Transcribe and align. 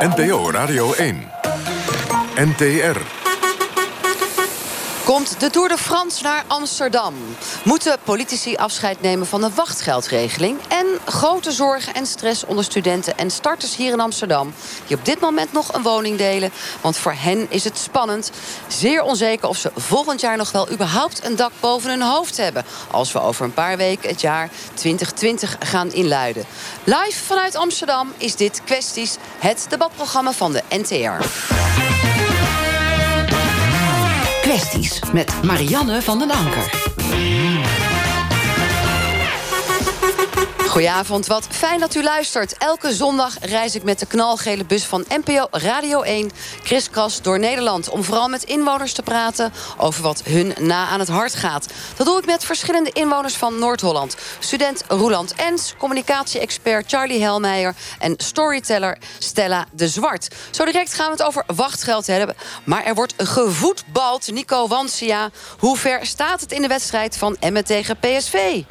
NPO 0.00 0.50
Radio 0.50 0.94
1. 0.96 1.28
NTR. 2.36 3.19
Komt 5.10 5.40
de 5.40 5.50
Tour 5.50 5.68
de 5.68 5.78
France 5.78 6.22
naar 6.22 6.44
Amsterdam? 6.46 7.14
Moeten 7.64 7.98
politici 8.04 8.56
afscheid 8.56 9.00
nemen 9.00 9.26
van 9.26 9.40
de 9.40 9.50
wachtgeldregeling? 9.54 10.58
En 10.68 10.86
grote 11.04 11.52
zorgen 11.52 11.94
en 11.94 12.06
stress 12.06 12.44
onder 12.44 12.64
studenten 12.64 13.18
en 13.18 13.30
starters 13.30 13.76
hier 13.76 13.92
in 13.92 14.00
Amsterdam... 14.00 14.54
die 14.86 14.96
op 14.96 15.04
dit 15.04 15.20
moment 15.20 15.52
nog 15.52 15.74
een 15.74 15.82
woning 15.82 16.18
delen. 16.18 16.50
Want 16.80 16.96
voor 16.96 17.14
hen 17.16 17.46
is 17.48 17.64
het 17.64 17.78
spannend. 17.78 18.30
Zeer 18.68 19.02
onzeker 19.02 19.48
of 19.48 19.56
ze 19.56 19.70
volgend 19.76 20.20
jaar 20.20 20.36
nog 20.36 20.52
wel 20.52 20.70
überhaupt 20.70 21.24
een 21.24 21.36
dak 21.36 21.52
boven 21.60 21.90
hun 21.90 22.02
hoofd 22.02 22.36
hebben... 22.36 22.64
als 22.90 23.12
we 23.12 23.20
over 23.20 23.44
een 23.44 23.54
paar 23.54 23.76
weken 23.76 24.08
het 24.08 24.20
jaar 24.20 24.50
2020 24.74 25.56
gaan 25.58 25.92
inluiden. 25.92 26.44
Live 26.84 27.24
vanuit 27.24 27.56
Amsterdam 27.56 28.12
is 28.16 28.36
dit 28.36 28.60
Kwesties, 28.64 29.16
het 29.38 29.66
debatprogramma 29.68 30.32
van 30.32 30.52
de 30.52 30.62
NTR 30.68 31.24
met 35.12 35.42
Marianne 35.42 36.02
van 36.02 36.18
den 36.18 36.30
Anker. 36.30 37.89
Goedenavond, 40.70 41.26
wat 41.26 41.46
fijn 41.50 41.80
dat 41.80 41.94
u 41.94 42.02
luistert. 42.02 42.58
Elke 42.58 42.92
zondag 42.92 43.34
reis 43.40 43.74
ik 43.74 43.82
met 43.82 43.98
de 43.98 44.06
knalgele 44.06 44.64
bus 44.64 44.84
van 44.84 45.04
NPO 45.08 45.46
Radio 45.50 46.02
1... 46.02 46.30
kriskras 46.62 47.22
door 47.22 47.38
Nederland 47.38 47.88
om 47.88 48.04
vooral 48.04 48.28
met 48.28 48.42
inwoners 48.42 48.92
te 48.92 49.02
praten... 49.02 49.52
over 49.76 50.02
wat 50.02 50.22
hun 50.24 50.54
na 50.58 50.86
aan 50.86 50.98
het 50.98 51.08
hart 51.08 51.34
gaat. 51.34 51.66
Dat 51.96 52.06
doe 52.06 52.18
ik 52.18 52.26
met 52.26 52.44
verschillende 52.44 52.90
inwoners 52.92 53.34
van 53.34 53.58
Noord-Holland. 53.58 54.16
Student 54.38 54.84
Roeland 54.88 55.34
Ens, 55.34 55.74
communicatie-expert 55.78 56.90
Charlie 56.90 57.22
Helmeijer... 57.22 57.74
en 57.98 58.14
storyteller 58.16 58.98
Stella 59.18 59.66
de 59.72 59.88
Zwart. 59.88 60.34
Zo 60.50 60.64
direct 60.64 60.94
gaan 60.94 61.06
we 61.06 61.12
het 61.12 61.22
over 61.22 61.44
wachtgeld 61.46 62.06
hebben. 62.06 62.36
Maar 62.64 62.84
er 62.84 62.94
wordt 62.94 63.14
gevoetbald, 63.16 64.32
Nico 64.32 64.68
Wansia. 64.68 65.30
Hoe 65.58 65.76
ver 65.76 66.06
staat 66.06 66.40
het 66.40 66.52
in 66.52 66.62
de 66.62 66.68
wedstrijd 66.68 67.16
van 67.16 67.36
Emmen 67.40 67.64
tegen 67.64 67.98
PSV? 67.98 68.62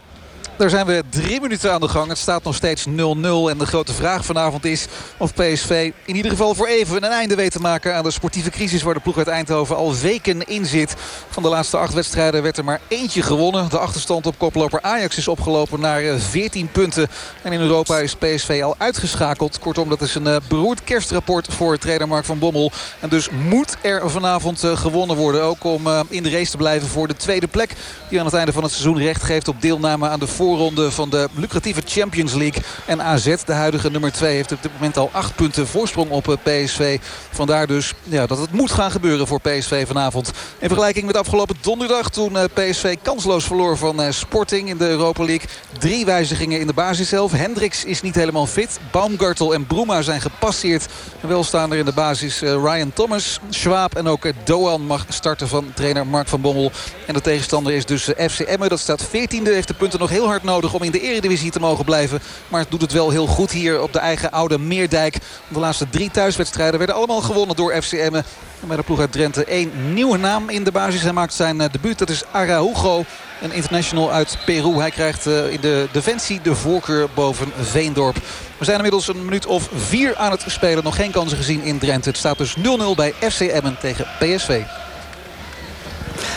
Daar 0.59 0.69
zijn 0.69 0.85
we 0.85 1.03
drie 1.09 1.41
minuten 1.41 1.73
aan 1.73 1.81
de 1.81 1.87
gang. 1.87 2.07
Het 2.07 2.17
staat 2.17 2.43
nog 2.43 2.55
steeds 2.55 2.85
0-0. 2.87 2.91
En 2.91 3.57
de 3.57 3.65
grote 3.65 3.93
vraag 3.93 4.25
vanavond 4.25 4.65
is 4.65 4.85
of 5.17 5.33
PSV 5.33 5.91
in 6.05 6.15
ieder 6.15 6.31
geval 6.31 6.55
voor 6.55 6.67
even 6.67 6.95
een 6.95 7.11
einde 7.11 7.35
weet 7.35 7.51
te 7.51 7.59
maken 7.59 7.95
aan 7.95 8.03
de 8.03 8.11
sportieve 8.11 8.49
crisis 8.49 8.81
waar 8.81 8.93
de 8.93 8.99
ploeg 8.99 9.17
uit 9.17 9.27
Eindhoven 9.27 9.75
al 9.75 9.95
weken 9.95 10.47
in 10.47 10.65
zit. 10.65 10.95
Van 11.29 11.43
de 11.43 11.49
laatste 11.49 11.77
acht 11.77 11.93
wedstrijden 11.93 12.43
werd 12.43 12.57
er 12.57 12.63
maar 12.63 12.81
eentje 12.87 13.21
gewonnen. 13.21 13.69
De 13.69 13.77
achterstand 13.77 14.25
op 14.25 14.37
koploper 14.37 14.81
Ajax 14.81 15.17
is 15.17 15.27
opgelopen 15.27 15.79
naar 15.79 16.01
14 16.17 16.65
eh, 16.65 16.71
punten. 16.71 17.07
En 17.41 17.51
in 17.51 17.59
Europa 17.59 17.97
is 17.97 18.15
PSV 18.15 18.61
al 18.63 18.75
uitgeschakeld. 18.77 19.59
Kortom, 19.59 19.89
dat 19.89 20.01
is 20.01 20.15
een 20.15 20.27
eh, 20.27 20.35
beroerd 20.47 20.83
kerstrapport 20.83 21.53
voor 21.53 21.77
trainer 21.77 22.07
Mark 22.07 22.25
van 22.25 22.39
Bommel. 22.39 22.71
En 22.99 23.09
dus 23.09 23.29
moet 23.29 23.75
er 23.81 24.09
vanavond 24.09 24.63
eh, 24.63 24.77
gewonnen 24.77 25.15
worden. 25.15 25.43
Ook 25.43 25.63
om 25.63 25.87
in 26.09 26.23
de 26.23 26.29
race 26.29 26.51
te 26.51 26.57
blijven 26.57 26.87
voor 26.87 27.07
de 27.07 27.15
tweede 27.15 27.47
plek. 27.47 27.73
Die 28.09 28.19
aan 28.19 28.25
het 28.25 28.35
einde 28.35 28.53
van 28.53 28.63
het 28.63 28.71
seizoen 28.71 28.97
recht 28.97 29.23
geeft 29.23 29.47
op 29.47 29.61
deelname 29.61 30.09
aan 30.09 30.19
de 30.19 30.27
voor 30.27 30.47
voorronde 30.49 30.91
van 30.91 31.09
de 31.09 31.27
lucratieve 31.33 31.81
Champions 31.85 32.33
League. 32.33 32.63
En 32.85 33.01
AZ, 33.01 33.35
de 33.45 33.53
huidige 33.53 33.89
nummer 33.89 34.11
2, 34.11 34.35
heeft 34.35 34.51
op 34.51 34.61
dit 34.61 34.71
moment 34.73 34.97
al 34.97 35.09
8 35.11 35.35
punten 35.35 35.67
voorsprong 35.67 36.09
op 36.09 36.27
eh, 36.27 36.35
PSV. 36.43 36.99
Vandaar 37.31 37.67
dus 37.67 37.93
ja, 38.03 38.25
dat 38.25 38.37
het 38.37 38.51
moet 38.51 38.71
gaan 38.71 38.91
gebeuren 38.91 39.27
voor 39.27 39.41
PSV 39.41 39.87
vanavond. 39.87 40.31
In 40.59 40.67
vergelijking 40.67 41.05
met 41.05 41.17
afgelopen 41.17 41.55
donderdag 41.61 42.09
toen 42.09 42.37
eh, 42.37 42.43
PSV 42.53 42.97
kansloos 43.01 43.45
verloor 43.45 43.77
van 43.77 44.01
eh, 44.01 44.11
Sporting 44.11 44.69
in 44.69 44.77
de 44.77 44.87
Europa 44.87 45.23
League. 45.23 45.47
Drie 45.79 46.05
wijzigingen 46.05 46.59
in 46.59 46.67
de 46.67 46.73
basis 46.73 47.09
zelf. 47.09 47.31
Hendricks 47.31 47.85
is 47.85 48.01
niet 48.01 48.15
helemaal 48.15 48.47
fit. 48.47 48.79
Baumgartel 48.91 49.53
en 49.53 49.65
Bruma 49.65 50.01
zijn 50.01 50.21
gepasseerd. 50.21 50.87
En 51.21 51.27
wel 51.27 51.43
staan 51.43 51.71
er 51.71 51.77
in 51.77 51.85
de 51.85 51.93
basis 51.93 52.39
Ryan 52.39 52.93
Thomas, 52.93 53.39
Schwab 53.49 53.95
en 53.95 54.07
ook 54.07 54.31
Doan 54.43 54.85
mag 54.85 55.05
starten 55.09 55.47
van 55.47 55.71
trainer 55.73 56.07
Mark 56.07 56.27
van 56.27 56.41
Bommel. 56.41 56.71
En 57.07 57.13
de 57.13 57.21
tegenstander 57.21 57.73
is 57.73 57.85
dus 57.85 58.03
FC 58.03 58.39
Emmen. 58.39 58.69
Dat 58.69 58.79
staat 58.79 59.07
14e, 59.07 59.43
heeft 59.43 59.67
de 59.67 59.73
punten 59.73 59.99
nog 59.99 60.09
heel 60.09 60.27
hard 60.27 60.38
nodig 60.43 60.73
om 60.73 60.83
in 60.83 60.91
de 60.91 61.01
eredivisie 61.01 61.51
te 61.51 61.59
mogen 61.59 61.85
blijven. 61.85 62.21
Maar 62.47 62.59
het 62.59 62.71
doet 62.71 62.81
het 62.81 62.91
wel 62.91 63.09
heel 63.09 63.27
goed 63.27 63.51
hier 63.51 63.81
op 63.81 63.93
de 63.93 63.99
eigen 63.99 64.31
oude 64.31 64.59
Meerdijk. 64.59 65.17
De 65.47 65.59
laatste 65.59 65.89
drie 65.89 66.11
thuiswedstrijden 66.11 66.77
werden 66.77 66.95
allemaal 66.95 67.21
gewonnen 67.21 67.55
door 67.55 67.81
FCM. 67.81 68.21
En 68.61 68.67
bij 68.67 68.77
de 68.77 68.83
ploeg 68.83 68.99
uit 68.99 69.11
Drenthe 69.11 69.45
één 69.45 69.93
nieuwe 69.93 70.17
naam 70.17 70.49
in 70.49 70.63
de 70.63 70.71
basis. 70.71 71.01
Hij 71.01 71.13
maakt 71.13 71.33
zijn 71.33 71.61
eh, 71.61 71.71
debuut. 71.71 71.97
Dat 71.97 72.09
is 72.09 72.23
Araujo. 72.31 73.03
Een 73.41 73.51
international 73.51 74.11
uit 74.11 74.37
Peru. 74.45 74.79
Hij 74.79 74.91
krijgt 74.91 75.27
eh, 75.27 75.51
in 75.51 75.61
de 75.61 75.87
defensie 75.91 76.41
de 76.41 76.55
voorkeur 76.55 77.07
boven 77.13 77.51
Veendorp. 77.61 78.15
We 78.57 78.65
zijn 78.65 78.75
inmiddels 78.75 79.07
een 79.07 79.25
minuut 79.25 79.45
of 79.45 79.69
vier 79.75 80.15
aan 80.15 80.31
het 80.31 80.43
spelen. 80.47 80.83
Nog 80.83 80.95
geen 80.95 81.11
kansen 81.11 81.37
gezien 81.37 81.61
in 81.61 81.79
Drenthe. 81.79 82.09
Het 82.09 82.17
staat 82.17 82.37
dus 82.37 82.55
0-0 82.57 82.61
bij 82.95 83.13
FC 83.29 83.39
Emmen 83.39 83.77
tegen 83.79 84.07
PSV. 84.19 84.61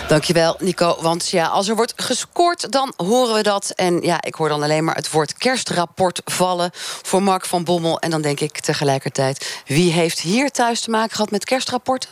Dankjewel, 0.08 0.56
Nico. 0.58 0.96
Want 1.00 1.28
ja, 1.28 1.46
als 1.46 1.68
er 1.68 1.76
wordt 1.76 1.92
gescoord, 1.96 2.72
dan 2.72 2.92
horen 2.96 3.34
we 3.34 3.42
dat. 3.42 3.70
En 3.70 4.00
ja, 4.00 4.22
ik 4.22 4.34
hoor 4.34 4.48
dan 4.48 4.62
alleen 4.62 4.84
maar 4.84 4.94
het 4.94 5.10
woord 5.10 5.34
kerstrapport 5.34 6.20
vallen 6.24 6.70
voor 7.02 7.22
Mark 7.22 7.46
van 7.46 7.64
Bommel. 7.64 8.00
En 8.00 8.10
dan 8.10 8.22
denk 8.22 8.40
ik 8.40 8.60
tegelijkertijd, 8.60 9.62
wie 9.66 9.92
heeft 9.92 10.20
hier 10.20 10.50
thuis 10.50 10.80
te 10.80 10.90
maken 10.90 11.14
gehad 11.14 11.30
met 11.30 11.44
kerstrapporten? 11.44 12.10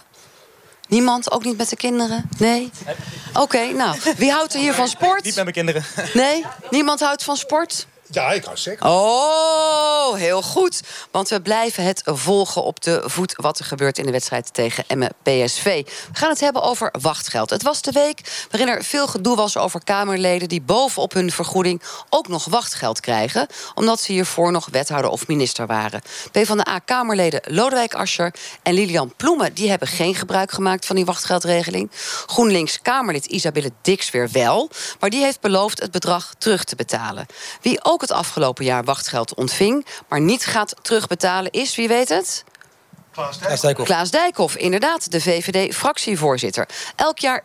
Niemand? 0.88 1.32
Ook 1.32 1.44
niet 1.44 1.56
met 1.56 1.68
de 1.68 1.76
kinderen? 1.76 2.28
Nee? 2.38 2.70
Oké, 3.34 3.72
nou, 3.72 3.96
wie 4.16 4.30
houdt 4.30 4.54
er 4.54 4.60
hier 4.60 4.74
van 4.74 4.88
sport? 4.88 5.24
Niet 5.24 5.34
met 5.34 5.44
mijn 5.44 5.54
kinderen. 5.54 5.84
Nee? 6.14 6.44
Niemand 6.70 7.00
houdt 7.00 7.24
van 7.24 7.36
sport? 7.36 7.86
Ja, 8.10 8.32
ik 8.32 8.42
kan 8.42 8.58
zeker. 8.58 8.86
Oh, 8.86 10.14
heel 10.14 10.42
goed. 10.42 10.80
Want 11.10 11.28
we 11.28 11.40
blijven 11.42 11.84
het 11.84 12.02
volgen 12.04 12.62
op 12.62 12.82
de 12.82 13.02
voet 13.04 13.34
wat 13.36 13.58
er 13.58 13.64
gebeurt 13.64 13.98
in 13.98 14.06
de 14.06 14.12
wedstrijd 14.12 14.54
tegen 14.54 14.84
Emmen 14.86 15.10
PSV. 15.22 15.64
We 15.84 16.18
gaan 16.18 16.30
het 16.30 16.40
hebben 16.40 16.62
over 16.62 16.92
wachtgeld. 17.00 17.50
Het 17.50 17.62
was 17.62 17.82
de 17.82 17.92
week 17.92 18.46
waarin 18.50 18.68
er 18.68 18.84
veel 18.84 19.06
gedoe 19.06 19.36
was 19.36 19.56
over 19.56 19.84
Kamerleden 19.84 20.48
die 20.48 20.62
bovenop 20.62 21.12
hun 21.12 21.30
vergoeding 21.30 21.82
ook 22.08 22.28
nog 22.28 22.44
wachtgeld 22.44 23.00
krijgen, 23.00 23.46
omdat 23.74 24.00
ze 24.00 24.12
hiervoor 24.12 24.52
nog 24.52 24.68
wethouder 24.70 25.10
of 25.10 25.26
minister 25.26 25.66
waren. 25.66 26.02
PvdA-Kamerleden 26.32 27.40
Lodewijk 27.44 27.94
Asscher 27.94 28.34
en 28.62 28.74
Lilian 28.74 29.14
Ploemen 29.16 29.54
die 29.54 29.70
hebben 29.70 29.88
geen 29.88 30.14
gebruik 30.14 30.52
gemaakt 30.52 30.86
van 30.86 30.96
die 30.96 31.04
wachtgeldregeling. 31.04 31.90
GroenLinks-Kamerlid 32.26 33.26
Isabelle 33.26 33.72
Dix 33.82 34.10
weer 34.10 34.28
wel, 34.32 34.70
maar 35.00 35.10
die 35.10 35.22
heeft 35.22 35.40
beloofd 35.40 35.80
het 35.80 35.90
bedrag 35.90 36.34
terug 36.38 36.64
te 36.64 36.76
betalen. 36.76 37.26
Wie 37.60 37.84
ook 37.84 37.99
het 38.00 38.12
afgelopen 38.12 38.64
jaar 38.64 38.84
wachtgeld 38.84 39.34
ontving, 39.34 39.86
maar 40.08 40.20
niet 40.20 40.46
gaat 40.46 40.74
terugbetalen, 40.82 41.50
is, 41.50 41.76
wie 41.76 41.88
weet 41.88 42.08
het? 42.08 42.44
Klaas 43.12 43.60
Dijkhoff. 43.60 43.88
Klaas 43.88 44.10
Dijkhoff, 44.10 44.56
inderdaad, 44.56 45.10
de 45.10 45.20
VVD-fractievoorzitter. 45.20 46.68
Elk 46.96 47.18
jaar 47.18 47.44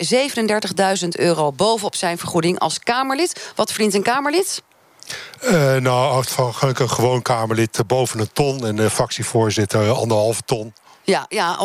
37.000 1.01 1.07
euro 1.09 1.51
bovenop 1.51 1.95
zijn 1.95 2.17
vergoeding 2.17 2.59
als 2.59 2.79
Kamerlid. 2.79 3.51
Wat 3.55 3.71
verdient 3.71 3.93
een 3.93 4.03
Kamerlid? 4.03 4.61
Uh, 5.43 5.75
nou, 5.75 6.11
afhankelijk 6.17 6.79
een 6.79 6.89
gewoon 6.89 7.21
Kamerlid 7.21 7.79
boven 7.87 8.19
een 8.19 8.31
ton... 8.33 8.65
en 8.65 8.75
de 8.75 8.89
fractievoorzitter 8.89 9.91
anderhalve 9.91 10.41
ton. 10.45 10.73
Ja, 11.05 11.25
ja 11.29 11.57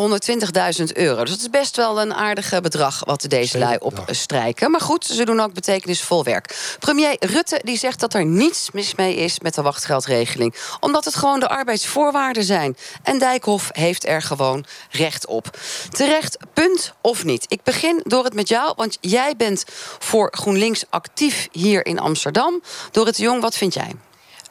120.000 0.79 0.85
euro. 0.93 1.21
Dus 1.21 1.31
dat 1.31 1.41
is 1.41 1.51
best 1.51 1.77
wel 1.77 2.01
een 2.01 2.15
aardige 2.15 2.61
bedrag 2.61 3.05
wat 3.05 3.25
deze 3.29 3.59
lui 3.59 3.77
opstrijken. 3.79 4.71
Maar 4.71 4.81
goed, 4.81 5.05
ze 5.05 5.25
doen 5.25 5.41
ook 5.41 5.53
betekenisvol 5.53 6.25
werk. 6.25 6.77
Premier 6.79 7.17
Rutte 7.19 7.61
die 7.65 7.79
zegt 7.79 8.01
dat 8.01 8.15
er 8.15 8.25
niets 8.25 8.71
mis 8.71 8.95
mee 8.95 9.17
is 9.17 9.41
met 9.41 9.55
de 9.55 9.63
wachtgeldregeling. 9.63 10.55
Omdat 10.81 11.05
het 11.05 11.15
gewoon 11.15 11.41
de 11.41 11.49
arbeidsvoorwaarden 11.49 12.45
zijn. 12.45 12.77
En 13.03 13.19
Dijkhoff 13.19 13.69
heeft 13.73 14.07
er 14.07 14.23
gewoon 14.23 14.65
recht 14.91 15.27
op. 15.27 15.59
Terecht, 15.91 16.37
punt 16.53 16.93
of 17.01 17.25
niet? 17.25 17.45
Ik 17.49 17.63
begin 17.63 18.01
door 18.05 18.25
het 18.25 18.35
met 18.35 18.49
jou, 18.49 18.73
want 18.77 18.99
jij 19.01 19.37
bent 19.37 19.65
voor 19.99 20.29
GroenLinks 20.31 20.85
actief 20.91 21.49
hier 21.53 21.87
in 21.87 21.99
Amsterdam. 21.99 22.63
Door 22.91 23.07
het 23.07 23.17
Jong, 23.17 23.41
wat 23.41 23.57
vind 23.57 23.75
jij? 23.75 23.93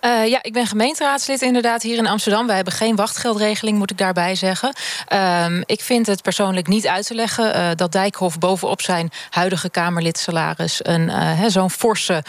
Uh, 0.01 0.27
ja, 0.27 0.39
ik 0.41 0.53
ben 0.53 0.67
gemeenteraadslid 0.67 1.41
inderdaad 1.41 1.81
hier 1.81 1.97
in 1.97 2.07
Amsterdam. 2.07 2.47
Wij 2.47 2.55
hebben 2.55 2.73
geen 2.73 2.95
wachtgeldregeling, 2.95 3.77
moet 3.77 3.91
ik 3.91 3.97
daarbij 3.97 4.35
zeggen. 4.35 4.73
Uh, 5.13 5.45
ik 5.65 5.81
vind 5.81 6.07
het 6.07 6.21
persoonlijk 6.21 6.67
niet 6.67 6.87
uit 6.87 7.07
te 7.07 7.15
leggen 7.15 7.55
uh, 7.55 7.69
dat 7.75 7.91
Dijkhoff 7.91 8.39
bovenop 8.39 8.81
zijn 8.81 9.11
huidige 9.29 9.69
Kamerlidsalaris 9.69 10.79
een 10.83 11.09
uh, 11.09 11.43
zo'n 11.47 11.69
forse 11.69 12.23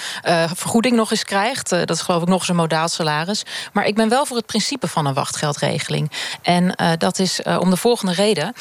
vergoeding 0.55 0.97
nog 0.97 1.11
eens 1.11 1.25
krijgt. 1.25 1.69
dat 1.69 1.91
is 1.91 2.01
geloof 2.01 2.23
ik 2.23 2.29
nog 2.29 2.39
eens 2.39 2.49
een 2.49 2.57
modaal 2.57 2.89
salaris. 2.89 3.43
Maar 3.73 3.87
ik 3.87 3.95
ben 3.95 4.09
wel 4.09 4.27
voor 4.27 4.37
het 4.37 4.47
principe 4.47 4.89
van 4.89 5.07
een 5.07 5.15
wachtgeldregeling. 5.15 6.11
En 6.43 6.75
dat 6.99 7.19
is 7.19 7.43
om 7.59 7.71
de 7.71 7.77
volgende 7.77 8.13
reden. 8.13 8.55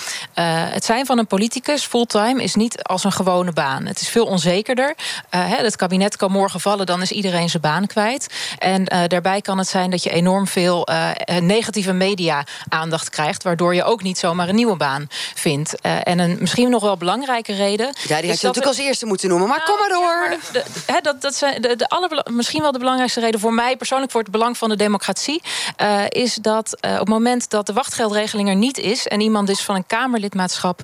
het 0.74 0.86
zijn 0.86 1.06
van 1.06 1.18
een 1.18 1.28
politicus 1.28 1.86
fulltime 1.86 2.44
is 2.44 2.56
niet 2.56 2.84
als 2.84 3.04
een 3.04 3.12
gewone 3.12 3.52
baan. 3.52 3.86
Het 3.86 4.02
is 4.02 4.10
veel 4.10 4.26
onzekerder. 4.26 4.96
het 5.30 5.76
kabinet 5.76 6.16
kan 6.16 6.32
morgen 6.32 6.60
vallen, 6.60 6.86
dan 6.86 7.02
is 7.02 7.12
iedereen 7.12 7.50
zijn 7.50 7.62
baan 7.62 7.88
kwijt. 7.88 8.34
En 8.58 8.88
daarbij 9.08 9.42
kan 9.42 9.58
het 9.58 9.68
zijn 9.68 9.90
dat 9.90 10.04
je 10.04 10.10
enorm 10.10 10.48
veel 10.48 10.88
negatieve 11.40 11.94
media-aandacht 11.94 13.10
krijgt, 13.10 13.44
waardoor 13.44 13.76
je 13.76 13.84
ook 13.84 14.02
niet 14.04 14.18
zomaar 14.18 14.50
een 14.50 14.56
nieuwe 14.56 14.76
baan 14.76 15.08
vindt. 15.36 15.82
en 15.82 16.20
een 16.20 16.38
misschien 16.40 16.70
nog 16.70 16.82
wel 16.82 16.98
belangrijke 16.98 17.54
reden. 17.54 17.86
Ja, 17.86 17.92
die 18.22 18.30
had 18.30 18.40
je 18.40 18.48
natuurlijk 18.48 18.66
als 18.66 18.78
eerste 18.78 19.06
moeten 19.06 19.30
noemen, 19.30 19.48
maar 19.48 19.64
kom 19.64 19.76
maar 19.80 19.90
nou, 19.90 20.04
door. 20.04 20.38
de, 20.52 21.00
dat, 21.02 21.22
dat 21.22 21.36
zijn 21.36 21.62
de, 21.62 21.76
de 21.76 22.26
misschien 22.32 22.62
wel 22.62 22.72
de 22.72 22.80
belangrijkste 22.80 23.20
reden 23.20 23.40
voor 23.40 23.54
mij 23.54 23.78
persoonlijk 23.78 24.12
voor 24.12 24.22
het 24.22 24.32
belang 24.32 24.58
van 24.58 24.70
de 24.70 24.76
democratie. 24.76 25.42
is 26.10 26.34
dat 26.34 26.78
op 26.82 27.00
het 27.00 27.08
moment 27.08 27.50
dat 27.50 27.66
de 27.66 27.74
wachtgeldregeling 27.74 28.50
er 28.50 28.56
niet 28.56 28.78
is 28.78 29.08
en 29.08 29.22
iemand 29.22 29.48
dus 29.48 29.62
van 29.62 29.76
een 29.76 29.88
Kamerlidmaatschap 29.88 30.82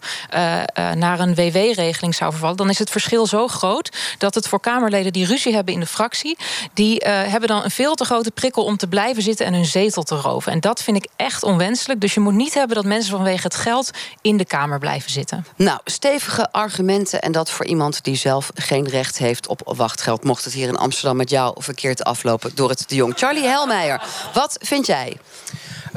naar 0.93 1.19
een 1.19 1.35
WW-regeling 1.35 2.15
zou 2.15 2.31
vervallen, 2.31 2.57
dan 2.57 2.69
is 2.69 2.79
het 2.79 2.89
verschil 2.89 3.27
zo 3.27 3.47
groot 3.47 3.89
dat 4.17 4.35
het 4.35 4.47
voor 4.47 4.59
Kamerleden 4.59 5.13
die 5.13 5.25
ruzie 5.25 5.53
hebben 5.53 5.73
in 5.73 5.79
de 5.79 5.85
fractie, 5.85 6.37
die 6.73 6.97
hebben 7.05 7.49
dan 7.49 7.63
een 7.63 7.71
veel 7.71 7.95
te 7.95 8.04
grote 8.05 8.31
prikkel 8.31 8.63
om 8.63 8.77
te 8.77 8.87
blijven 8.87 9.23
zitten 9.23 9.45
en 9.45 9.53
hun 9.53 9.65
zetel 9.65 10.03
te 10.03 10.15
roven. 10.15 10.51
En 10.51 10.59
dat 10.59 10.83
vind 10.83 10.97
ik 10.97 11.07
echt 11.15 11.43
onwenselijk. 11.43 12.01
Dus 12.01 12.13
je 12.13 12.19
moet 12.19 12.33
niet 12.33 12.53
hebben 12.53 12.75
dat 12.75 12.85
mensen 12.85 13.11
vanwege 13.11 13.43
het 13.43 13.55
geld 13.55 13.91
in 14.21 14.37
de 14.37 14.45
Kamer 14.45 14.79
blijven 14.79 15.11
zitten. 15.11 15.45
Nou, 15.55 15.79
stevige 15.85 16.51
argumenten 16.51 17.21
en 17.21 17.31
dat 17.31 17.49
voor 17.49 17.65
iemand 17.65 18.03
die 18.03 18.15
zelf 18.15 18.51
geen 18.55 18.87
recht 18.87 19.17
heeft 19.17 19.47
op 19.47 19.61
wachtgeld. 19.75 20.23
Mocht 20.23 20.43
het 20.43 20.53
hier 20.53 20.67
in 20.67 20.77
Amsterdam 20.77 21.17
met 21.17 21.29
jou 21.29 21.55
verkeerd 21.57 22.03
aflopen 22.03 22.51
door 22.55 22.69
het 22.69 22.83
de 22.87 22.95
Jong. 22.95 23.13
Charlie 23.17 23.43
Helmeijer, 23.43 24.01
wat 24.33 24.57
vind 24.61 24.85
jij? 24.85 25.17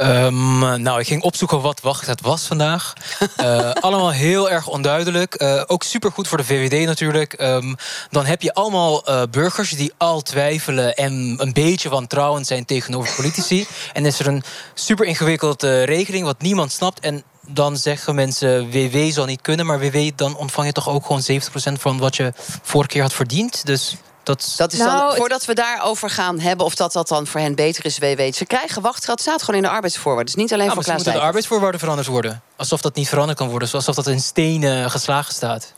Um, 0.00 0.58
nou, 0.82 1.00
ik 1.00 1.06
ging 1.06 1.22
opzoeken 1.22 1.60
wat 1.60 1.80
wachtgeld 1.80 2.20
was 2.20 2.46
vandaag. 2.46 2.92
uh, 3.40 3.70
allemaal 3.80 4.10
heel 4.10 4.50
erg 4.50 4.66
onduidelijk. 4.66 5.42
Uh, 5.42 5.62
ook 5.66 5.82
supergoed 5.82 6.28
voor 6.28 6.38
de 6.38 6.44
VVD 6.44 6.86
natuurlijk. 6.86 7.40
Um, 7.40 7.76
dan 8.10 8.26
heb 8.26 8.42
je 8.42 8.54
allemaal 8.54 9.10
uh, 9.10 9.22
burgers 9.30 9.70
die 9.70 9.92
al 9.96 10.22
twijfelen 10.22 10.94
en 10.94 11.34
een 11.38 11.52
beetje 11.52 11.88
wantrouwend 11.88 12.46
zijn 12.46 12.64
tegenover 12.64 13.14
politici. 13.14 13.66
En 13.92 14.06
is 14.06 14.18
er 14.18 14.26
een 14.26 14.42
super 14.74 15.06
ingewikkelde 15.06 15.82
regeling 15.82 16.24
wat 16.24 16.40
niemand 16.40 16.72
snapt. 16.72 17.00
En 17.00 17.22
dan 17.46 17.76
zeggen 17.76 18.14
mensen 18.14 18.70
WW 18.70 19.10
zal 19.10 19.24
niet 19.24 19.40
kunnen, 19.40 19.66
maar 19.66 19.80
WW 19.80 20.10
dan 20.16 20.36
ontvang 20.36 20.66
je 20.66 20.72
toch 20.72 20.88
ook 20.88 21.06
gewoon 21.06 21.22
70% 21.76 21.80
van 21.80 21.98
wat 21.98 22.16
je 22.16 22.32
vorige 22.62 22.90
keer 22.90 23.02
had 23.02 23.12
verdiend. 23.12 23.66
Dus 23.66 23.96
dat, 24.28 24.54
dat 24.56 24.72
is 24.72 24.78
dan, 24.78 24.88
nou, 24.88 25.16
voordat 25.16 25.44
we 25.44 25.54
daarover 25.54 26.10
gaan 26.10 26.40
hebben 26.40 26.66
of 26.66 26.75
dat, 26.75 26.92
dat 26.92 27.08
dan 27.08 27.26
voor 27.26 27.40
hen 27.40 27.54
beter 27.54 27.84
is, 27.84 27.98
weet. 27.98 28.36
Ze 28.36 28.44
krijgen 28.44 28.82
wachtgeld, 28.82 29.20
staat 29.20 29.42
gewoon 29.42 29.60
in 29.60 29.66
de 29.66 29.72
arbeidsvoorwaarden. 29.75 30.34
Dus 30.34 30.42
niet 30.42 30.52
alleen 30.52 30.66
nou, 30.66 30.75
voor 30.75 30.84
Klaas 30.84 30.96
moeten 30.96 31.20
de 31.20 31.26
arbeidsvoorwaarden 31.26 31.80
veranderd 31.80 32.08
worden. 32.08 32.42
Alsof 32.56 32.80
dat 32.80 32.94
niet 32.94 33.08
veranderd 33.08 33.38
kan 33.38 33.48
worden. 33.48 33.69
Alsof 33.72 33.94
dat 33.94 34.06
in 34.06 34.20
stenen 34.20 34.90
geslagen 34.90 35.34
staat. 35.34 35.72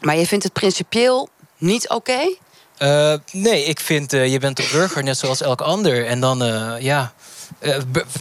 Maar 0.00 0.16
je 0.16 0.26
vindt 0.26 0.44
het 0.44 0.52
principieel 0.52 1.28
niet 1.58 1.88
oké? 1.88 2.36
Uh, 2.78 3.14
nee, 3.32 3.64
ik 3.64 3.80
vind 3.80 4.12
uh, 4.12 4.26
je 4.26 4.38
bent 4.38 4.58
een 4.58 4.68
burger 4.72 5.02
net 5.02 5.18
zoals 5.18 5.40
elk 5.40 5.60
ander. 5.60 6.06
En 6.06 6.20
dan, 6.20 6.42
uh, 6.42 6.74
ja, 6.78 7.12
uh, 7.60 7.76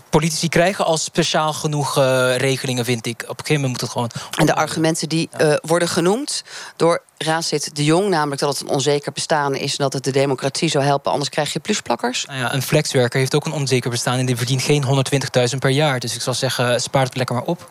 politici 0.09 0.49
krijgen 0.49 0.85
al 0.85 0.97
speciaal 0.97 1.53
genoeg 1.53 1.97
uh, 1.97 2.35
regelingen, 2.35 2.85
vind 2.85 3.05
ik. 3.05 3.21
Op 3.21 3.29
een 3.29 3.45
gegeven 3.45 3.53
moment 3.53 3.71
moet 3.71 3.81
het 3.81 3.89
gewoon. 3.89 4.11
En 4.37 4.45
de 4.45 4.55
argumenten 4.55 5.09
die 5.09 5.29
uh, 5.41 5.53
worden 5.61 5.87
genoemd 5.87 6.43
door 6.75 7.01
raadslid 7.17 7.75
De 7.75 7.83
Jong, 7.83 8.09
namelijk 8.09 8.41
dat 8.41 8.49
het 8.49 8.61
een 8.61 8.73
onzeker 8.73 9.11
bestaan 9.11 9.55
is 9.55 9.71
en 9.71 9.77
dat 9.77 9.93
het 9.93 10.03
de 10.03 10.11
democratie 10.11 10.69
zou 10.69 10.83
helpen, 10.83 11.11
anders 11.11 11.29
krijg 11.29 11.53
je 11.53 11.59
plusplakkers. 11.59 12.25
Nou 12.25 12.39
ja, 12.39 12.53
een 12.53 12.61
flexwerker 12.61 13.19
heeft 13.19 13.35
ook 13.35 13.45
een 13.45 13.53
onzeker 13.53 13.89
bestaan 13.89 14.17
en 14.17 14.25
die 14.25 14.37
verdient 14.37 14.61
geen 14.61 14.85
120.000 15.51 15.57
per 15.59 15.69
jaar. 15.69 15.99
Dus 15.99 16.15
ik 16.15 16.21
zal 16.21 16.33
zeggen, 16.33 16.81
spaar 16.81 17.03
het 17.03 17.15
lekker 17.15 17.35
maar 17.35 17.45
op. 17.45 17.69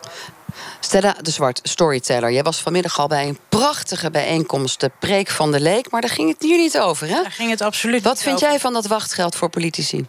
Stella 0.79 1.15
de 1.21 1.31
Zwart, 1.31 1.59
storyteller. 1.63 2.31
Jij 2.31 2.43
was 2.43 2.61
vanmiddag 2.61 2.99
al 2.99 3.07
bij 3.07 3.27
een 3.27 3.39
prachtige 3.49 4.11
bijeenkomst, 4.11 4.79
de 4.79 4.91
Preek 4.99 5.29
van 5.29 5.51
de 5.51 5.59
Leek. 5.59 5.91
Maar 5.91 6.01
daar 6.01 6.09
ging 6.09 6.29
het 6.29 6.41
hier 6.41 6.57
niet 6.57 6.79
over, 6.79 7.07
hè? 7.07 7.21
Daar 7.21 7.31
ging 7.31 7.49
het 7.49 7.61
absoluut 7.61 8.03
Wat 8.03 8.21
vind 8.21 8.39
jij 8.39 8.59
van 8.59 8.73
dat 8.73 8.85
wachtgeld 8.85 9.35
voor 9.35 9.49
politici? 9.49 10.05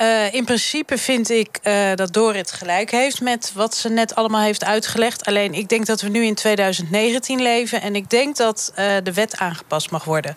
Uh, 0.00 0.34
in 0.34 0.44
principe 0.44 0.98
vind 0.98 1.30
ik 1.30 1.58
uh, 1.62 1.94
dat 1.94 2.12
Dorit 2.12 2.52
gelijk 2.52 2.90
heeft 2.90 3.20
met 3.20 3.52
wat 3.54 3.76
ze 3.76 3.88
net 3.88 4.14
allemaal 4.14 4.40
heeft 4.40 4.64
uitgelegd. 4.64 5.26
Alleen 5.26 5.54
ik 5.54 5.68
denk 5.68 5.86
dat 5.86 6.00
we 6.00 6.08
nu 6.08 6.24
in 6.24 6.34
2019 6.34 7.42
leven 7.42 7.80
en 7.80 7.94
ik 7.94 8.10
denk 8.10 8.36
dat 8.36 8.72
uh, 8.78 8.84
de 9.02 9.12
wet 9.12 9.36
aangepast 9.36 9.90
mag 9.90 10.04
worden. 10.04 10.34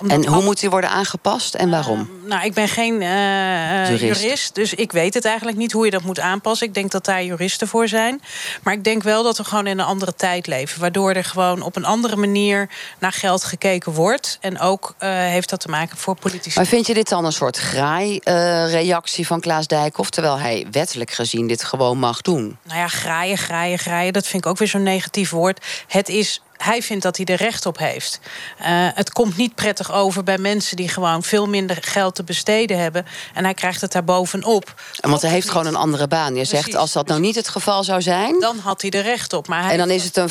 Omdat 0.00 0.24
en 0.24 0.32
hoe 0.32 0.42
moet 0.42 0.60
die 0.60 0.70
worden 0.70 0.90
aangepast 0.90 1.54
en 1.54 1.70
waarom? 1.70 2.10
nou, 2.24 2.44
ik 2.44 2.54
ben 2.54 2.68
geen 2.68 3.00
jurist. 3.00 4.20
jurist. 4.20 4.54
dus 4.54 4.74
ik 4.74 4.92
weet 4.92 5.14
het 5.14 5.24
eigenlijk 5.24 5.56
niet 5.56 5.72
hoe 5.72 5.84
je 5.84 5.90
dat 5.90 6.02
moet 6.02 6.20
aanpassen. 6.20 6.66
Ik 6.66 6.74
denk 6.74 6.90
dat 6.90 7.04
daar 7.04 7.24
juristen 7.24 7.68
voor 7.68 7.88
zijn. 7.88 8.22
Maar 8.62 8.74
ik 8.74 8.84
denk 8.84 9.02
wel 9.02 9.22
dat 9.22 9.36
we 9.36 9.44
gewoon 9.44 9.66
in 9.66 9.78
een 9.78 9.84
andere 9.84 10.14
tijd 10.14 10.46
leven. 10.46 10.80
Waardoor 10.80 11.12
er 11.12 11.24
gewoon 11.24 11.62
op 11.62 11.76
een 11.76 11.84
andere 11.84 12.16
manier 12.16 12.68
naar 12.98 13.12
geld 13.12 13.44
gekeken 13.44 13.92
wordt. 13.92 14.38
En 14.40 14.60
ook 14.60 14.94
heeft 14.98 15.50
dat 15.50 15.60
te 15.60 15.68
maken 15.68 15.96
voor 15.96 16.14
politici. 16.14 16.58
Maar 16.58 16.68
vind 16.68 16.86
je 16.86 16.94
dit 16.94 17.08
dan 17.08 17.24
een 17.24 17.32
soort 17.32 17.56
graai-reactie? 17.56 18.93
reactie 18.93 18.93
van 19.02 19.40
Klaas 19.40 19.66
Dijkhoff... 19.66 20.10
terwijl 20.10 20.38
hij 20.38 20.66
wettelijk 20.70 21.10
gezien 21.10 21.46
dit 21.46 21.64
gewoon 21.64 21.98
mag 21.98 22.20
doen. 22.20 22.58
Nou 22.62 22.78
ja, 22.78 22.88
graaien, 22.88 23.38
graaien, 23.38 23.78
graaien, 23.78 24.12
dat 24.12 24.26
vind 24.26 24.44
ik 24.44 24.50
ook 24.50 24.58
weer 24.58 24.68
zo'n 24.68 24.82
negatief 24.82 25.30
woord. 25.30 25.64
Het 25.86 26.08
is 26.08 26.42
hij 26.56 26.82
vindt 26.82 27.02
dat 27.02 27.16
hij 27.16 27.26
er 27.26 27.36
recht 27.36 27.66
op 27.66 27.78
heeft. 27.78 28.20
Uh, 28.60 28.66
het 28.94 29.12
komt 29.12 29.36
niet 29.36 29.54
prettig 29.54 29.92
over 29.92 30.22
bij 30.24 30.38
mensen 30.38 30.76
die 30.76 30.88
gewoon 30.88 31.22
veel 31.22 31.46
minder 31.46 31.78
geld 31.80 32.14
te 32.14 32.24
besteden 32.24 32.78
hebben. 32.78 33.06
En 33.34 33.44
hij 33.44 33.54
krijgt 33.54 33.80
het 33.80 33.92
daar 33.92 34.04
bovenop. 34.04 34.74
En 35.00 35.10
want 35.10 35.22
hij 35.22 35.30
heeft 35.30 35.50
gewoon 35.50 35.66
een 35.66 35.76
andere 35.76 36.08
baan. 36.08 36.34
Je 36.34 36.44
zegt, 36.44 36.74
als 36.74 36.92
dat 36.92 37.06
nou 37.06 37.20
niet 37.20 37.34
het 37.34 37.48
geval 37.48 37.84
zou 37.84 38.02
zijn... 38.02 38.40
Dan 38.40 38.58
had 38.58 38.82
hij 38.82 38.90
er 38.90 39.02
recht 39.02 39.32
op. 39.32 39.48
Maar 39.48 39.62
hij 39.62 39.72
en 39.72 39.78
dan 39.78 39.90
is 39.90 40.04
het 40.04 40.16
een 40.16 40.28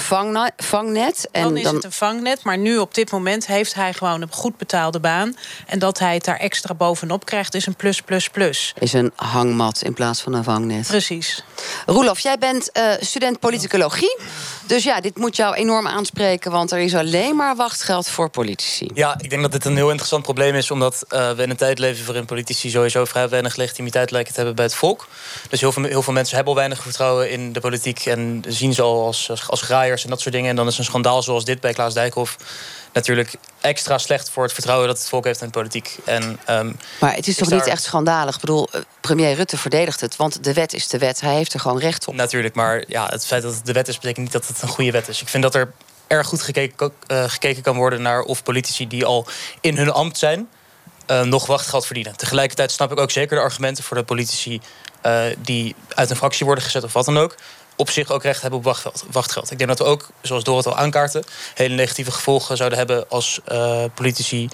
vangnet. 0.58 1.28
En 1.32 1.44
dan 1.44 1.58
is 1.58 1.68
het 1.70 1.84
een 1.84 1.92
vangnet. 1.92 2.44
Maar 2.44 2.58
nu 2.58 2.78
op 2.78 2.94
dit 2.94 3.12
moment 3.12 3.48
heeft 3.48 3.74
hij 3.74 3.94
gewoon 3.94 4.22
een 4.22 4.32
goed 4.32 4.58
betaalde 4.58 5.00
baan. 5.00 5.36
En 5.68 5.80
dat 5.80 6.00
hij 6.00 6.14
het 6.14 6.26
daar 6.26 6.40
extra 6.40 6.74
bovenop 6.74 7.26
krijgt 7.26 7.56
is 7.56 7.66
een 7.66 7.76
plus, 7.76 8.02
plus, 8.02 8.30
plus. 8.30 8.74
Is 8.80 8.94
een 8.94 9.12
hangmat 9.16 9.82
in 9.82 9.94
plaats 9.94 10.22
van 10.22 10.34
een 10.34 10.44
vangnet. 10.44 10.88
Precies. 10.88 11.44
Roelof, 11.86 12.20
jij 12.20 12.38
bent 12.38 12.70
uh, 12.74 12.92
student 13.00 13.40
politicologie. 13.40 14.18
Dus 14.66 14.84
ja, 14.84 15.02
dit 15.02 15.18
moet 15.18 15.36
jou 15.36 15.56
enorm 15.56 15.88
aanspreken, 15.88 16.52
want 16.52 16.72
er 16.72 16.80
is 16.80 16.96
alleen 16.96 17.36
maar 17.36 17.56
wachtgeld 17.56 18.10
voor 18.10 18.30
politici. 18.30 18.90
Ja, 18.94 19.16
ik 19.22 19.30
denk 19.30 19.42
dat 19.42 19.52
dit 19.52 19.66
een 19.66 19.76
heel 19.76 19.90
interessant 19.90 20.24
probleem 20.24 20.56
is, 20.56 20.72
omdat 20.72 21.06
uh, 21.10 21.32
we 21.32 21.44
in 21.44 21.50
een 21.50 21.56
tijd 21.56 21.80
leven 21.80 22.06
waarin 22.06 22.26
politici 22.26 22.70
sowieso 22.70 23.06
vrij 23.06 23.30
weinig 23.30 23.56
legitimiteit 23.56 24.12
lijken 24.12 24.32
te 24.32 24.38
hebben 24.38 24.56
bij 24.56 24.66
het 24.66 24.76
volk. 24.76 25.08
Dus 25.50 25.60
heel 25.60 25.72
veel, 25.72 25.84
heel 25.84 26.02
veel 26.02 26.14
mensen 26.14 26.36
hebben 26.36 26.54
al 26.54 26.60
weinig 26.60 26.82
vertrouwen 26.82 27.30
in 27.30 27.54
de 27.54 27.60
politiek 27.60 28.06
en 28.06 28.44
zien 28.48 28.74
ze 28.74 28.82
al 28.82 29.06
als, 29.06 29.48
als 29.48 29.62
graaiers 29.62 30.04
en 30.04 30.10
dat 30.10 30.22
soort 30.22 30.34
dingen. 30.34 30.50
En 30.50 30.56
dan 30.56 30.68
is 30.68 30.78
een 30.78 30.84
schandaal 30.84 31.24
zoals 31.24 31.46
dit 31.46 31.60
bij 31.60 31.74
Klaas 31.74 31.94
Dijkhoff 31.94 32.38
natuurlijk 32.94 33.36
extra 33.62 33.98
slecht 33.98 34.30
voor 34.30 34.44
het 34.44 34.54
vertrouwen 34.54 34.88
dat 34.88 34.98
het 34.98 35.10
volk 35.10 35.26
heeft 35.26 35.42
in 35.42 35.46
de 35.46 35.52
politiek. 35.52 35.98
En, 36.06 36.40
um, 36.50 36.78
maar 37.00 37.16
het 37.16 37.28
is 37.28 37.36
toch 37.36 37.50
niet 37.50 37.68
echt 37.68 37.84
schandalig? 37.84 38.36
Ik 38.36 38.42
bedoel, 38.42 38.68
eh, 38.72 38.82
premier 39.02 39.34
Rutte 39.34 39.58
verdedigt 39.58 40.02
het, 40.02 40.16
want 40.16 40.44
de 40.44 40.54
wet 40.54 40.74
is 40.74 40.88
de 40.88 40.98
wet. 40.98 41.22
Hij 41.22 41.36
heeft 41.36 41.54
er 41.54 41.60
gewoon 41.60 41.80
recht 41.80 42.08
op. 42.08 42.16
Natuurlijk, 42.16 42.56
maar 42.56 42.84
ja, 42.88 43.08
het 43.10 43.26
feit 43.26 43.42
dat 43.42 43.54
het 43.54 43.66
de 43.66 43.74
wet 43.74 43.88
is, 43.88 43.96
betekent 43.96 44.24
niet 44.24 44.34
dat 44.34 44.48
het 44.48 44.62
een 44.62 44.68
goede 44.68 44.92
wet 44.92 45.08
is. 45.08 45.22
Ik 45.22 45.28
vind 45.30 45.44
dat 45.44 45.56
er 45.56 45.74
erg 46.08 46.28
goed 46.28 46.42
gekeken, 46.42 46.92
uh, 47.08 47.24
gekeken 47.28 47.64
kan 47.64 47.76
worden 47.76 48.02
naar 48.02 48.22
of 48.22 48.44
politici 48.44 48.88
die 48.88 49.06
al 49.06 49.28
in 49.62 49.78
hun 49.78 49.92
ambt 49.92 50.18
zijn, 50.18 50.50
uh, 51.08 51.22
nog 51.22 51.46
wachtgeld 51.46 51.86
verdienen. 51.86 52.18
Tegelijkertijd 52.18 52.72
snap 52.72 52.92
ik 52.92 53.00
ook 53.00 53.12
zeker 53.12 53.36
de 53.36 53.42
argumenten 53.42 53.84
voor 53.84 53.98
de 53.98 54.04
politici 54.04 54.62
die 55.38 55.76
uit 55.90 56.10
een 56.10 56.16
fractie 56.16 56.46
worden 56.46 56.64
gezet 56.64 56.84
of 56.84 56.94
wat 56.94 57.06
dan 57.06 57.18
ook 57.18 57.36
op 57.76 57.90
zich 57.90 58.12
ook 58.12 58.24
recht 58.24 58.42
hebben 58.42 58.60
op 58.60 58.94
wachtgeld. 59.12 59.52
Ik 59.52 59.58
denk 59.58 59.70
dat 59.70 59.80
we 59.80 59.86
ook, 59.86 60.08
zoals 60.22 60.44
Dorot 60.44 60.66
al 60.66 60.78
aankaarten, 60.78 61.24
hele 61.54 61.76
negatieve 61.76 62.12
gevolgen 62.12 62.58
zouden 62.58 62.78
hebben 62.78 63.10
als 63.10 63.40
uh, 63.52 63.84
politici 63.94 64.50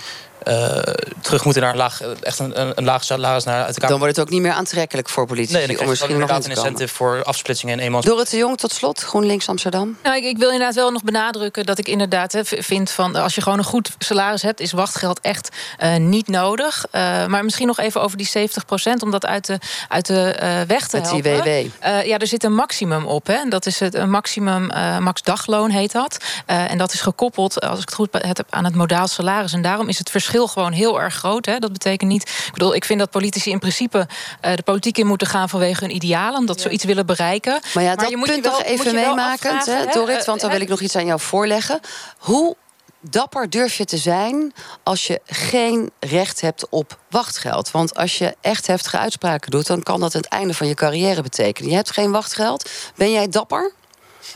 uh, 0.48 0.81
terug 1.22 1.43
moeten 1.43 1.62
naar 1.62 1.75
laag, 1.75 2.01
echt 2.22 2.39
een, 2.39 2.77
een 2.77 2.84
laag 2.84 3.03
salaris 3.03 3.43
naar 3.43 3.63
uit 3.63 3.74
de 3.74 3.74
Kamer. 3.74 3.89
Dan 3.89 4.00
wordt 4.00 4.15
het 4.15 4.25
ook 4.25 4.31
niet 4.31 4.41
meer 4.41 4.51
aantrekkelijk 4.51 5.10
voor 5.10 5.25
politici. 5.25 5.58
Nee, 5.58 5.67
dan 5.67 5.79
om 5.79 5.88
misschien 5.88 6.17
nog 6.17 6.29
een 6.29 6.50
incentive 6.50 6.93
voor 6.93 7.24
afsplitsingen 7.24 7.77
en 7.77 7.84
eenmans. 7.84 8.05
Dorrit 8.05 8.29
de 8.29 8.38
Jong 8.38 8.58
tot 8.58 8.74
slot, 8.74 9.01
GroenLinks 9.01 9.50
Amsterdam. 9.50 9.98
Nou, 10.03 10.17
ik, 10.17 10.24
ik, 10.24 10.38
wil 10.38 10.50
inderdaad 10.50 10.75
wel 10.75 10.91
nog 10.91 11.03
benadrukken 11.03 11.65
dat 11.65 11.77
ik 11.77 11.88
inderdaad 11.88 12.31
he, 12.31 12.41
vind 12.46 12.91
van 12.91 13.15
als 13.15 13.36
je 13.36 13.41
gewoon 13.41 13.58
een 13.58 13.63
goed 13.63 13.91
salaris 13.98 14.41
hebt, 14.41 14.60
is 14.60 14.72
wachtgeld 14.72 15.19
echt 15.19 15.50
uh, 15.84 15.96
niet 15.96 16.27
nodig. 16.27 16.86
Uh, 16.91 17.25
maar 17.25 17.43
misschien 17.43 17.67
nog 17.67 17.79
even 17.79 18.01
over 18.01 18.17
die 18.17 18.27
70 18.27 18.65
procent, 18.65 19.03
om 19.03 19.12
dat 19.12 19.25
uit 19.25 19.46
de, 19.46 19.60
uit 19.88 20.05
de 20.05 20.39
uh, 20.43 20.62
weg 20.67 20.88
te 20.88 20.98
Met 20.98 21.10
helpen. 21.10 21.43
Die 21.43 21.72
WW. 21.81 22.05
ja, 22.05 22.17
er 22.17 22.27
zit 22.27 22.43
een 22.43 22.55
maximum 22.55 23.05
op. 23.05 23.27
Hè. 23.27 23.50
Dat 23.50 23.65
is 23.65 23.79
het 23.79 23.93
een 23.96 24.10
maximum, 24.10 24.67
max 25.03 25.22
dagloon 25.22 25.69
heet 25.69 25.91
dat. 25.91 26.17
en 26.46 26.77
dat 26.77 26.93
is 26.93 27.01
gekoppeld, 27.01 27.62
als 27.62 27.79
ik 27.79 27.86
het 27.86 27.93
goed 27.93 28.10
heb, 28.12 28.46
aan 28.50 28.65
het 28.65 28.75
modaal 28.75 29.08
salaris. 29.08 29.53
En 29.53 29.62
daarom 29.62 29.88
is 29.88 29.98
het 29.98 30.10
verschil 30.10 30.27
gewoon 30.48 30.72
heel 30.72 31.02
erg 31.02 31.16
groot. 31.16 31.46
Hè. 31.46 31.60
Dat 31.60 31.72
betekent 31.72 32.10
niet. 32.10 32.22
Ik 32.22 32.54
bedoel, 32.54 32.76
ik 32.76 32.86
vind 32.86 33.00
dat 33.00 33.10
politici 33.10 33.52
in 33.52 33.60
principe 33.60 34.08
uh, 34.46 34.56
de 34.56 34.64
politiek 34.64 34.98
in 34.98 35.08
moeten 35.08 35.28
gaan 35.28 35.50
vanwege 35.50 35.84
hun 35.84 35.96
idealen, 35.96 36.40
omdat 36.40 36.62
ze 36.62 36.70
iets 36.70 36.84
willen 36.84 37.06
bereiken. 37.06 37.60
Maar 37.74 37.84
ja, 37.84 37.96
dat 37.96 38.10
je 38.10 38.18
moet 38.18 38.28
punt 38.28 38.44
toch 38.44 38.64
even 38.64 38.96
meemakend, 38.96 39.66
hè, 39.66 39.86
Dorit, 39.86 40.26
want 40.26 40.42
dan 40.42 40.52
wil 40.52 40.62
ik 40.62 40.70
nog 40.70 40.82
iets 40.82 40.96
aan 40.96 41.06
jou 41.06 41.20
voorleggen. 41.20 41.80
Hoe 42.18 42.56
dapper 43.02 43.50
durf 43.50 43.76
je 43.76 43.86
te 43.86 43.98
zijn 43.98 44.54
als 44.84 45.08
je 45.08 45.22
geen 45.26 45.92
recht 46.00 46.42
hebt 46.42 46.70
op 46.70 46.98
wachtgeld? 47.10 47.72
Want 47.72 47.96
als 47.96 48.18
je 48.18 48.36
echt 48.42 48.68
heftige 48.68 48.98
uitspraken 48.98 49.52
doet, 49.52 49.68
dan 49.68 49.84
kan 49.84 50.00
dat 50.00 50.14
het 50.14 50.28
einde 50.28 50.54
van 50.54 50.68
je 50.68 50.74
carrière 50.74 51.22
betekenen. 51.22 51.70
Je 51.70 51.76
hebt 51.76 51.92
geen 51.92 52.12
wachtgeld. 52.12 52.70
Ben 52.96 53.12
jij 53.12 53.30
dapper? 53.30 53.72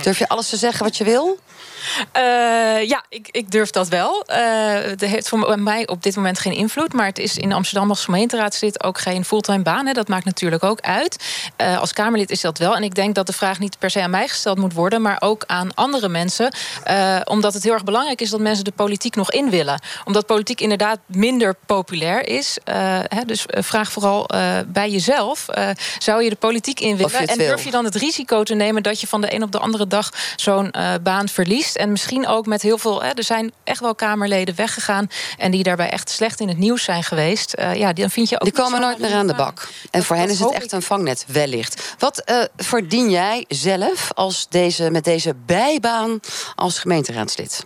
Durf 0.01 0.19
je 0.19 0.27
alles 0.27 0.49
te 0.49 0.57
zeggen 0.57 0.83
wat 0.83 0.97
je 0.97 1.03
wil? 1.03 1.39
Uh, 2.17 2.87
ja, 2.87 3.03
ik, 3.09 3.27
ik, 3.31 3.51
durf 3.51 3.69
dat 3.69 3.87
wel. 3.87 4.23
Uh, 4.29 4.35
het 4.89 5.01
heeft 5.01 5.29
voor 5.29 5.59
mij 5.59 5.87
op 5.87 6.03
dit 6.03 6.15
moment 6.15 6.39
geen 6.39 6.53
invloed. 6.53 6.93
Maar 6.93 7.05
het 7.05 7.19
is 7.19 7.37
in 7.37 7.53
Amsterdam 7.53 7.89
als 7.89 8.03
gemeenteraadslid 8.03 8.83
ook 8.83 8.99
geen 8.99 9.25
fulltime 9.25 9.63
baan. 9.63 9.85
Hè. 9.85 9.93
Dat 9.93 10.07
maakt 10.07 10.25
natuurlijk 10.25 10.63
ook 10.63 10.81
uit. 10.81 11.23
Uh, 11.61 11.79
als 11.79 11.93
Kamerlid 11.93 12.29
is 12.29 12.41
dat 12.41 12.57
wel. 12.57 12.75
En 12.75 12.83
ik 12.83 12.95
denk 12.95 13.15
dat 13.15 13.27
de 13.27 13.33
vraag 13.33 13.59
niet 13.59 13.79
per 13.79 13.89
se 13.89 14.01
aan 14.01 14.09
mij 14.09 14.27
gesteld 14.27 14.57
moet 14.57 14.73
worden, 14.73 15.01
maar 15.01 15.17
ook 15.19 15.43
aan 15.47 15.73
andere 15.73 16.09
mensen. 16.09 16.53
omdat 17.23 17.53
het 17.53 17.63
heel 17.63 17.73
erg 17.73 17.83
belangrijk 17.83 18.21
is 18.21 18.29
dat 18.29 18.39
mensen 18.39 18.63
de 18.63 18.71
politiek 18.71 19.15
nog 19.15 19.31
in 19.31 19.49
willen. 19.49 19.81
Omdat 20.05 20.25
politiek 20.25 20.61
inderdaad 20.61 20.99
minder 21.05 21.55
populair 21.65 22.27
is. 22.27 22.57
Hè, 23.07 23.25
dus 23.25 23.43
vraag 23.47 23.91
vooral 23.91 24.29
bij 24.67 24.89
jezelf. 24.89 25.45
zou 25.97 26.23
je 26.23 26.29
de 26.29 26.35
politiek 26.35 26.79
in 26.79 26.97
willen? 26.97 27.27
En 27.27 27.37
durf 27.37 27.63
je 27.63 27.71
dan 27.71 27.85
het 27.85 27.95
risico 27.95 28.43
te 28.43 28.53
nemen 28.53 28.83
dat 28.83 29.01
je 29.01 29.07
van 29.07 29.21
de 29.21 29.35
een 29.35 29.43
op 29.43 29.51
de 29.51 29.59
andere 29.59 29.87
dag 29.87 30.09
zo'n 30.35 30.73
baan 31.03 31.29
verliest? 31.29 31.72
En 31.75 31.91
misschien 31.91 32.27
ook 32.27 32.45
met 32.45 32.61
heel 32.61 32.77
veel. 32.77 33.03
Hè, 33.03 33.09
er 33.09 33.23
zijn 33.23 33.53
echt 33.63 33.79
wel 33.79 33.95
Kamerleden 33.95 34.55
weggegaan. 34.55 35.07
En 35.37 35.51
die 35.51 35.63
daarbij 35.63 35.89
echt 35.89 36.09
slecht 36.09 36.39
in 36.39 36.47
het 36.47 36.57
nieuws 36.57 36.83
zijn 36.83 37.03
geweest. 37.03 37.55
Uh, 37.59 37.75
ja, 37.75 37.93
dan 37.93 38.09
vind 38.09 38.29
je 38.29 38.35
ook. 38.35 38.43
Die 38.43 38.63
komen 38.63 38.81
nooit 38.81 38.99
meer 38.99 39.13
aan 39.13 39.27
de 39.27 39.35
bak. 39.35 39.67
En 39.91 40.03
voor 40.03 40.15
hen 40.15 40.29
is 40.29 40.39
het 40.39 40.51
echt 40.51 40.71
een 40.71 40.81
vangnet, 40.81 41.25
wellicht. 41.27 41.95
Wat 41.99 42.21
uh, 42.25 42.43
verdien 42.57 43.09
jij 43.09 43.45
zelf 43.47 44.11
als 44.13 44.47
deze, 44.49 44.89
met 44.89 45.03
deze 45.03 45.35
bijbaan 45.45 46.19
als 46.55 46.79
gemeenteraadslid? 46.79 47.65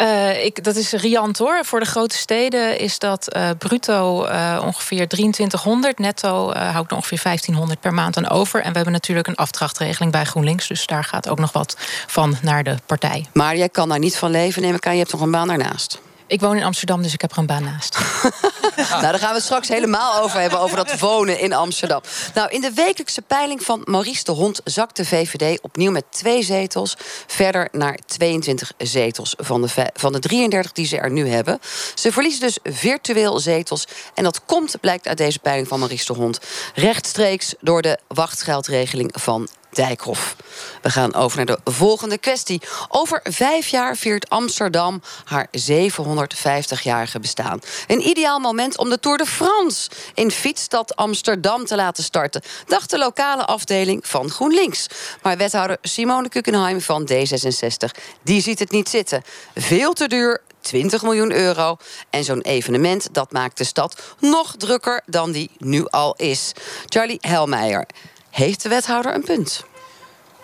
Uh, 0.00 0.44
ik, 0.44 0.64
dat 0.64 0.76
is 0.76 0.92
riant 0.92 1.38
hoor. 1.38 1.64
Voor 1.64 1.80
de 1.80 1.86
grote 1.86 2.16
steden 2.16 2.78
is 2.78 2.98
dat 2.98 3.36
uh, 3.36 3.50
bruto 3.58 4.26
uh, 4.26 4.62
ongeveer 4.64 5.08
2300. 5.08 5.98
Netto 5.98 6.52
hou 6.52 6.84
ik 6.84 6.90
er 6.90 6.96
ongeveer 6.96 7.20
1500 7.22 7.80
per 7.80 7.94
maand 7.94 8.16
aan 8.16 8.28
over. 8.28 8.60
En 8.60 8.68
we 8.68 8.76
hebben 8.76 8.92
natuurlijk 8.92 9.26
een 9.26 9.36
afdrachtregeling 9.36 10.12
bij 10.12 10.24
GroenLinks. 10.24 10.68
Dus 10.68 10.86
daar 10.86 11.04
gaat 11.04 11.28
ook 11.28 11.38
nog 11.38 11.52
wat 11.52 11.76
van 12.06 12.36
naar 12.42 12.64
de 12.64 12.76
partij. 12.86 13.26
Maar 13.32 13.56
jij 13.56 13.68
kan 13.68 13.88
daar 13.88 13.98
niet 13.98 14.16
van 14.16 14.30
leven, 14.30 14.62
neem 14.62 14.74
ik 14.74 14.86
aan. 14.86 14.92
Je 14.92 14.98
hebt 14.98 15.12
nog 15.12 15.20
een 15.20 15.30
baan 15.30 15.48
daarnaast. 15.48 16.00
Ik 16.32 16.40
woon 16.40 16.56
in 16.56 16.64
Amsterdam, 16.64 17.02
dus 17.02 17.12
ik 17.12 17.20
heb 17.20 17.32
er 17.32 17.38
een 17.38 17.46
baan 17.46 17.64
naast. 17.64 17.98
nou, 18.90 19.02
daar 19.02 19.18
gaan 19.18 19.28
we 19.28 19.34
het 19.34 19.42
straks 19.42 19.68
helemaal 19.68 20.22
over 20.22 20.40
hebben, 20.40 20.60
over 20.60 20.76
dat 20.76 20.98
wonen 20.98 21.38
in 21.38 21.52
Amsterdam. 21.52 22.00
Nou, 22.34 22.50
in 22.50 22.60
de 22.60 22.72
wekelijkse 22.72 23.22
peiling 23.22 23.62
van 23.62 23.82
Maurice 23.84 24.24
de 24.24 24.32
Hond 24.32 24.60
zakt 24.64 24.96
de 24.96 25.04
VVD 25.04 25.60
opnieuw 25.60 25.90
met 25.90 26.04
twee 26.10 26.42
zetels 26.42 26.96
verder 27.26 27.68
naar 27.72 27.98
22 28.06 28.72
zetels 28.78 29.34
van 29.38 29.62
de, 29.62 29.90
van 29.94 30.12
de 30.12 30.18
33 30.18 30.72
die 30.72 30.86
ze 30.86 30.98
er 30.98 31.10
nu 31.10 31.28
hebben. 31.28 31.58
Ze 31.94 32.12
verliezen 32.12 32.40
dus 32.40 32.58
virtueel 32.62 33.38
zetels. 33.38 33.86
En 34.14 34.24
dat 34.24 34.44
komt, 34.44 34.80
blijkt 34.80 35.08
uit 35.08 35.18
deze 35.18 35.38
peiling 35.38 35.68
van 35.68 35.78
Maurice 35.78 36.12
de 36.12 36.18
Hond, 36.18 36.40
rechtstreeks 36.74 37.54
door 37.60 37.82
de 37.82 37.98
wachtgeldregeling 38.08 39.10
van 39.14 39.48
Dijkhoff. 39.72 40.36
We 40.82 40.90
gaan 40.90 41.14
over 41.14 41.36
naar 41.36 41.46
de 41.46 41.58
volgende 41.64 42.18
kwestie. 42.18 42.62
Over 42.88 43.20
vijf 43.22 43.68
jaar 43.68 43.96
viert 43.96 44.28
Amsterdam 44.28 45.02
haar 45.24 45.48
750-jarige 45.70 47.20
bestaan. 47.20 47.60
Een 47.86 48.08
ideaal 48.08 48.38
moment 48.38 48.78
om 48.78 48.88
de 48.88 49.00
Tour 49.00 49.18
de 49.18 49.26
France 49.26 49.90
in 50.14 50.30
fietsstad 50.30 50.96
Amsterdam 50.96 51.64
te 51.64 51.76
laten 51.76 52.04
starten, 52.04 52.42
dacht 52.66 52.90
de 52.90 52.98
lokale 52.98 53.44
afdeling 53.44 54.06
van 54.06 54.30
GroenLinks. 54.30 54.86
Maar 55.22 55.36
wethouder 55.36 55.78
Simone 55.82 56.28
Kukenheim 56.28 56.80
van 56.80 57.08
D66, 57.12 58.00
die 58.22 58.42
ziet 58.42 58.58
het 58.58 58.70
niet 58.70 58.88
zitten. 58.88 59.22
Veel 59.54 59.92
te 59.92 60.08
duur, 60.08 60.40
20 60.62 61.02
miljoen 61.02 61.32
euro. 61.32 61.76
En 62.10 62.24
zo'n 62.24 62.40
evenement 62.40 63.08
dat 63.12 63.32
maakt 63.32 63.58
de 63.58 63.64
stad 63.64 64.02
nog 64.18 64.54
drukker 64.56 65.02
dan 65.06 65.32
die 65.32 65.50
nu 65.58 65.86
al 65.86 66.14
is. 66.16 66.52
Charlie 66.86 67.18
Helmeijer, 67.20 67.86
heeft 68.32 68.62
de 68.62 68.68
wethouder 68.68 69.14
een 69.14 69.24
punt? 69.24 69.64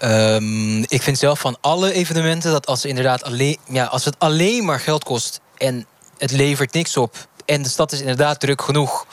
Um, 0.02 0.83
ik 0.87 1.02
vind 1.02 1.18
zelf 1.18 1.40
van 1.40 1.57
alle 1.61 1.92
evenementen 1.92 2.50
dat 2.52 2.66
als, 2.66 2.85
inderdaad 2.85 3.23
alleen, 3.23 3.59
ja, 3.68 3.85
als 3.85 4.04
het 4.04 4.18
alleen 4.18 4.64
maar 4.64 4.80
geld 4.80 5.04
kost 5.04 5.40
en 5.57 5.87
het 6.18 6.30
levert 6.30 6.73
niks 6.73 6.97
op 6.97 7.28
en 7.45 7.62
de 7.62 7.68
stad 7.68 7.92
is 7.92 8.00
inderdaad 8.00 8.40
druk 8.40 8.62
genoeg 8.62 9.07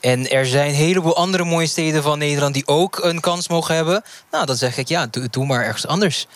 en 0.00 0.30
er 0.30 0.46
zijn 0.46 0.68
een 0.68 0.74
heleboel 0.74 1.16
andere 1.16 1.44
mooie 1.44 1.66
steden 1.66 2.02
van 2.02 2.18
Nederland 2.18 2.54
die 2.54 2.66
ook 2.66 2.98
een 3.02 3.20
kans 3.20 3.48
mogen 3.48 3.74
hebben. 3.74 4.02
Nou, 4.30 4.46
dan 4.46 4.56
zeg 4.56 4.76
ik 4.76 4.88
ja, 4.88 5.06
doe, 5.06 5.28
doe 5.30 5.46
maar 5.46 5.64
ergens 5.64 5.86
anders. 5.86 6.26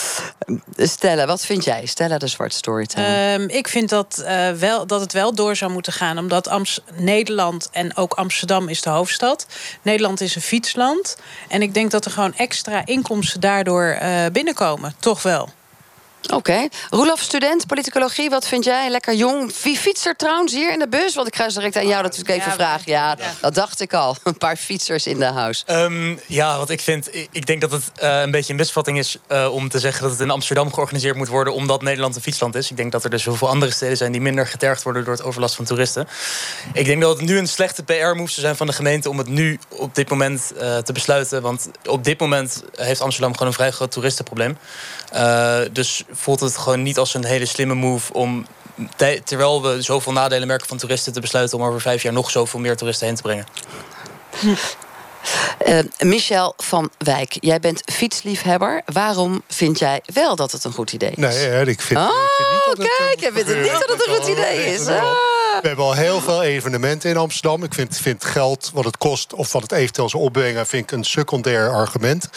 Stella, 0.76 1.26
wat 1.26 1.46
vind 1.46 1.64
jij? 1.64 1.86
Stella 1.86 2.18
de 2.18 2.26
Zwart 2.26 2.54
Storytelling. 2.54 3.40
Um, 3.40 3.48
ik 3.48 3.68
vind 3.68 3.88
dat, 3.88 4.24
uh, 4.26 4.50
wel, 4.50 4.86
dat 4.86 5.00
het 5.00 5.12
wel 5.12 5.34
door 5.34 5.56
zou 5.56 5.72
moeten 5.72 5.92
gaan. 5.92 6.18
Omdat 6.18 6.48
Amst 6.48 6.82
Nederland 6.94 7.68
en 7.72 7.96
ook 7.96 8.14
Amsterdam 8.14 8.68
is 8.68 8.82
de 8.82 8.90
hoofdstad. 8.90 9.46
Nederland 9.82 10.20
is 10.20 10.34
een 10.34 10.42
fietsland. 10.42 11.16
En 11.48 11.62
ik 11.62 11.74
denk 11.74 11.90
dat 11.90 12.04
er 12.04 12.10
gewoon 12.10 12.34
extra 12.34 12.86
inkomsten 12.86 13.40
daardoor 13.40 13.98
uh, 14.02 14.26
binnenkomen. 14.32 14.94
Toch 14.98 15.22
wel. 15.22 15.48
Oké. 16.24 16.34
Okay. 16.34 16.68
Roelof, 16.90 17.20
student, 17.20 17.66
politicologie, 17.66 18.30
wat 18.30 18.48
vind 18.48 18.64
jij? 18.64 18.90
Lekker 18.90 19.14
jong. 19.14 19.52
Wie 19.62 19.76
fietst 19.76 20.06
er 20.06 20.16
trouwens 20.16 20.52
hier 20.52 20.72
in 20.72 20.78
de 20.78 20.88
bus? 20.88 21.14
Want 21.14 21.26
ik 21.28 21.36
ga 21.36 21.48
zo 21.48 21.58
direct 21.58 21.76
aan 21.76 21.86
jou 21.86 22.02
natuurlijk 22.02 22.28
even 22.28 22.50
ja, 22.50 22.56
vragen. 22.56 22.92
Ja, 22.92 23.16
dat 23.40 23.54
dacht 23.54 23.80
ik 23.80 23.92
al. 23.92 24.16
Een 24.22 24.38
paar 24.38 24.56
fietsers 24.56 25.06
in 25.06 25.18
de 25.18 25.24
huis. 25.24 25.64
Um, 25.70 26.20
ja, 26.26 26.58
wat 26.58 26.70
ik 26.70 26.80
vind... 26.80 27.08
Ik 27.30 27.46
denk 27.46 27.60
dat 27.60 27.70
het 27.70 27.90
uh, 28.02 28.20
een 28.20 28.30
beetje 28.30 28.52
een 28.52 28.58
misvatting 28.58 28.98
is 28.98 29.18
uh, 29.32 29.54
om 29.54 29.68
te 29.68 29.78
zeggen... 29.78 30.02
dat 30.02 30.10
het 30.10 30.20
in 30.20 30.30
Amsterdam 30.30 30.72
georganiseerd 30.72 31.16
moet 31.16 31.28
worden... 31.28 31.54
omdat 31.54 31.82
Nederland 31.82 32.16
een 32.16 32.22
fietsland 32.22 32.54
is. 32.54 32.70
Ik 32.70 32.76
denk 32.76 32.92
dat 32.92 33.04
er 33.04 33.10
dus 33.10 33.22
zoveel 33.22 33.48
andere 33.48 33.72
steden 33.72 33.96
zijn... 33.96 34.12
die 34.12 34.20
minder 34.20 34.46
getergd 34.46 34.82
worden 34.82 35.04
door 35.04 35.14
het 35.14 35.22
overlast 35.22 35.54
van 35.54 35.64
toeristen. 35.64 36.08
Ik 36.72 36.84
denk 36.84 37.02
dat 37.02 37.18
het 37.18 37.26
nu 37.26 37.38
een 37.38 37.48
slechte 37.48 37.82
PR-move 37.82 38.30
zou 38.30 38.40
zijn 38.40 38.56
van 38.56 38.66
de 38.66 38.72
gemeente... 38.72 39.10
om 39.10 39.18
het 39.18 39.28
nu 39.28 39.58
op 39.68 39.94
dit 39.94 40.10
moment 40.10 40.52
uh, 40.54 40.76
te 40.76 40.92
besluiten. 40.92 41.42
Want 41.42 41.68
op 41.84 42.04
dit 42.04 42.20
moment 42.20 42.64
heeft 42.74 43.00
Amsterdam 43.00 43.32
gewoon 43.32 43.48
een 43.48 43.54
vrij 43.54 43.70
groot 43.70 43.92
toeristenprobleem. 43.92 44.58
dus 45.72 46.04
voelt 46.14 46.40
het 46.40 46.56
gewoon 46.56 46.82
niet 46.82 46.98
als 46.98 47.14
een 47.14 47.24
hele 47.24 47.46
slimme 47.46 47.74
move 47.74 48.12
om 48.12 48.46
terwijl 49.24 49.62
we 49.62 49.82
zoveel 49.82 50.12
nadelen 50.12 50.46
merken 50.48 50.66
van 50.66 50.76
toeristen 50.76 51.12
te 51.12 51.20
besluiten 51.20 51.58
om 51.58 51.64
over 51.64 51.80
vijf 51.80 52.02
jaar 52.02 52.12
nog 52.12 52.30
zoveel 52.30 52.60
meer 52.60 52.76
toeristen 52.76 53.06
heen 53.06 53.16
te 53.16 53.22
brengen. 53.22 53.46
Uh, 55.66 55.78
Michel 56.12 56.54
van 56.56 56.90
Wijk, 56.98 57.36
jij 57.40 57.60
bent 57.60 57.82
fietsliefhebber. 57.92 58.82
Waarom 58.84 59.42
vind 59.48 59.78
jij 59.78 60.02
wel 60.12 60.36
dat 60.36 60.52
het 60.52 60.64
een 60.64 60.72
goed 60.72 60.92
idee 60.92 61.10
is? 61.10 61.16
Nee, 61.16 61.64
ik 61.64 61.80
vind, 61.80 62.00
oh, 62.00 62.06
ik 62.06 62.34
vind 62.36 62.50
niet 62.50 62.64
dat 62.66 62.78
het 62.78 62.96
kijk, 62.96 63.20
jij 63.20 63.32
vindt 63.32 63.48
het 63.48 63.60
niet 63.60 63.72
dat 63.72 63.98
het 63.98 64.06
een 64.06 64.14
goed 64.14 64.28
idee 64.28 64.74
is. 64.74 64.86
Ah. 64.86 65.43
We 65.60 65.68
hebben 65.68 65.84
al 65.84 65.94
heel 65.94 66.20
veel 66.20 66.42
evenementen 66.42 67.10
in 67.10 67.16
Amsterdam. 67.16 67.62
Ik 67.62 67.74
vind, 67.74 68.24
geld, 68.24 68.70
wat 68.74 68.84
het 68.84 68.96
kost 68.96 69.32
of 69.32 69.52
wat 69.52 69.62
het 69.62 69.72
eventueel 69.72 70.08
zou 70.08 70.22
opbrengen... 70.22 70.66
vind 70.66 70.82
ik 70.82 70.96
een 70.98 71.04
secundair 71.04 71.70
argument. 71.70 72.28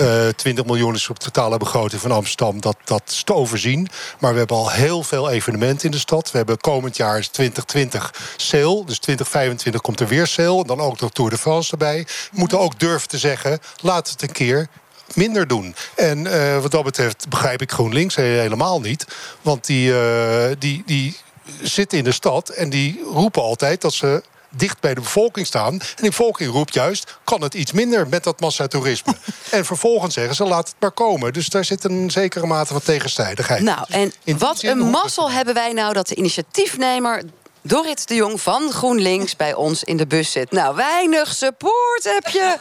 Uh, 0.00 0.28
eh, 0.28 0.34
20 0.34 0.64
miljoen 0.64 0.94
is 0.94 1.08
op 1.08 1.20
de 1.20 1.30
totale 1.30 1.56
begroting 1.56 2.00
van 2.00 2.10
Amsterdam. 2.10 2.60
Dat, 2.60 2.76
dat 2.84 3.02
is 3.06 3.22
te 3.22 3.34
overzien. 3.34 3.88
Maar 4.18 4.32
we 4.32 4.38
hebben 4.38 4.56
al 4.56 4.70
heel 4.70 5.02
veel 5.02 5.30
evenementen 5.30 5.84
in 5.84 5.90
de 5.90 5.98
stad. 5.98 6.30
We 6.30 6.36
hebben 6.36 6.58
komend 6.58 6.96
jaar 6.96 7.30
2020 7.30 8.14
sale. 8.36 8.84
Dus 8.84 8.98
2025 8.98 9.80
komt 9.80 10.00
er 10.00 10.08
weer 10.08 10.26
sale. 10.26 10.60
En 10.60 10.66
dan 10.66 10.80
ook 10.80 11.00
nog 11.00 11.10
Tour 11.10 11.30
de 11.30 11.38
France 11.38 11.72
erbij. 11.72 12.06
We 12.06 12.38
moeten 12.38 12.58
ook 12.58 12.78
durven 12.78 13.08
te 13.08 13.18
zeggen... 13.18 13.58
laat 13.80 14.10
het 14.10 14.22
een 14.22 14.32
keer 14.32 14.68
minder 15.14 15.46
doen. 15.46 15.74
En 15.96 16.18
uh, 16.18 16.58
wat 16.58 16.70
dat 16.70 16.84
betreft 16.84 17.28
begrijp 17.28 17.62
ik 17.62 17.72
GroenLinks 17.72 18.16
helemaal 18.16 18.80
niet. 18.80 19.06
Want 19.42 19.66
die, 19.66 19.90
uh, 19.90 20.44
die, 20.58 20.82
die 20.86 21.16
zitten 21.62 21.98
in 21.98 22.04
de 22.04 22.12
stad 22.12 22.48
en 22.48 22.70
die 22.70 23.02
roepen 23.12 23.42
altijd 23.42 23.80
dat 23.80 23.92
ze 23.92 24.22
dicht 24.56 24.80
bij 24.80 24.94
de 24.94 25.00
bevolking 25.00 25.46
staan. 25.46 25.72
En 25.72 25.80
die 25.96 26.10
bevolking 26.10 26.52
roept 26.52 26.74
juist, 26.74 27.18
kan 27.24 27.42
het 27.42 27.54
iets 27.54 27.72
minder 27.72 28.08
met 28.08 28.24
dat 28.24 28.40
massatoerisme? 28.40 29.14
en 29.50 29.64
vervolgens 29.64 30.14
zeggen 30.14 30.34
ze, 30.34 30.44
laat 30.44 30.66
het 30.66 30.76
maar 30.78 30.90
komen. 30.90 31.32
Dus 31.32 31.48
daar 31.48 31.64
zit 31.64 31.84
een 31.84 32.10
zekere 32.10 32.46
mate 32.46 32.72
van 32.72 32.82
tegenstrijdigheid. 32.82 33.62
Nou, 33.62 33.86
en 33.88 34.12
wat 34.38 34.62
een 34.62 34.78
mazzel 34.78 35.30
hebben 35.30 35.54
wij 35.54 35.72
nou 35.72 35.92
dat 35.92 36.08
de 36.08 36.14
initiatiefnemer 36.14 37.22
Dorrit 37.64 38.08
de 38.08 38.14
Jong 38.14 38.40
van 38.40 38.72
GroenLinks 38.72 39.36
bij 39.36 39.54
ons 39.54 39.84
in 39.84 39.96
de 39.96 40.06
bus 40.06 40.30
zit. 40.30 40.50
Nou, 40.50 40.74
weinig 40.74 41.34
support 41.34 42.02
heb 42.02 42.26
je. 42.26 42.56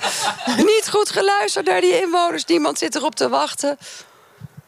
Niet 0.71 0.87
goed 0.89 1.09
geluisterd 1.09 1.65
naar 1.65 1.81
die 1.81 2.01
inwoners. 2.01 2.45
Niemand 2.45 2.77
zit 2.77 2.95
erop 2.95 3.15
te 3.15 3.29
wachten. 3.29 3.77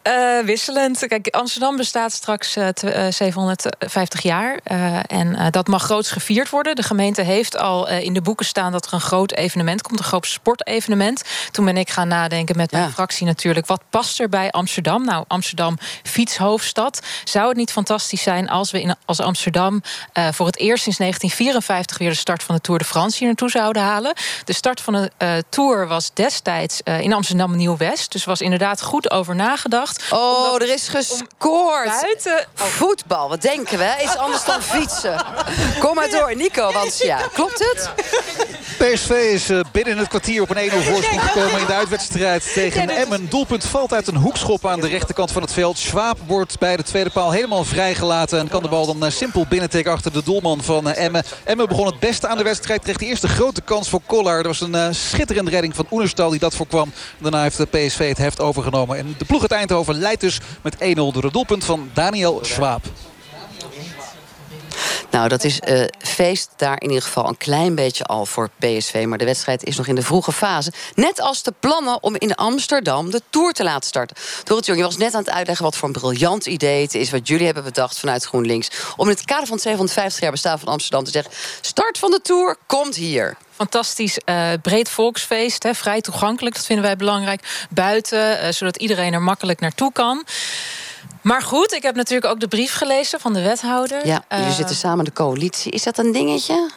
Uh, 0.08 0.46
wisselend. 0.46 1.08
Kijk, 1.08 1.28
Amsterdam 1.28 1.76
bestaat 1.76 2.12
straks 2.12 2.58
uh, 2.58 2.68
750 3.10 4.22
jaar. 4.22 4.60
Uh, 4.72 5.00
en 5.08 5.52
dat 5.52 5.68
mag 5.68 5.84
groots 5.84 6.12
gevierd 6.12 6.50
worden. 6.50 6.76
De 6.76 6.84
gemeente 6.84 7.22
heeft 7.22 7.58
al 7.58 7.90
in 7.90 8.14
de 8.14 8.22
boeken 8.22 8.46
staan 8.46 8.72
dat 8.72 8.86
er 8.86 8.94
een 8.94 9.02
groot 9.02 9.32
evenement 9.32 9.82
komt. 9.82 10.00
Een 10.00 10.06
groot 10.06 10.26
sportevenement. 10.26 11.24
Toen 11.52 11.66
ben 11.66 11.78
ik 11.78 11.90
gaan 11.90 12.08
nadenken 12.08 12.58
met 12.58 12.72
mijn 12.72 12.84
ja. 12.84 12.90
fractie 12.90 13.26
natuurlijk. 13.26 13.68
Wat 13.68 13.82
past 13.90 14.20
er 14.20 14.30
bij 14.30 14.52
Amsterdam? 14.52 15.06
Nou, 15.06 15.26
Amsterdam 15.28 15.78
fietshoofdstad. 16.04 17.02
Zou 17.24 17.48
het 17.48 17.58
niet 17.58 17.72
fantastisch 17.72 18.22
zijn 18.22 18.50
als 18.50 18.72
we 18.72 18.82
in, 18.82 18.96
als 19.06 19.20
Amsterdam... 19.20 19.82
voor 20.14 20.46
het 20.46 20.58
eerst 20.58 20.84
sinds 20.84 20.98
1954 20.98 21.98
weer 21.98 22.10
de 22.10 22.16
start 22.16 22.44
van 22.44 22.56
de 22.56 22.62
Tour 22.62 22.80
de 22.80 22.86
France 22.86 23.18
hier 23.18 23.28
naartoe 23.28 23.50
zouden 23.50 23.82
halen? 23.82 24.14
De 24.44 24.54
start 24.54 24.82
van 24.82 24.94
de 24.94 25.44
Tour 25.50 25.88
was 25.88 26.14
destijds 26.14 26.82
in 26.82 27.14
Amsterdam 27.14 27.56
Nieuw-West. 27.56 28.12
Dus 28.12 28.26
was 28.26 28.42
inderdaad 28.42 28.82
goed 28.82 29.12
over 29.12 29.36
nagedacht. 29.36 29.93
Gebracht. 30.02 30.24
Oh, 30.24 30.62
er 30.62 30.74
is 30.74 30.88
gescoord. 30.88 32.02
Buiten... 32.02 32.48
Voetbal, 32.54 33.30
wat 33.30 33.42
denken 33.42 33.78
we? 33.78 33.96
Iets 34.04 34.18
anders 34.18 34.46
dan 34.46 34.62
fietsen. 34.62 35.26
Kom 35.80 35.96
maar 35.96 36.10
door, 36.10 36.36
Nico, 36.36 36.72
want 36.72 36.98
ja, 36.98 37.20
klopt 37.34 37.60
het? 37.60 37.90
PSV 38.78 39.10
is 39.10 39.50
uh, 39.50 39.60
binnen 39.72 39.98
het 39.98 40.08
kwartier 40.08 40.42
op 40.42 40.50
een 40.50 40.72
1-0 40.72 40.74
voorsprong 40.74 41.22
gekomen 41.22 41.60
in 41.60 41.66
de 41.66 41.74
uitwedstrijd 41.74 42.54
tegen 42.54 42.90
Emmen. 42.90 43.30
Doelpunt 43.30 43.66
valt 43.66 43.94
uit 43.94 44.08
een 44.08 44.16
hoekschop 44.16 44.68
aan 44.68 44.80
de 44.80 44.88
rechterkant 44.88 45.32
van 45.32 45.42
het 45.42 45.54
veld. 45.54 45.78
Schwab 45.78 46.18
wordt 46.28 46.60
bij 46.60 46.78
de 46.78 46.84
tweede 46.84 47.10
paal 47.10 47.32
helemaal 47.32 47.64
vrijgelaten. 47.64 48.40
En 48.40 48.48
kan 48.48 48.64
de 48.64 48.70
bal 48.70 48.86
dan 48.86 49.04
uh, 49.04 49.10
simpel 49.10 49.46
binnentikken 49.50 49.92
achter 49.92 50.14
de 50.14 50.24
doelman 50.24 50.64
van 50.64 50.88
uh, 50.88 50.98
Emmen. 50.98 51.24
Emmen 51.44 51.68
begon 51.68 51.86
het 51.86 52.00
beste 52.00 52.28
aan 52.28 52.38
de 52.38 52.44
wedstrijd. 52.44 52.82
Kreeg 52.82 52.98
de 52.98 53.06
eerste 53.06 53.28
grote 53.28 53.62
kans 53.62 53.90
voor 53.90 54.02
Kollar. 54.06 54.38
Er 54.38 54.44
was 54.44 54.62
een 54.62 54.96
schitterende 54.96 55.52
redding 55.52 55.76
van 55.76 55.88
Oenerstal 55.92 56.30
die 56.30 56.40
dat 56.40 56.56
voorkwam. 56.56 56.94
Daarna 57.18 57.42
heeft 57.42 57.58
de 57.58 57.66
PSV 57.66 58.08
het 58.08 58.18
heft 58.18 58.40
overgenomen. 58.40 58.98
En 58.98 59.16
de 59.18 59.26
ploeg 59.26 59.42
uit 59.42 59.52
Eindhoven 59.52 59.83
leidt 59.88 60.22
dus 60.22 60.40
met 60.62 60.76
1-0 60.76 60.78
door 60.94 61.24
het 61.24 61.34
doelpunt 61.34 61.66
van 61.66 61.90
Daniel 61.94 62.40
Schwab. 62.42 62.82
Nou, 65.14 65.28
dat 65.28 65.44
is 65.44 65.60
uh, 65.68 65.84
feest 65.98 66.50
daar 66.56 66.82
in 66.82 66.88
ieder 66.88 67.04
geval 67.04 67.28
een 67.28 67.38
klein 67.38 67.76
beetje 67.76 68.04
al 68.04 68.26
voor 68.26 68.50
PSV. 68.60 69.06
Maar 69.08 69.18
de 69.18 69.26
wedstrijd 69.26 69.64
is 69.64 69.78
nog 69.78 69.88
in 69.88 69.96
de 69.96 70.02
vroege 70.02 70.32
fase. 70.32 70.72
Net 70.96 71.22
als 71.22 71.44
de 71.44 71.54
plannen 71.60 72.04
om 72.04 72.16
in 72.16 72.36
Amsterdam 72.36 73.12
de 73.12 73.22
Tour 73.30 73.54
te 73.54 73.64
laten 73.64 73.88
starten. 73.88 74.18
Dorrit 74.44 74.66
Jong, 74.66 74.80
je 74.80 74.86
was 74.86 74.98
net 74.98 75.14
aan 75.14 75.24
het 75.24 75.30
uitleggen 75.30 75.66
wat 75.66 75.78
voor 75.78 75.88
een 75.88 75.94
briljant 75.94 76.46
idee 76.46 76.82
het 76.82 76.94
is... 76.94 77.12
wat 77.12 77.28
jullie 77.28 77.46
hebben 77.46 77.64
bedacht 77.64 78.00
vanuit 78.00 78.26
GroenLinks... 78.26 78.70
om 78.96 79.10
in 79.10 79.14
het 79.14 79.26
kader 79.26 79.46
van 79.46 79.54
het 79.54 79.64
750 79.64 80.22
jaar 80.22 80.32
bestaan 80.32 80.60
van 80.60 80.68
Amsterdam 80.68 81.04
te 81.04 81.12
zeggen... 81.12 81.32
start 81.62 81.98
van 81.98 82.12
de 82.12 82.22
Tour 82.22 82.58
komt 82.66 82.96
hier 82.96 83.38
fantastisch 83.56 84.18
uh, 84.26 84.50
breed 84.62 84.90
volksfeest. 84.90 85.64
Hè, 85.64 85.74
vrij 85.74 86.02
toegankelijk, 86.02 86.56
dat 86.56 86.66
vinden 86.66 86.86
wij 86.86 86.96
belangrijk. 86.96 87.68
Buiten, 87.70 88.46
uh, 88.46 88.52
zodat 88.52 88.78
iedereen 88.78 89.14
er 89.14 89.22
makkelijk 89.22 89.60
naartoe 89.60 89.92
kan. 89.92 90.26
Maar 91.22 91.42
goed, 91.42 91.74
ik 91.74 91.84
heb 91.84 91.96
natuurlijk 91.96 92.32
ook 92.32 92.40
de 92.40 92.48
brief 92.48 92.74
gelezen 92.74 93.20
van 93.20 93.34
de 93.34 93.42
wethouder. 93.42 94.08
Ja, 94.08 94.24
jullie 94.30 94.46
uh, 94.46 94.52
zitten 94.52 94.76
samen 94.76 95.06
de 95.06 95.14
coalitie. 95.14 95.72
Is 95.72 95.84
dat 95.84 95.98
een 95.98 96.12
dingetje? 96.12 96.70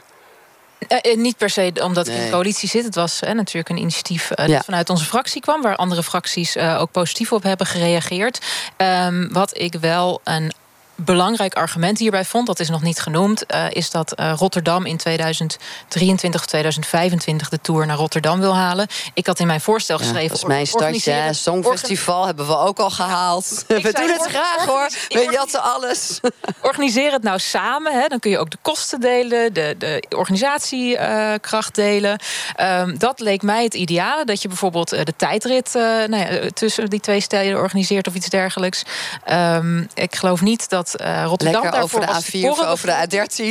Uh, 0.88 1.16
niet 1.16 1.36
per 1.36 1.50
se 1.50 1.72
omdat 1.82 2.06
nee. 2.06 2.14
ik 2.14 2.20
in 2.20 2.26
de 2.26 2.32
coalitie 2.32 2.68
zit. 2.68 2.84
Het 2.84 2.94
was 2.94 3.20
natuurlijk 3.20 3.68
een 3.68 3.76
initiatief 3.76 4.30
uh, 4.30 4.46
dat 4.46 4.64
vanuit 4.64 4.90
onze 4.90 5.04
fractie 5.04 5.40
kwam... 5.40 5.62
waar 5.62 5.76
andere 5.76 6.02
fracties 6.02 6.56
ook 6.56 6.90
positief 6.90 7.32
op 7.32 7.42
hebben 7.42 7.66
gereageerd. 7.66 8.38
Um, 8.76 9.32
wat 9.32 9.58
ik 9.58 9.74
wel 9.80 10.20
een 10.24 10.52
belangrijk 10.96 11.54
argument 11.54 11.98
hierbij 11.98 12.24
vond, 12.24 12.46
dat 12.46 12.60
is 12.60 12.68
nog 12.68 12.82
niet 12.82 13.00
genoemd, 13.00 13.44
uh, 13.54 13.66
is 13.70 13.90
dat 13.90 14.20
uh, 14.20 14.32
Rotterdam 14.36 14.86
in 14.86 14.96
2023 14.96 16.40
of 16.40 16.46
2025 16.46 17.48
de 17.48 17.60
tour 17.60 17.86
naar 17.86 17.96
Rotterdam 17.96 18.40
wil 18.40 18.56
halen. 18.56 18.86
Ik 19.14 19.26
had 19.26 19.38
in 19.38 19.46
mijn 19.46 19.60
voorstel 19.60 19.98
geschreven. 19.98 20.22
Ja, 20.22 20.28
dat 20.28 20.94
is 20.94 21.04
mijn. 21.04 21.24
Ja, 21.24 21.32
Songfestival 21.32 22.26
hebben 22.26 22.46
we 22.46 22.58
ook 22.58 22.78
al 22.78 22.90
gehaald. 22.90 23.64
we 23.68 23.92
doen 23.92 24.10
het 24.10 24.26
graag 24.28 24.64
hoor. 24.64 24.90
We 25.08 25.28
jatten 25.30 25.62
alles. 25.62 26.20
Organiseer 26.62 27.12
het 27.12 27.22
nou 27.22 27.38
samen. 27.38 28.00
Hè. 28.00 28.06
Dan 28.08 28.18
kun 28.18 28.30
je 28.30 28.38
ook 28.38 28.50
de 28.50 28.58
kosten 28.62 29.00
delen, 29.00 29.52
de, 29.52 29.74
de 29.78 30.02
organisatiekracht 30.16 31.78
uh, 31.78 31.84
delen. 31.84 32.20
Um, 32.60 32.98
dat 32.98 33.20
leek 33.20 33.42
mij 33.42 33.64
het 33.64 33.74
ideale. 33.74 34.24
Dat 34.24 34.42
je 34.42 34.48
bijvoorbeeld 34.48 34.88
de 34.88 35.14
tijdrit 35.16 35.70
nou 35.74 36.16
ja, 36.16 36.48
tussen 36.54 36.90
die 36.90 37.00
twee 37.00 37.20
steden 37.20 37.58
organiseert 37.58 38.06
of 38.06 38.14
iets 38.14 38.28
dergelijks. 38.28 38.82
Um, 39.30 39.88
ik 39.94 40.16
geloof 40.16 40.40
niet 40.40 40.68
dat 40.68 40.85
dat 40.90 41.00
uh, 41.00 41.24
Rotterdam 41.26 41.62
Lekker 41.62 41.82
over 41.82 42.00
de 42.00 42.06
A4 42.06 42.48
of 42.48 42.64
over 42.64 42.86
de 42.86 42.92
A13. 42.92 43.42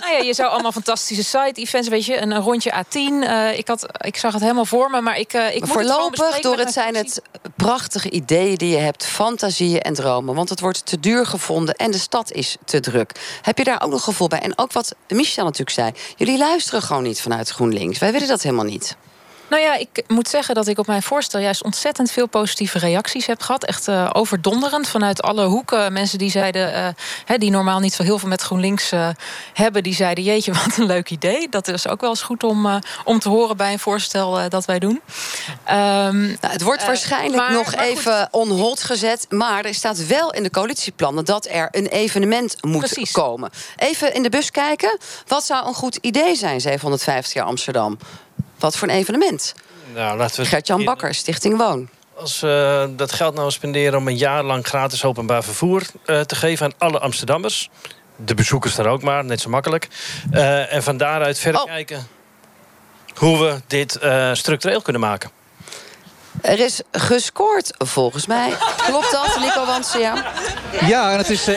nou 0.00 0.12
ja, 0.12 0.18
je 0.22 0.34
zou 0.34 0.50
allemaal 0.50 0.72
fantastische 0.72 1.24
site-events, 1.24 1.88
weet 1.88 2.04
je, 2.04 2.20
een 2.20 2.38
rondje 2.38 2.72
A10. 2.84 2.96
Uh, 2.96 3.58
ik, 3.58 3.68
had, 3.68 3.86
ik 3.98 4.16
zag 4.16 4.32
het 4.32 4.42
helemaal 4.42 4.64
voor 4.64 4.90
me, 4.90 5.00
maar 5.00 5.18
ik, 5.18 5.34
uh, 5.34 5.54
ik 5.54 5.60
maar 5.60 5.68
voorlopig, 5.68 6.40
door 6.40 6.58
het 6.58 6.72
zijn 6.72 6.94
het 6.94 7.22
prachtige 7.56 8.10
ideeën 8.10 8.56
die 8.56 8.70
je 8.70 8.78
hebt, 8.78 9.04
fantasieën 9.04 9.80
en 9.80 9.94
dromen. 9.94 10.34
Want 10.34 10.48
het 10.48 10.60
wordt 10.60 10.86
te 10.86 11.00
duur 11.00 11.26
gevonden 11.26 11.74
en 11.74 11.90
de 11.90 11.98
stad 11.98 12.32
is 12.32 12.56
te 12.64 12.80
druk. 12.80 13.12
Heb 13.42 13.58
je 13.58 13.64
daar 13.64 13.82
ook 13.82 13.90
nog 13.90 14.04
gevoel 14.04 14.28
bij? 14.28 14.40
En 14.40 14.58
ook 14.58 14.72
wat 14.72 14.94
Michel 15.08 15.44
natuurlijk 15.44 15.70
zei, 15.70 15.92
jullie 16.16 16.38
luisteren 16.38 16.82
gewoon 16.82 17.02
niet 17.02 17.20
vanuit 17.20 17.48
GroenLinks. 17.48 17.98
Wij 17.98 18.12
willen 18.12 18.28
dat 18.28 18.42
helemaal 18.42 18.64
niet. 18.64 18.96
Nou 19.52 19.64
ja, 19.64 19.74
ik 19.74 20.04
moet 20.08 20.28
zeggen 20.28 20.54
dat 20.54 20.66
ik 20.66 20.78
op 20.78 20.86
mijn 20.86 21.02
voorstel 21.02 21.40
juist 21.40 21.62
ontzettend 21.62 22.10
veel 22.10 22.26
positieve 22.26 22.78
reacties 22.78 23.26
heb 23.26 23.40
gehad. 23.42 23.64
Echt 23.64 23.88
uh, 23.88 24.10
overdonderend 24.12 24.88
vanuit 24.88 25.22
alle 25.22 25.44
hoeken. 25.44 25.92
Mensen 25.92 26.18
die 26.18 26.30
zeiden, 26.30 26.94
uh, 27.28 27.38
die 27.38 27.50
normaal 27.50 27.80
niet 27.80 27.92
zo 27.92 28.02
heel 28.02 28.18
veel 28.18 28.28
met 28.28 28.42
GroenLinks 28.42 28.92
uh, 28.92 29.08
hebben, 29.52 29.82
die 29.82 29.94
zeiden: 29.94 30.24
Jeetje, 30.24 30.52
wat 30.64 30.76
een 30.76 30.86
leuk 30.86 31.10
idee. 31.10 31.48
Dat 31.48 31.68
is 31.68 31.88
ook 31.88 32.00
wel 32.00 32.10
eens 32.10 32.22
goed 32.22 32.44
om, 32.44 32.80
om 33.04 33.18
te 33.18 33.28
horen 33.28 33.56
bij 33.56 33.72
een 33.72 33.78
voorstel 33.78 34.48
dat 34.48 34.64
wij 34.64 34.78
doen. 34.78 35.00
Um, 35.70 36.20
nou, 36.20 36.36
het 36.40 36.62
wordt 36.62 36.86
waarschijnlijk 36.86 37.42
maar, 37.42 37.52
nog 37.52 37.74
maar 37.74 37.84
even 37.84 38.28
on 38.30 38.50
hold 38.50 38.82
gezet. 38.82 39.26
Maar 39.28 39.64
er 39.64 39.74
staat 39.74 40.06
wel 40.06 40.32
in 40.32 40.42
de 40.42 40.50
coalitieplannen 40.50 41.24
dat 41.24 41.46
er 41.50 41.68
een 41.70 41.86
evenement 41.86 42.56
moet 42.60 42.78
Precies. 42.78 43.12
komen. 43.12 43.50
Even 43.76 44.14
in 44.14 44.22
de 44.22 44.30
bus 44.30 44.50
kijken. 44.50 44.98
Wat 45.26 45.44
zou 45.44 45.66
een 45.66 45.74
goed 45.74 45.96
idee 46.00 46.34
zijn, 46.34 46.60
750 46.60 47.34
jaar 47.34 47.46
Amsterdam? 47.46 47.98
Wat 48.62 48.76
voor 48.76 48.88
een 48.88 48.94
evenement? 48.94 49.54
Nou, 49.94 50.16
laten 50.16 50.42
we 50.42 50.46
Gert-Jan 50.46 50.84
Bakker, 50.84 51.14
Stichting 51.14 51.56
Woon. 51.56 51.88
Als 52.14 52.40
we 52.40 52.92
dat 52.96 53.12
geld 53.12 53.34
nou 53.34 53.50
spenderen 53.50 53.98
om 53.98 54.08
een 54.08 54.16
jaar 54.16 54.42
lang 54.42 54.66
gratis 54.66 55.04
openbaar 55.04 55.44
vervoer 55.44 55.82
uh, 56.06 56.20
te 56.20 56.34
geven 56.34 56.66
aan 56.66 56.72
alle 56.78 56.98
Amsterdammers. 56.98 57.70
De 58.16 58.34
bezoekers 58.34 58.74
daar 58.74 58.86
ook 58.86 59.02
maar, 59.02 59.24
net 59.24 59.40
zo 59.40 59.48
makkelijk. 59.48 59.88
Uh, 60.32 60.72
en 60.72 60.82
van 60.82 60.96
daaruit 60.96 61.38
verder 61.38 61.60
oh. 61.60 61.66
kijken 61.66 62.06
hoe 63.14 63.38
we 63.38 63.60
dit 63.66 63.98
uh, 64.02 64.34
structureel 64.34 64.82
kunnen 64.82 65.02
maken. 65.02 65.30
Er 66.40 66.58
is 66.58 66.80
gescoord, 66.92 67.70
volgens 67.78 68.26
mij. 68.26 68.52
Klopt 68.86 69.10
dat, 69.10 69.38
Nico 69.40 69.64
Wansia? 69.66 70.24
Ja, 70.86 71.12
en 71.12 71.18
het 71.18 71.30
is 71.30 71.50
1-1 71.50 71.52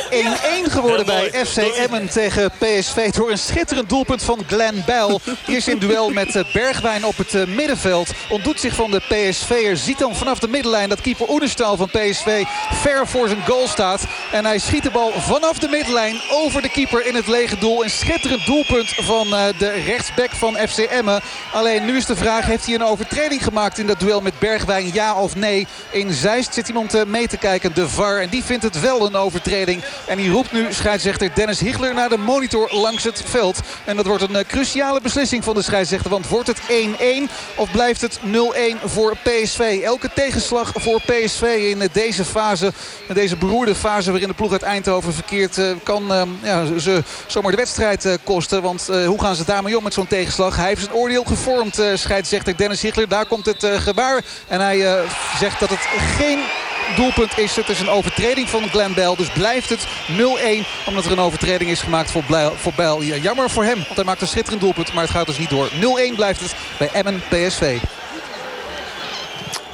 geworden 0.64 1.06
bij 1.06 1.46
FC 1.46 1.58
Emmen 1.58 2.10
tegen 2.10 2.52
PSV... 2.52 3.12
door 3.12 3.32
een 3.32 3.38
schitterend 3.38 3.90
doelpunt 3.90 4.24
van 4.24 4.44
Glenn 4.48 4.84
Bijl. 4.86 5.22
Eerst 5.48 5.68
in 5.68 5.80
duel 5.80 6.10
met 6.10 6.44
Bergwijn 6.54 7.06
op 7.06 7.18
het 7.18 7.48
middenveld. 7.48 8.10
Ontdoet 8.30 8.60
zich 8.60 8.76
van 8.76 8.92
de 8.92 9.00
PSV'er. 9.00 9.78
Ziet 9.78 10.00
dan 10.00 10.16
vanaf 10.16 10.40
de 10.40 10.48
middenlijn 10.48 10.90
dat 10.90 11.02
keeper 11.02 11.30
Oenestal 11.30 11.78
van 11.78 11.88
PSV... 11.88 12.44
ver 12.72 13.08
voor 13.08 13.28
zijn 13.28 13.46
goal 13.46 13.68
staat. 13.68 14.04
En 14.32 14.46
hij 14.46 14.60
schiet 14.60 14.84
de 14.84 14.92
bal 14.92 15.12
vanaf 15.18 15.60
de 15.60 15.68
middenlijn 15.68 16.22
over 16.32 16.62
de 16.62 16.70
keeper 16.70 17.06
in 17.06 17.16
het 17.16 17.28
lege 17.28 17.58
doel. 17.58 17.84
Een 17.84 17.90
schitterend 17.90 18.46
doelpunt 18.46 18.90
van 18.90 19.30
de 19.58 19.84
rechtsback 19.86 20.32
van 20.32 20.58
FC 20.68 20.78
Emmen. 20.78 21.22
Alleen 21.54 21.86
nu 21.86 21.98
is 21.98 22.06
de 22.06 22.16
vraag, 22.16 22.46
heeft 22.46 22.66
hij 22.66 22.76
een 22.76 22.86
overtreding 22.86 23.44
gemaakt... 23.44 23.78
in 23.78 23.88
dat 23.88 24.00
duel 24.00 24.22
met 24.22 24.40
Bergwijn? 24.40 24.65
Ja 24.74 25.16
of 25.16 25.36
nee. 25.36 25.68
In 25.92 26.14
Zeist 26.14 26.54
zit 26.54 26.68
iemand 26.68 26.94
eh, 26.94 27.04
mee 27.04 27.28
te 27.28 27.38
kijken, 27.38 27.74
de 27.74 27.90
VAR. 27.90 28.22
En 28.22 28.30
die 28.30 28.44
vindt 28.44 28.64
het 28.64 28.80
wel 28.80 29.06
een 29.06 29.16
overtreding. 29.16 29.84
En 30.08 30.18
die 30.18 30.32
roept 30.32 30.52
nu 30.52 30.74
scheidsrechter 30.74 31.32
Dennis 31.34 31.60
Higler 31.60 31.94
naar 31.94 32.10
de 32.10 32.18
monitor 32.18 32.70
langs 32.72 33.04
het 33.04 33.24
veld. 33.26 33.60
En 33.86 33.96
dat 33.96 34.06
wordt 34.06 34.24
een 34.24 34.36
eh, 34.36 34.46
cruciale 34.48 35.02
beslissing 35.02 35.44
van 35.44 35.56
de 35.56 35.62
scheidsrechter. 35.62 36.10
Want 36.10 36.28
wordt 36.28 36.48
het 36.48 36.60
1-1 36.62 36.64
of 37.56 37.72
blijft 37.72 38.02
het 38.02 38.20
0-1 38.20 38.30
voor 38.84 39.18
PSV? 39.24 39.82
Elke 39.84 40.10
tegenslag 40.14 40.72
voor 40.76 41.02
PSV 41.02 41.42
in 41.42 41.82
eh, 41.82 41.90
deze 41.92 42.26
fase, 42.26 42.74
in 43.08 43.14
deze 43.14 43.36
beroerde 43.36 43.76
fase 43.76 44.12
waarin 44.12 44.30
de 44.30 44.34
ploeg 44.36 44.52
uit 44.52 44.62
Eindhoven 44.62 45.14
verkeert, 45.14 45.60
kan 45.84 46.38
ja, 46.44 46.66
ze 46.80 47.04
zomaar 47.28 47.52
de 47.52 47.58
wedstrijd 47.58 48.18
kosten. 48.24 48.62
Want 48.62 48.88
hoe 49.06 49.22
gaan 49.22 49.36
ze 49.36 49.46
daarmee 49.46 49.78
om 49.78 49.84
met 49.84 49.94
zo'n 49.94 50.08
tegenslag? 50.08 50.56
Hij 50.56 50.68
heeft 50.68 50.82
zijn 50.82 50.96
oordeel 50.96 51.24
gevormd, 51.24 51.82
scheidsrechter 51.94 52.58
Dennis 52.58 52.82
Higler. 52.82 53.08
Daar 53.08 53.26
komt 53.26 53.46
het 53.46 53.66
gebaar. 53.66 54.24
En 54.56 54.62
hij 54.62 54.78
uh, 54.78 55.12
zegt 55.40 55.60
dat 55.60 55.70
het 55.70 55.80
geen 56.18 56.40
doelpunt 56.96 57.38
is. 57.38 57.56
Het 57.56 57.70
is 57.70 57.80
een 57.80 57.90
overtreding 57.90 58.50
van 58.50 58.70
Glenn 58.70 58.94
Bell. 58.94 59.16
Dus 59.16 59.30
blijft 59.30 59.70
het 59.70 59.88
0-1 60.08 60.16
omdat 60.86 61.06
er 61.06 61.12
een 61.12 61.20
overtreding 61.20 61.70
is 61.70 61.82
gemaakt 61.82 62.12
voor, 62.12 62.24
Bell. 62.28 62.52
Voor 62.56 62.74
Bell. 62.76 62.98
Ja, 63.00 63.16
jammer 63.16 63.50
voor 63.50 63.64
hem, 63.64 63.76
want 63.76 63.96
hij 63.96 64.04
maakt 64.04 64.22
een 64.22 64.28
schitterend 64.28 64.62
doelpunt. 64.62 64.94
Maar 64.94 65.04
het 65.04 65.12
gaat 65.12 65.26
dus 65.26 65.38
niet 65.38 65.50
door. 65.50 65.70
0-1 65.70 66.16
blijft 66.16 66.40
het 66.40 66.56
bij 66.78 66.90
Emmen 66.94 67.22
PSV. 67.30 67.78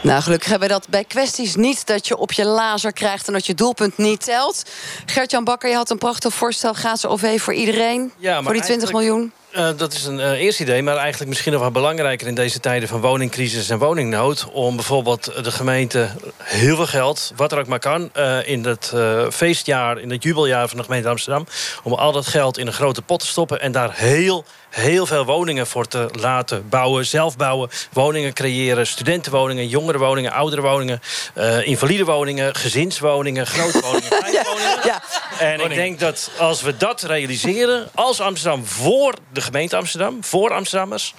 Nou, 0.01 0.21
gelukkig 0.21 0.49
hebben 0.49 0.67
we 0.67 0.73
dat 0.73 0.89
bij 0.89 1.03
kwesties 1.03 1.55
niet 1.55 1.87
dat 1.87 2.07
je 2.07 2.17
op 2.17 2.31
je 2.31 2.45
laser 2.45 2.93
krijgt 2.93 3.27
en 3.27 3.33
dat 3.33 3.45
je 3.45 3.53
doelpunt 3.53 3.97
niet 3.97 4.23
telt. 4.23 4.63
Gert-Jan 5.05 5.43
Bakker, 5.43 5.69
je 5.69 5.75
had 5.75 5.89
een 5.89 5.97
prachtig 5.97 6.33
voorstel. 6.33 6.73
Gratis 6.73 7.05
OV 7.05 7.41
voor 7.41 7.53
iedereen. 7.53 8.11
Ja, 8.17 8.43
voor 8.43 8.53
die 8.53 8.61
20 8.61 8.91
miljoen. 8.91 9.31
Uh, 9.55 9.69
dat 9.77 9.93
is 9.93 10.05
een 10.05 10.19
uh, 10.19 10.31
eerste 10.31 10.63
idee, 10.63 10.83
maar 10.83 10.97
eigenlijk 10.97 11.29
misschien 11.29 11.51
nog 11.51 11.61
wel 11.61 11.71
belangrijker 11.71 12.27
in 12.27 12.35
deze 12.35 12.59
tijden 12.59 12.89
van 12.89 13.01
woningcrisis 13.01 13.69
en 13.69 13.77
woningnood. 13.77 14.47
Om 14.51 14.75
bijvoorbeeld 14.75 15.43
de 15.43 15.51
gemeente 15.51 16.09
heel 16.43 16.75
veel 16.75 16.87
geld, 16.87 17.33
wat 17.35 17.51
er 17.51 17.59
ook 17.59 17.67
maar 17.67 17.79
kan, 17.79 18.09
uh, 18.17 18.47
in 18.47 18.65
het 18.65 18.93
feestjaar, 19.31 19.99
in 19.99 20.11
het 20.11 20.23
jubeljaar 20.23 20.67
van 20.67 20.77
de 20.77 20.83
gemeente 20.83 21.09
Amsterdam. 21.09 21.45
Om 21.83 21.93
al 21.93 22.11
dat 22.11 22.27
geld 22.27 22.57
in 22.57 22.67
een 22.67 22.73
grote 22.73 23.01
pot 23.01 23.19
te 23.19 23.27
stoppen 23.27 23.61
en 23.61 23.71
daar 23.71 23.91
heel 23.95 24.45
heel 24.71 25.05
veel 25.05 25.25
woningen 25.25 25.67
voor 25.67 25.87
te 25.87 26.09
laten 26.11 26.69
bouwen. 26.69 27.05
Zelf 27.05 27.37
bouwen, 27.37 27.69
woningen 27.93 28.33
creëren. 28.33 28.87
Studentenwoningen, 28.87 29.67
jongerenwoningen, 29.67 30.31
ouderenwoningen. 30.31 31.01
Uh, 31.35 31.67
invalide 31.67 32.05
woningen, 32.05 32.55
gezinswoningen, 32.55 33.47
grote 33.47 33.79
woningen, 33.81 34.09
kleine 34.19 34.43
woningen. 34.45 34.79
Ja. 34.83 35.01
En 35.39 35.59
ik 35.59 35.75
denk 35.75 35.99
dat 35.99 36.31
als 36.37 36.61
we 36.61 36.77
dat 36.77 37.01
realiseren 37.01 37.89
als 37.95 38.19
Amsterdam 38.19 38.65
voor 38.65 39.13
de 39.33 39.40
gemeente 39.41 39.75
Amsterdam... 39.75 40.23
voor 40.23 40.53
Amsterdammers 40.53 41.13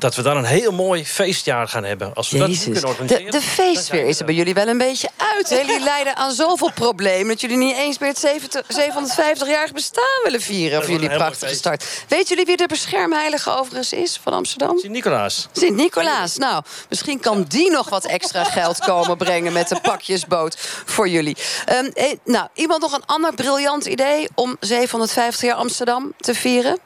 dat 0.00 0.14
we 0.14 0.22
dan 0.22 0.36
een 0.36 0.44
heel 0.44 0.72
mooi 0.72 1.06
feestjaar 1.06 1.68
gaan 1.68 1.84
hebben. 1.84 2.14
Als 2.14 2.30
we 2.30 2.38
dat 2.38 2.62
kunnen 2.62 2.84
organiseren. 2.84 3.24
De, 3.24 3.30
de 3.30 3.40
feestweer 3.40 4.06
is 4.06 4.18
er 4.18 4.24
bij 4.24 4.34
jullie 4.34 4.54
wel 4.54 4.68
een 4.68 4.78
beetje 4.78 5.08
uit. 5.16 5.48
Jullie 5.48 5.80
lijden 5.80 6.16
aan 6.16 6.32
zoveel 6.32 6.72
problemen... 6.72 7.28
dat 7.28 7.40
jullie 7.40 7.56
niet 7.56 7.76
eens 7.76 7.98
meer 7.98 8.08
het 8.08 8.64
750-jarig 8.80 9.72
bestaan 9.72 10.20
willen 10.24 10.40
vieren... 10.40 10.82
voor 10.82 10.92
jullie 10.92 11.08
prachtige 11.08 11.54
start. 11.54 12.04
Weet 12.08 12.28
jullie 12.28 12.44
wie 12.44 12.56
de 12.56 12.66
beschermheilige 12.66 13.50
overigens 13.50 13.92
is 13.92 14.20
van 14.22 14.32
Amsterdam? 14.32 14.78
Sint-Nicolaas. 14.78 15.48
Sint-Nicolaas. 15.52 16.36
Nou, 16.36 16.62
misschien 16.88 17.20
kan 17.20 17.44
die 17.48 17.70
nog 17.70 17.88
wat 17.88 18.04
extra 18.04 18.44
geld 18.44 18.78
komen 18.78 19.16
brengen... 19.16 19.52
met 19.52 19.68
de 19.68 19.80
pakjesboot 19.80 20.56
voor 20.84 21.08
jullie. 21.08 21.36
Um, 21.72 21.92
nou, 22.24 22.48
iemand 22.54 22.80
nog 22.80 22.92
een 22.92 23.06
ander 23.06 23.34
briljant 23.34 23.86
idee... 23.86 24.28
om 24.34 24.56
750 24.60 25.48
jaar 25.48 25.56
Amsterdam 25.56 26.12
te 26.16 26.34
vieren? 26.34 26.78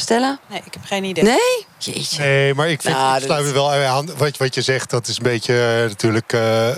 Stella? 0.00 0.38
Nee, 0.46 0.60
ik 0.64 0.74
heb 0.74 0.84
geen 0.84 1.04
idee. 1.04 1.24
Nee? 1.24 1.66
Jeetje. 1.92 2.22
Nee, 2.22 2.54
maar 2.54 2.68
ik, 2.68 2.82
vind, 2.82 2.96
nou, 2.96 3.16
ik 3.16 3.22
sluit 3.22 3.44
me 3.44 3.52
wel 3.52 3.72
aan. 3.72 4.08
Wat, 4.16 4.36
wat 4.36 4.54
je 4.54 4.62
zegt, 4.62 4.90
dat 4.90 5.08
is 5.08 5.16
een 5.16 5.22
beetje 5.22 5.52
uh, 5.52 5.88
natuurlijk 5.88 6.32
uh, 6.32 6.68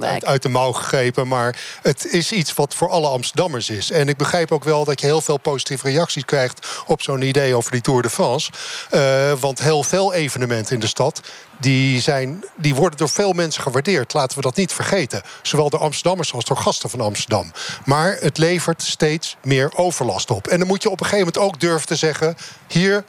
uit, 0.00 0.24
uit, 0.24 0.42
de 0.42 0.48
mouw 0.48 0.72
gegrepen. 0.72 1.28
Maar 1.28 1.56
het 1.82 2.06
is 2.06 2.32
iets 2.32 2.54
wat 2.54 2.74
voor 2.74 2.88
alle 2.88 3.08
Amsterdammers 3.08 3.70
is. 3.70 3.90
En 3.90 4.08
ik 4.08 4.16
begrijp 4.16 4.52
ook 4.52 4.64
wel 4.64 4.84
dat 4.84 5.00
je 5.00 5.06
heel 5.06 5.20
veel 5.20 5.38
positieve 5.38 5.90
reacties 5.90 6.24
krijgt... 6.24 6.66
op 6.86 7.02
zo'n 7.02 7.22
idee 7.22 7.54
over 7.54 7.70
die 7.70 7.80
Tour 7.80 8.02
de 8.02 8.10
France. 8.10 8.50
Uh, 8.90 9.32
want 9.40 9.58
heel 9.58 9.82
veel 9.82 10.14
evenementen 10.14 10.74
in 10.74 10.80
de 10.80 10.86
stad 10.86 11.20
die, 11.58 12.00
zijn, 12.00 12.44
die 12.56 12.74
worden 12.74 12.98
door 12.98 13.08
veel 13.08 13.32
mensen 13.32 13.62
gewaardeerd. 13.62 14.12
Laten 14.12 14.36
we 14.36 14.42
dat 14.42 14.56
niet 14.56 14.72
vergeten. 14.72 15.22
Zowel 15.42 15.70
door 15.70 15.80
Amsterdammers 15.80 16.32
als 16.32 16.44
door 16.44 16.56
gasten 16.56 16.90
van 16.90 17.00
Amsterdam. 17.00 17.52
Maar 17.84 18.16
het 18.20 18.38
levert 18.38 18.82
steeds 18.82 19.36
meer 19.42 19.70
overlast 19.76 20.30
op. 20.30 20.46
En 20.46 20.58
dan 20.58 20.68
moet 20.68 20.82
je 20.82 20.90
op 20.90 21.00
een 21.00 21.06
gegeven 21.06 21.32
moment 21.32 21.52
ook 21.52 21.60
durven 21.60 21.86
te 21.86 21.96
zeggen... 21.96 22.36
hier 22.66 23.04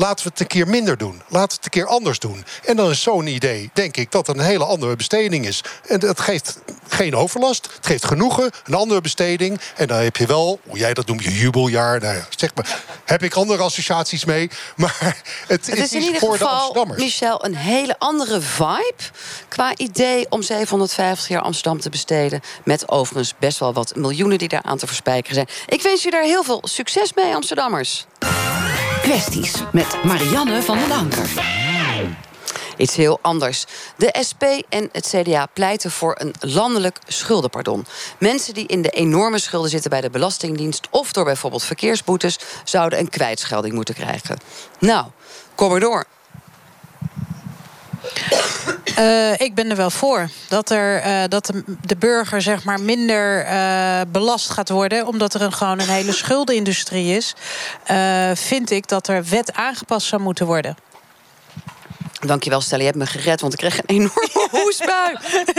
Laten 0.00 0.24
we 0.24 0.30
het 0.30 0.40
een 0.40 0.46
keer 0.46 0.68
minder 0.68 0.96
doen. 0.96 1.22
Laten 1.28 1.48
we 1.48 1.54
het 1.54 1.64
een 1.64 1.70
keer 1.70 1.86
anders 1.86 2.18
doen. 2.18 2.44
En 2.64 2.76
dan 2.76 2.90
is 2.90 3.02
zo'n 3.02 3.26
idee, 3.26 3.70
denk 3.72 3.96
ik, 3.96 4.10
dat 4.10 4.28
een 4.28 4.40
hele 4.40 4.64
andere 4.64 4.96
besteding 4.96 5.46
is. 5.46 5.64
En 5.86 6.00
dat 6.00 6.20
geeft 6.20 6.58
geen 6.88 7.16
overlast. 7.16 7.68
Het 7.76 7.86
geeft 7.86 8.04
genoegen, 8.04 8.50
een 8.64 8.74
andere 8.74 9.00
besteding. 9.00 9.60
En 9.76 9.86
dan 9.86 9.98
heb 9.98 10.16
je 10.16 10.26
wel, 10.26 10.60
hoe 10.66 10.78
jij 10.78 10.94
dat 10.94 11.06
noemt, 11.06 11.24
je 11.24 11.32
jubeljaar. 11.32 12.00
Nou 12.00 12.14
ja, 12.14 12.26
zeg 12.36 12.54
maar, 12.54 12.82
heb 13.04 13.22
ik 13.22 13.34
andere 13.34 13.62
associaties 13.62 14.24
mee. 14.24 14.50
Maar 14.76 15.16
het, 15.46 15.66
het 15.66 15.78
is, 15.78 15.92
in 15.92 16.02
ieder 16.02 16.20
voor 16.20 16.32
geval, 16.32 16.84
Michel, 16.96 17.44
een 17.44 17.56
hele 17.56 17.98
andere 17.98 18.40
vibe... 18.40 19.02
qua 19.48 19.76
idee 19.76 20.26
om 20.30 20.42
750 20.42 21.28
jaar 21.28 21.42
Amsterdam 21.42 21.80
te 21.80 21.90
besteden. 21.90 22.40
Met 22.64 22.88
overigens 22.88 23.34
best 23.38 23.58
wel 23.58 23.72
wat 23.72 23.94
miljoenen 23.96 24.38
die 24.38 24.48
daar 24.48 24.62
aan 24.62 24.78
te 24.78 24.86
verspijkeren 24.86 25.34
zijn. 25.34 25.48
Ik 25.66 25.82
wens 25.82 26.02
je 26.02 26.10
daar 26.10 26.22
heel 26.22 26.42
veel 26.42 26.62
succes 26.64 27.14
mee, 27.14 27.34
Amsterdammers. 27.34 28.06
Kwesties 29.02 29.54
met 29.72 30.04
Marianne 30.04 30.62
van 30.62 30.78
den 30.78 30.92
Anker. 30.92 31.30
Iets 32.76 32.96
heel 32.96 33.18
anders. 33.22 33.64
De 33.96 34.16
SP 34.28 34.42
en 34.68 34.88
het 34.92 35.14
CDA 35.16 35.46
pleiten 35.46 35.90
voor 35.90 36.14
een 36.18 36.34
landelijk 36.40 36.98
schuldenpardon. 37.06 37.86
Mensen 38.18 38.54
die 38.54 38.66
in 38.66 38.82
de 38.82 38.90
enorme 38.90 39.38
schulden 39.38 39.70
zitten 39.70 39.90
bij 39.90 40.00
de 40.00 40.10
Belastingdienst 40.10 40.88
of 40.90 41.12
door 41.12 41.24
bijvoorbeeld 41.24 41.64
verkeersboetes 41.64 42.38
zouden 42.64 42.98
een 42.98 43.08
kwijtschelding 43.08 43.74
moeten 43.74 43.94
krijgen. 43.94 44.38
Nou, 44.78 45.06
kom 45.54 45.70
maar 45.70 45.80
door. 45.80 46.04
Uh, 49.00 49.32
ik 49.32 49.54
ben 49.54 49.70
er 49.70 49.76
wel 49.76 49.90
voor. 49.90 50.28
Dat, 50.48 50.70
er, 50.70 51.06
uh, 51.06 51.22
dat 51.28 51.46
de, 51.46 51.64
de, 51.82 51.96
burger 51.96 52.42
zeg 52.42 52.64
maar 52.64 52.80
minder 52.80 53.44
uh, 53.44 54.00
belast 54.08 54.50
gaat 54.50 54.68
worden. 54.68 55.06
Omdat 55.06 55.34
er 55.34 55.42
een, 55.42 55.52
gewoon 55.52 55.80
een 55.80 55.88
hele 55.88 56.12
schuldenindustrie 56.12 57.16
is. 57.16 57.34
vind 58.34 58.70
ik 58.70 58.88
dat 58.88 59.08
er 59.08 59.24
wet 59.24 59.52
aangepast 59.52 60.06
zou 60.06 60.22
moeten 60.22 60.46
worden. 60.46 60.76
Dankjewel, 62.20 62.60
Stella. 62.60 62.82
Je 62.82 62.86
hebt 62.86 62.98
me 62.98 63.06
gered, 63.06 63.40
want 63.40 63.52
ik 63.52 63.58
kreeg 63.58 63.78
een 63.78 63.84
enorme 63.86 64.48
hoestbui. 64.70 65.16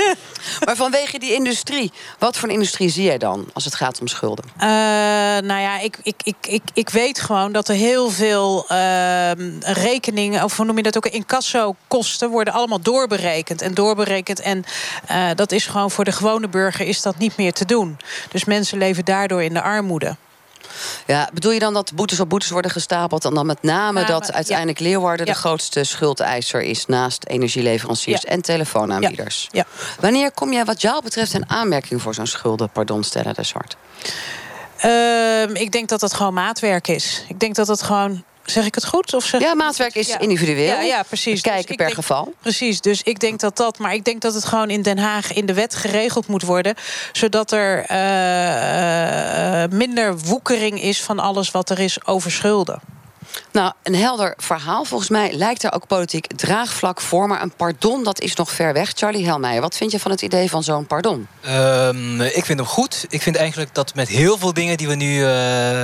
maar 0.65 0.76
vanwege 0.76 1.19
die 1.19 1.34
industrie, 1.34 1.91
wat 2.19 2.38
voor 2.38 2.47
een 2.47 2.54
industrie 2.54 2.89
zie 2.89 3.04
jij 3.04 3.17
dan 3.17 3.50
als 3.54 3.65
het 3.65 3.76
gaat 3.76 4.00
om 4.00 4.08
schulden? 4.08 4.45
Uh, 4.56 4.62
nou 5.47 5.62
ja, 5.62 5.80
ik, 5.80 5.97
ik, 6.04 6.15
ik, 6.24 6.36
ik, 6.41 6.62
ik 6.74 6.89
weet 6.89 7.19
gewoon 7.19 7.52
dat 7.52 7.67
er 7.67 7.76
heel 7.76 8.10
veel 8.10 8.65
uh, 8.71 9.32
rekeningen, 9.62 10.43
of 10.43 10.58
hoe 10.58 10.65
noem 10.65 10.78
je 10.78 10.84
dat 10.84 10.97
ook, 10.97 11.08
incasso-kosten 11.08 12.30
worden 12.30 12.54
allemaal 12.54 12.82
doorberekend 12.82 13.62
en 13.62 13.74
doorberekend. 13.74 14.39
En 14.39 14.63
uh, 15.12 15.30
dat 15.36 15.52
is 15.52 15.65
gewoon 15.65 15.91
voor 15.91 16.04
de 16.04 16.12
gewone 16.12 16.47
burger 16.47 16.88
is 16.88 17.02
dat 17.02 17.17
niet 17.17 17.38
meer 17.38 17.54
te 17.54 17.65
doen. 17.65 17.97
Dus 18.32 18.45
mensen 18.45 18.78
leven 18.78 19.06
daardoor 19.06 19.43
in 19.43 19.54
de 19.54 19.62
armoede. 19.62 20.15
Ja, 21.07 21.29
bedoel 21.34 21.51
je 21.51 21.60
dan 21.60 21.73
dat 21.73 21.91
boetes 21.95 22.19
op 22.19 22.29
boetes 22.29 22.49
worden 22.49 22.71
gestapeld... 22.71 23.25
en 23.25 23.34
dan 23.34 23.45
met 23.45 23.63
name 23.63 24.05
dat 24.05 24.34
uiteindelijk 24.34 24.79
Leeuwarden 24.79 25.25
de 25.25 25.34
grootste 25.34 25.84
schuldeiser 25.84 26.62
is... 26.62 26.86
naast 26.86 27.25
energieleveranciers 27.25 28.25
en 28.25 28.41
telefoonaanbieders? 28.41 29.47
Ja. 29.51 29.65
Wanneer 29.99 30.31
kom 30.31 30.53
jij 30.53 30.65
wat 30.65 30.81
jou 30.81 31.03
betreft 31.03 31.34
een 31.34 31.49
aanmerking 31.49 32.01
voor 32.01 32.13
zo'n 32.13 32.27
schulden... 32.27 32.69
pardon, 32.69 33.03
stellen 33.03 33.34
de 33.34 33.43
Zwart? 33.43 33.77
Uh, 34.86 35.62
ik 35.62 35.71
denk 35.71 35.89
dat 35.89 35.99
dat 35.99 36.13
gewoon 36.13 36.34
maatwerk 36.34 36.88
is. 36.88 37.25
Ik 37.27 37.39
denk 37.39 37.55
dat 37.55 37.67
het 37.67 37.81
gewoon 37.81 38.23
Zeg 38.52 38.66
ik 38.66 38.76
het 38.76 38.86
goed? 38.86 39.14
Of 39.14 39.26
zeg 39.26 39.42
ja, 39.42 39.54
maatwerk 39.54 39.96
is 39.96 40.16
individueel. 40.20 40.76
Ja, 40.76 40.82
ja 40.82 41.04
precies. 41.04 41.42
kijken 41.42 41.78
dus 41.78 41.86
per 41.86 41.96
geval. 41.96 42.34
Precies, 42.42 42.82
dus 42.82 43.02
ik 43.04 43.20
denk 43.20 43.40
dat 43.40 43.58
dat... 43.58 43.78
maar 43.78 43.94
ik 43.94 44.04
denk 44.04 44.22
dat 44.22 44.34
het 44.34 44.46
gewoon 44.46 44.70
in 44.70 44.82
Den 44.82 44.98
Haag 44.98 45.34
in 45.34 45.46
de 45.46 45.54
wet 45.54 45.76
geregeld 45.76 46.28
moet 46.28 46.44
worden... 46.44 46.76
zodat 47.12 47.52
er 47.52 47.78
uh, 47.92 49.78
minder 49.78 50.18
woekering 50.18 50.82
is 50.82 51.02
van 51.02 51.20
alles 51.20 51.52
wat 51.52 51.70
er 51.70 51.80
is 51.80 52.06
over 52.06 52.32
schulden. 52.32 52.82
Nou, 53.52 53.74
een 53.84 53.96
helder 53.96 54.34
verhaal. 54.38 54.84
Volgens 54.84 55.10
mij 55.10 55.34
lijkt 55.34 55.63
er 55.63 55.74
ook 55.74 55.88
politiek 55.88 56.28
draagvlak 56.36 57.02
voor. 57.02 57.28
Maar 57.28 57.41
een 57.41 57.54
pardon, 57.56 58.04
dat 58.04 58.22
is 58.22 58.36
nog 58.36 58.52
ver 58.52 58.74
weg. 58.74 58.91
Charlie 58.96 59.26
Helmeijer, 59.26 59.62
wat 59.62 59.78
vind 59.78 59.91
je 59.91 60.00
van 60.00 60.12
het 60.12 60.22
idee 60.22 60.50
van 60.50 60.63
zo'n 60.63 60.88
pardon? 60.88 61.28
Um, 61.48 62.22
ik 62.22 62.46
vind 62.46 62.60
hem 62.60 62.67
goed. 62.67 63.06
Ik 63.10 63.22
vind 63.22 63.36
eigenlijk 63.36 63.76
dat 63.76 63.96
met 63.96 64.08
heel 64.08 64.38
veel 64.38 64.54
dingen 64.54 64.78
die 64.78 64.88
we 64.88 64.96
nu 64.96 65.20
uh, 65.20 65.28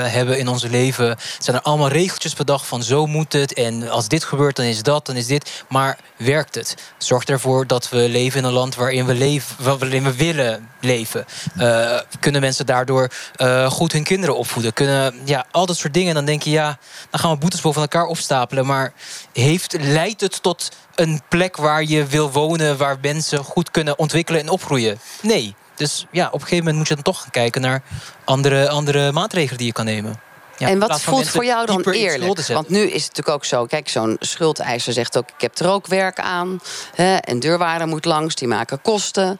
hebben 0.03 0.39
in 0.39 0.47
ons 0.47 0.63
leven... 0.63 1.17
zijn 1.39 1.55
er 1.55 1.61
allemaal 1.61 1.87
regeltjes 1.87 2.33
bedacht 2.33 2.65
van 2.65 2.83
zo 2.83 3.05
moet 3.05 3.33
het. 3.33 3.53
En 3.53 3.89
als 3.89 4.07
dit 4.07 4.23
gebeurt, 4.23 4.55
dan 4.55 4.65
is 4.65 4.83
dat, 4.83 5.05
dan 5.05 5.15
is 5.15 5.27
dit. 5.27 5.63
Maar 5.69 5.97
werkt 6.17 6.55
het? 6.55 6.75
Zorg 6.97 7.23
ervoor 7.23 7.67
dat 7.67 7.89
we 7.89 7.97
leven 7.97 8.39
in 8.39 8.45
een 8.45 8.53
land 8.53 8.75
waarin 8.75 9.05
we, 9.05 9.13
leven, 9.13 9.63
waarin 9.63 10.03
we 10.03 10.15
willen 10.15 10.69
leven. 10.81 11.25
Uh, 11.57 11.99
kunnen 12.19 12.41
mensen 12.41 12.65
daardoor 12.65 13.11
uh, 13.37 13.71
goed 13.71 13.91
hun 13.91 14.03
kinderen 14.03 14.37
opvoeden? 14.37 14.73
Kunnen, 14.73 15.15
ja, 15.25 15.45
al 15.51 15.65
dat 15.65 15.77
soort 15.77 15.93
dingen. 15.93 16.15
Dan 16.15 16.25
denk 16.25 16.41
je, 16.41 16.49
ja, 16.49 16.77
dan 17.09 17.19
gaan 17.19 17.31
we 17.31 17.36
boetes 17.39 17.61
boven 17.61 17.81
elkaar 17.81 18.05
opstapelen. 18.05 18.65
Maar 18.65 18.93
heeft, 19.33 19.75
leidt 19.79 20.21
het 20.21 20.41
tot 20.43 20.69
een 20.95 21.21
plek 21.29 21.57
waar 21.57 21.83
je 21.83 22.05
wil 22.05 22.31
wonen... 22.31 22.77
waar 22.77 22.97
mensen 23.01 23.43
goed 23.43 23.71
kunnen 23.71 23.99
ontwikkelen 23.99 24.41
en 24.41 24.49
opgroeien? 24.49 24.99
Nee. 25.21 25.55
Dus 25.75 26.05
ja, 26.11 26.27
op 26.27 26.33
een 26.33 26.39
gegeven 26.39 26.57
moment 26.57 26.77
moet 26.77 26.87
je 26.87 26.93
dan 26.93 27.03
toch 27.03 27.21
gaan 27.21 27.31
kijken... 27.31 27.61
naar 27.61 27.83
andere, 28.25 28.69
andere 28.69 29.11
maatregelen 29.11 29.57
die 29.57 29.67
je 29.67 29.73
kan 29.73 29.85
nemen. 29.85 30.25
Ja, 30.57 30.67
en 30.67 30.79
wat 30.79 31.01
voelt 31.01 31.29
voor 31.29 31.45
jou 31.45 31.65
dan 31.65 31.81
eerlijk? 31.81 32.47
Want 32.47 32.69
nu 32.69 32.79
is 32.79 33.03
het 33.03 33.15
natuurlijk 33.15 33.29
ook 33.29 33.45
zo. 33.45 33.65
Kijk, 33.65 33.89
zo'n 33.89 34.15
schuldeiser 34.19 34.93
zegt 34.93 35.17
ook: 35.17 35.29
ik 35.29 35.41
heb 35.41 35.59
er 35.59 35.69
ook 35.69 35.87
werk 35.87 36.19
aan. 36.19 36.59
Hè, 36.95 37.15
en 37.15 37.39
deurwaarder 37.39 37.87
moet 37.87 38.05
langs, 38.05 38.35
die 38.35 38.47
maken 38.47 38.81
kosten. 38.81 39.39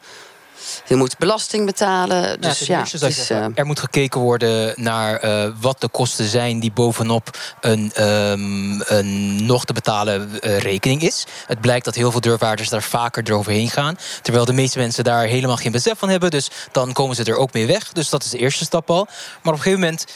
Je 0.86 0.96
moet 0.96 1.18
belasting 1.18 1.66
betalen. 1.66 2.40
Dus 2.40 2.58
ja, 2.58 2.84
is, 3.00 3.30
uh... 3.30 3.46
er 3.54 3.66
moet 3.66 3.80
gekeken 3.80 4.20
worden 4.20 4.72
naar 4.76 5.24
uh, 5.24 5.52
wat 5.60 5.80
de 5.80 5.88
kosten 5.88 6.24
zijn 6.24 6.60
die 6.60 6.72
bovenop 6.72 7.38
een, 7.60 8.04
um, 8.04 8.82
een 8.86 9.46
nog 9.46 9.64
te 9.64 9.72
betalen 9.72 10.30
uh, 10.40 10.58
rekening 10.58 11.02
is. 11.02 11.26
Het 11.46 11.60
blijkt 11.60 11.84
dat 11.84 11.94
heel 11.94 12.10
veel 12.10 12.20
deurwaarders 12.20 12.68
daar 12.68 12.82
vaker 12.82 13.22
eroverheen 13.26 13.70
gaan. 13.70 13.96
Terwijl 14.22 14.44
de 14.44 14.52
meeste 14.52 14.78
mensen 14.78 15.04
daar 15.04 15.24
helemaal 15.24 15.56
geen 15.56 15.72
besef 15.72 15.98
van 15.98 16.08
hebben. 16.08 16.30
Dus 16.30 16.50
dan 16.72 16.92
komen 16.92 17.16
ze 17.16 17.24
er 17.24 17.36
ook 17.36 17.52
mee 17.52 17.66
weg. 17.66 17.92
Dus 17.92 18.08
dat 18.08 18.24
is 18.24 18.30
de 18.30 18.38
eerste 18.38 18.64
stap 18.64 18.90
al. 18.90 19.04
Maar 19.04 19.52
op 19.52 19.58
een 19.58 19.64
gegeven 19.64 19.80
moment 19.80 20.06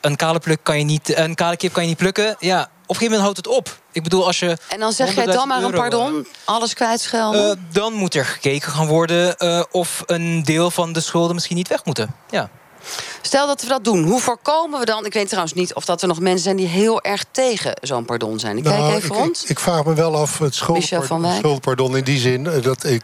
een 0.00 0.16
kale 0.16 0.38
pluk 0.38 0.58
kan 0.62 0.78
je 0.78 0.84
niet, 0.84 1.16
een 1.16 1.34
kale 1.34 1.56
kip 1.56 1.72
kan 1.72 1.82
je 1.82 1.88
niet 1.88 1.98
plukken. 1.98 2.36
Ja, 2.38 2.70
een 2.94 3.00
gegeven 3.00 3.18
moment 3.18 3.22
houdt 3.22 3.36
het 3.36 3.46
op. 3.46 3.80
Ik 3.92 4.02
bedoel, 4.02 4.26
als 4.26 4.38
je. 4.38 4.56
En 4.68 4.80
dan 4.80 4.92
zeg 4.92 5.14
jij 5.14 5.26
dan 5.26 5.48
maar 5.48 5.62
een 5.62 5.70
pardon, 5.70 6.18
eh, 6.18 6.30
alles 6.44 6.74
kwijtschelden? 6.74 7.48
Uh, 7.48 7.74
dan 7.74 7.92
moet 7.92 8.14
er 8.14 8.24
gekeken 8.24 8.72
gaan 8.72 8.86
worden 8.86 9.34
uh, 9.38 9.62
of 9.70 10.02
een 10.06 10.42
deel 10.42 10.70
van 10.70 10.92
de 10.92 11.00
schulden 11.00 11.34
misschien 11.34 11.56
niet 11.56 11.68
weg 11.68 11.84
moeten. 11.84 12.14
Ja. 12.30 12.50
Stel 13.22 13.46
dat 13.46 13.62
we 13.62 13.68
dat 13.68 13.84
doen, 13.84 14.04
hoe 14.04 14.20
voorkomen 14.20 14.80
we 14.80 14.84
dan... 14.84 15.06
ik 15.06 15.12
weet 15.12 15.26
trouwens 15.26 15.54
niet 15.54 15.74
of 15.74 15.84
dat 15.84 16.02
er 16.02 16.08
nog 16.08 16.20
mensen 16.20 16.42
zijn... 16.42 16.56
die 16.56 16.66
heel 16.66 17.02
erg 17.02 17.24
tegen 17.30 17.76
zo'n 17.80 18.04
pardon 18.04 18.38
zijn. 18.38 18.56
Ik 18.56 18.64
nou, 18.64 18.76
kijk 18.76 18.96
even 18.96 19.08
ik, 19.08 19.16
rond. 19.16 19.42
Ik, 19.42 19.48
ik, 19.48 19.58
vraag 19.58 19.84
me 19.84 19.94
wel 19.94 20.16
af, 20.16 20.38
het 20.38 20.54
schuldpardon, 20.54 21.96
in 21.96 22.04
die 22.04 22.18
zin... 22.18 22.46
Eh, 22.46 22.62
dat 22.62 22.84
ik, 22.84 23.02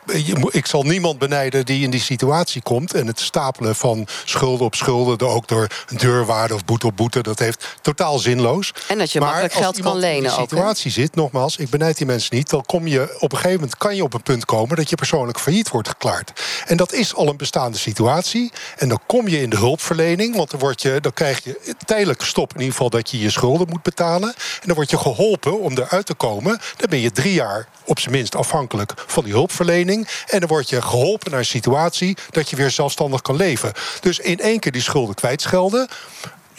ik 0.50 0.66
zal 0.66 0.82
niemand 0.82 1.18
benijden 1.18 1.66
die 1.66 1.82
in 1.82 1.90
die 1.90 2.00
situatie 2.00 2.62
komt... 2.62 2.94
en 2.94 3.06
het 3.06 3.20
stapelen 3.20 3.76
van 3.76 4.06
schulden 4.24 4.66
op 4.66 4.74
schulden... 4.74 5.28
ook 5.28 5.48
door 5.48 5.66
deurwaarde 5.96 6.54
of 6.54 6.64
boete 6.64 6.86
op 6.86 6.96
boete... 6.96 7.22
dat 7.22 7.38
heeft 7.38 7.76
totaal 7.80 8.18
zinloos. 8.18 8.72
En 8.88 8.98
dat 8.98 9.12
je 9.12 9.18
maar 9.18 9.28
makkelijk 9.28 9.54
geld 9.54 9.80
kan 9.80 9.96
lenen 9.96 10.16
in 10.16 10.22
die 10.22 10.30
situatie 10.30 10.90
zit, 10.90 11.14
nogmaals, 11.14 11.56
ik 11.56 11.70
benijd 11.70 11.96
die 11.96 12.06
mensen 12.06 12.36
niet... 12.36 12.50
dan 12.50 12.64
kom 12.66 12.86
je 12.86 13.16
op 13.18 13.32
een 13.32 13.38
gegeven 13.38 13.60
moment 13.60 13.78
kan 13.78 13.96
je 13.96 14.02
op 14.02 14.14
een 14.14 14.22
punt 14.22 14.44
komen... 14.44 14.76
dat 14.76 14.90
je 14.90 14.96
persoonlijk 14.96 15.38
failliet 15.40 15.68
wordt 15.68 15.88
geklaard. 15.88 16.32
En 16.66 16.76
dat 16.76 16.92
is 16.92 17.14
al 17.14 17.28
een 17.28 17.36
bestaande 17.36 17.78
situatie. 17.78 18.52
En 18.76 18.88
dan 18.88 19.00
kom 19.06 19.28
je 19.28 19.40
in 19.40 19.50
de 19.50 19.56
hulp 19.56 19.67
hulpverlening. 19.68 20.36
Want 20.36 20.50
dan, 20.50 20.60
word 20.60 20.82
je, 20.82 21.00
dan 21.00 21.12
krijg 21.12 21.44
je 21.44 21.74
tijdelijk 21.86 22.22
stop 22.22 22.52
in 22.52 22.58
ieder 22.58 22.72
geval 22.72 22.90
dat 22.90 23.10
je 23.10 23.18
je 23.18 23.30
schulden 23.30 23.68
moet 23.68 23.82
betalen. 23.82 24.28
En 24.28 24.66
dan 24.66 24.74
word 24.74 24.90
je 24.90 24.98
geholpen 24.98 25.60
om 25.60 25.78
eruit 25.78 26.06
te 26.06 26.14
komen. 26.14 26.60
Dan 26.76 26.90
ben 26.90 27.00
je 27.00 27.12
drie 27.12 27.32
jaar 27.32 27.68
op 27.84 27.98
zijn 27.98 28.14
minst 28.14 28.34
afhankelijk 28.34 28.92
van 29.06 29.24
die 29.24 29.32
hulpverlening. 29.32 30.08
En 30.26 30.40
dan 30.40 30.48
word 30.48 30.68
je 30.68 30.82
geholpen 30.82 31.30
naar 31.30 31.40
een 31.40 31.46
situatie 31.46 32.16
dat 32.30 32.50
je 32.50 32.56
weer 32.56 32.70
zelfstandig 32.70 33.22
kan 33.22 33.36
leven. 33.36 33.72
Dus 34.00 34.18
in 34.18 34.40
één 34.40 34.58
keer 34.58 34.72
die 34.72 34.82
schulden 34.82 35.14
kwijtschelden. 35.14 35.88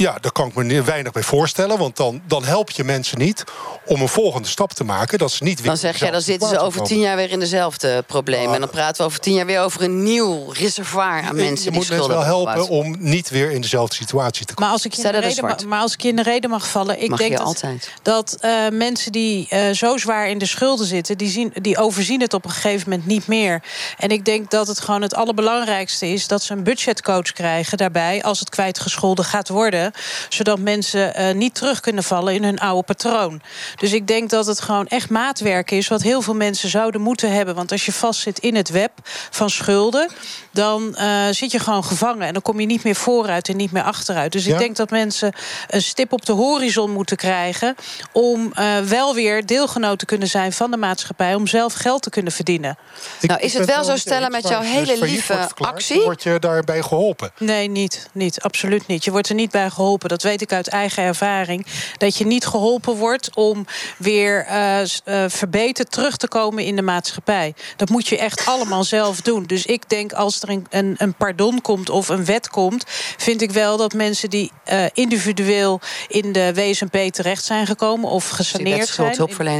Ja, 0.01 0.17
daar 0.21 0.31
kan 0.31 0.47
ik 0.47 0.55
me 0.55 0.83
weinig 0.83 1.12
bij 1.12 1.23
voorstellen. 1.23 1.77
Want 1.77 1.95
dan, 1.95 2.21
dan 2.27 2.43
help 2.43 2.69
je 2.69 2.83
mensen 2.83 3.17
niet 3.17 3.43
om 3.85 4.01
een 4.01 4.07
volgende 4.07 4.47
stap 4.47 4.73
te 4.73 4.83
maken. 4.83 5.17
Dat 5.17 5.31
ze 5.31 5.43
niet 5.43 5.59
weer 5.59 5.67
dan 5.67 5.77
zeg 5.77 5.99
jij, 5.99 6.12
dan 6.12 6.21
zitten 6.21 6.49
ze 6.49 6.59
over 6.59 6.83
tien 6.83 6.99
jaar 6.99 7.15
weer 7.15 7.31
in 7.31 7.39
dezelfde 7.39 8.03
problemen. 8.07 8.53
en 8.53 8.59
dan 8.59 8.69
praten 8.69 8.97
we 8.97 9.03
over 9.03 9.19
tien 9.19 9.33
jaar 9.33 9.45
weer 9.45 9.62
over 9.62 9.81
een 9.81 10.03
nieuw 10.03 10.51
reservoir 10.51 11.21
aan 11.23 11.35
mensen 11.35 11.55
je 11.55 11.62
die 11.62 11.71
moet 11.71 11.89
mensen 11.89 12.07
wel 12.07 12.23
helpen 12.23 12.67
om 12.67 12.95
niet 12.99 13.29
weer 13.29 13.51
in 13.51 13.62
dezelfde 13.62 13.95
situatie 13.95 14.45
te 14.45 14.53
komen. 14.53 14.63
Maar 14.63 14.71
als 14.71 14.85
ik 14.85 14.93
je, 14.93 15.03
in 15.03 15.12
de, 15.12 15.19
reden, 15.19 15.45
mag, 15.45 15.65
maar 15.65 15.81
als 15.81 15.93
ik 15.93 16.01
je 16.01 16.07
in 16.07 16.15
de 16.15 16.23
reden 16.23 16.49
mag 16.49 16.69
vallen, 16.69 17.01
ik 17.01 17.09
mag 17.09 17.19
denk 17.19 17.38
dat, 17.38 17.45
altijd. 17.45 17.91
dat 18.01 18.38
uh, 18.41 18.69
mensen 18.71 19.12
die 19.12 19.47
uh, 19.53 19.69
zo 19.71 19.97
zwaar 19.97 20.29
in 20.29 20.38
de 20.38 20.45
schulden 20.45 20.85
zitten, 20.85 21.17
die, 21.17 21.29
zien, 21.29 21.51
die 21.53 21.77
overzien 21.77 22.21
het 22.21 22.33
op 22.33 22.45
een 22.45 22.51
gegeven 22.51 22.89
moment 22.89 23.07
niet 23.07 23.27
meer. 23.27 23.63
En 23.97 24.09
ik 24.09 24.25
denk 24.25 24.51
dat 24.51 24.67
het 24.67 24.79
gewoon 24.79 25.01
het 25.01 25.15
allerbelangrijkste 25.15 26.07
is 26.07 26.27
dat 26.27 26.43
ze 26.43 26.53
een 26.53 26.63
budgetcoach 26.63 27.31
krijgen 27.31 27.77
daarbij 27.77 28.23
als 28.23 28.39
het 28.39 28.49
kwijtgescholden 28.49 29.25
gaat 29.25 29.49
worden 29.49 29.88
zodat 30.30 30.60
mensen 30.60 31.19
uh, 31.19 31.32
niet 31.36 31.56
terug 31.56 31.80
kunnen 31.80 32.04
vallen 32.04 32.34
in 32.34 32.43
hun 32.43 32.60
oude 32.60 32.84
patroon. 32.84 33.41
Dus 33.75 33.93
ik 33.93 34.08
denk 34.08 34.30
dat 34.30 34.45
het 34.45 34.62
gewoon 34.62 34.88
echt 34.88 35.10
maatwerk 35.10 35.71
is, 35.71 35.88
wat 35.88 36.02
heel 36.02 36.21
veel 36.21 36.36
mensen 36.36 36.69
zouden 36.69 37.02
moeten 37.02 37.32
hebben. 37.32 37.56
Want 37.56 37.71
als 37.71 37.86
je 37.86 37.91
vastzit 37.91 38.39
in 38.39 38.56
het 38.56 38.69
web 38.69 38.91
van 39.30 39.49
schulden, 39.49 40.10
dan 40.52 40.95
uh, 40.99 41.28
zit 41.32 41.52
je 41.52 41.60
gewoon 41.60 41.84
gevangen. 41.84 42.28
En 42.28 42.34
dan 42.34 42.41
kom 42.41 42.60
je 42.60 42.65
niet 42.65 42.84
meer 42.84 42.95
vooruit 42.95 43.49
en 43.49 43.58
niet 43.58 43.71
meer 43.71 43.84
achteruit. 43.84 44.32
Dus 44.32 44.47
ik 44.47 44.58
denk 44.58 44.75
dat 44.75 44.89
mensen 44.89 45.34
een 45.67 45.82
stip 45.82 46.13
op 46.13 46.25
de 46.25 46.34
horizon 46.34 46.91
moeten 46.91 47.17
krijgen. 47.17 47.75
om 48.12 48.54
uh, 48.60 48.78
wel 48.78 49.15
weer 49.15 49.45
deelgenoot 49.45 49.99
te 49.99 50.06
kunnen 50.06 50.28
zijn 50.28 50.54
van 50.54 50.71
de 50.71 50.78
maatschappij. 50.78 51.36
om 51.36 51.47
zelf 51.47 51.73
geld 51.73 52.02
te 52.02 52.10
kunnen 52.10 52.32
verdienen. 52.32 52.78
Ik 53.19 53.30
nou, 53.30 53.41
is 53.41 53.54
het 53.54 53.65
wel 53.65 53.84
zo 53.84 53.95
stellen 53.95 54.32
met 54.32 54.47
jouw 54.47 54.62
hele 54.62 54.99
lieve 54.99 55.49
actie? 55.58 56.02
Word 56.02 56.23
je 56.23 56.39
daarbij 56.39 56.82
geholpen? 56.82 57.32
Nee, 57.38 57.67
niet, 57.69 58.10
niet. 58.12 58.41
Absoluut 58.41 58.88
niet. 58.88 59.04
Je 59.04 59.12
wordt 59.12 59.30
er 59.30 59.36
niet 59.36 59.52
bij 59.52 59.69
geholpen. 59.69 59.79
Dat 59.88 60.24
weet 60.24 60.42
ik 60.42 60.54
uit 60.54 60.68
eigen 60.68 61.04
ervaring. 61.04 61.65
Dat 61.98 62.18
je 62.18 62.26
niet 62.26 62.46
geholpen 62.46 62.96
wordt 62.96 63.36
om 63.36 63.65
weer 63.98 64.48
uh, 64.48 64.80
verbeterd 65.28 65.92
terug 65.92 66.18
te 66.18 66.28
komen 66.28 66.63
in 66.63 66.76
de 66.76 66.82
maatschappij. 66.82 67.54
Dat 67.76 67.89
moet 67.89 68.08
je 68.08 68.18
echt 68.18 68.46
allemaal 68.46 68.84
zelf 68.84 69.22
doen. 69.22 69.44
Dus 69.44 69.65
ik 69.65 69.89
denk 69.89 70.13
als 70.13 70.42
er 70.42 70.50
een, 70.50 70.65
een, 70.70 70.96
een 70.98 71.13
pardon 71.13 71.62
komt 71.62 71.89
of 71.89 72.10
een 72.10 72.26
wet 72.26 72.50
komt, 72.50 72.84
vind 73.18 73.42
ik 73.42 73.52
wel 73.52 73.78
dat 73.78 73.94
mensen 73.94 74.30
die 74.30 74.52
uh, 74.72 74.86
individueel 74.94 75.80
in 76.08 76.32
de 76.32 76.54
WSMP 76.54 76.98
terecht 77.13 77.44
zijn 77.44 77.65
gekomen 77.65 78.10
of 78.10 78.30
gesaneerd 78.30 78.88
zijn. 78.88 79.08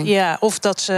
Ja, 0.06 0.38
of 0.40 0.60
dat 0.60 0.82
ze 0.82 0.94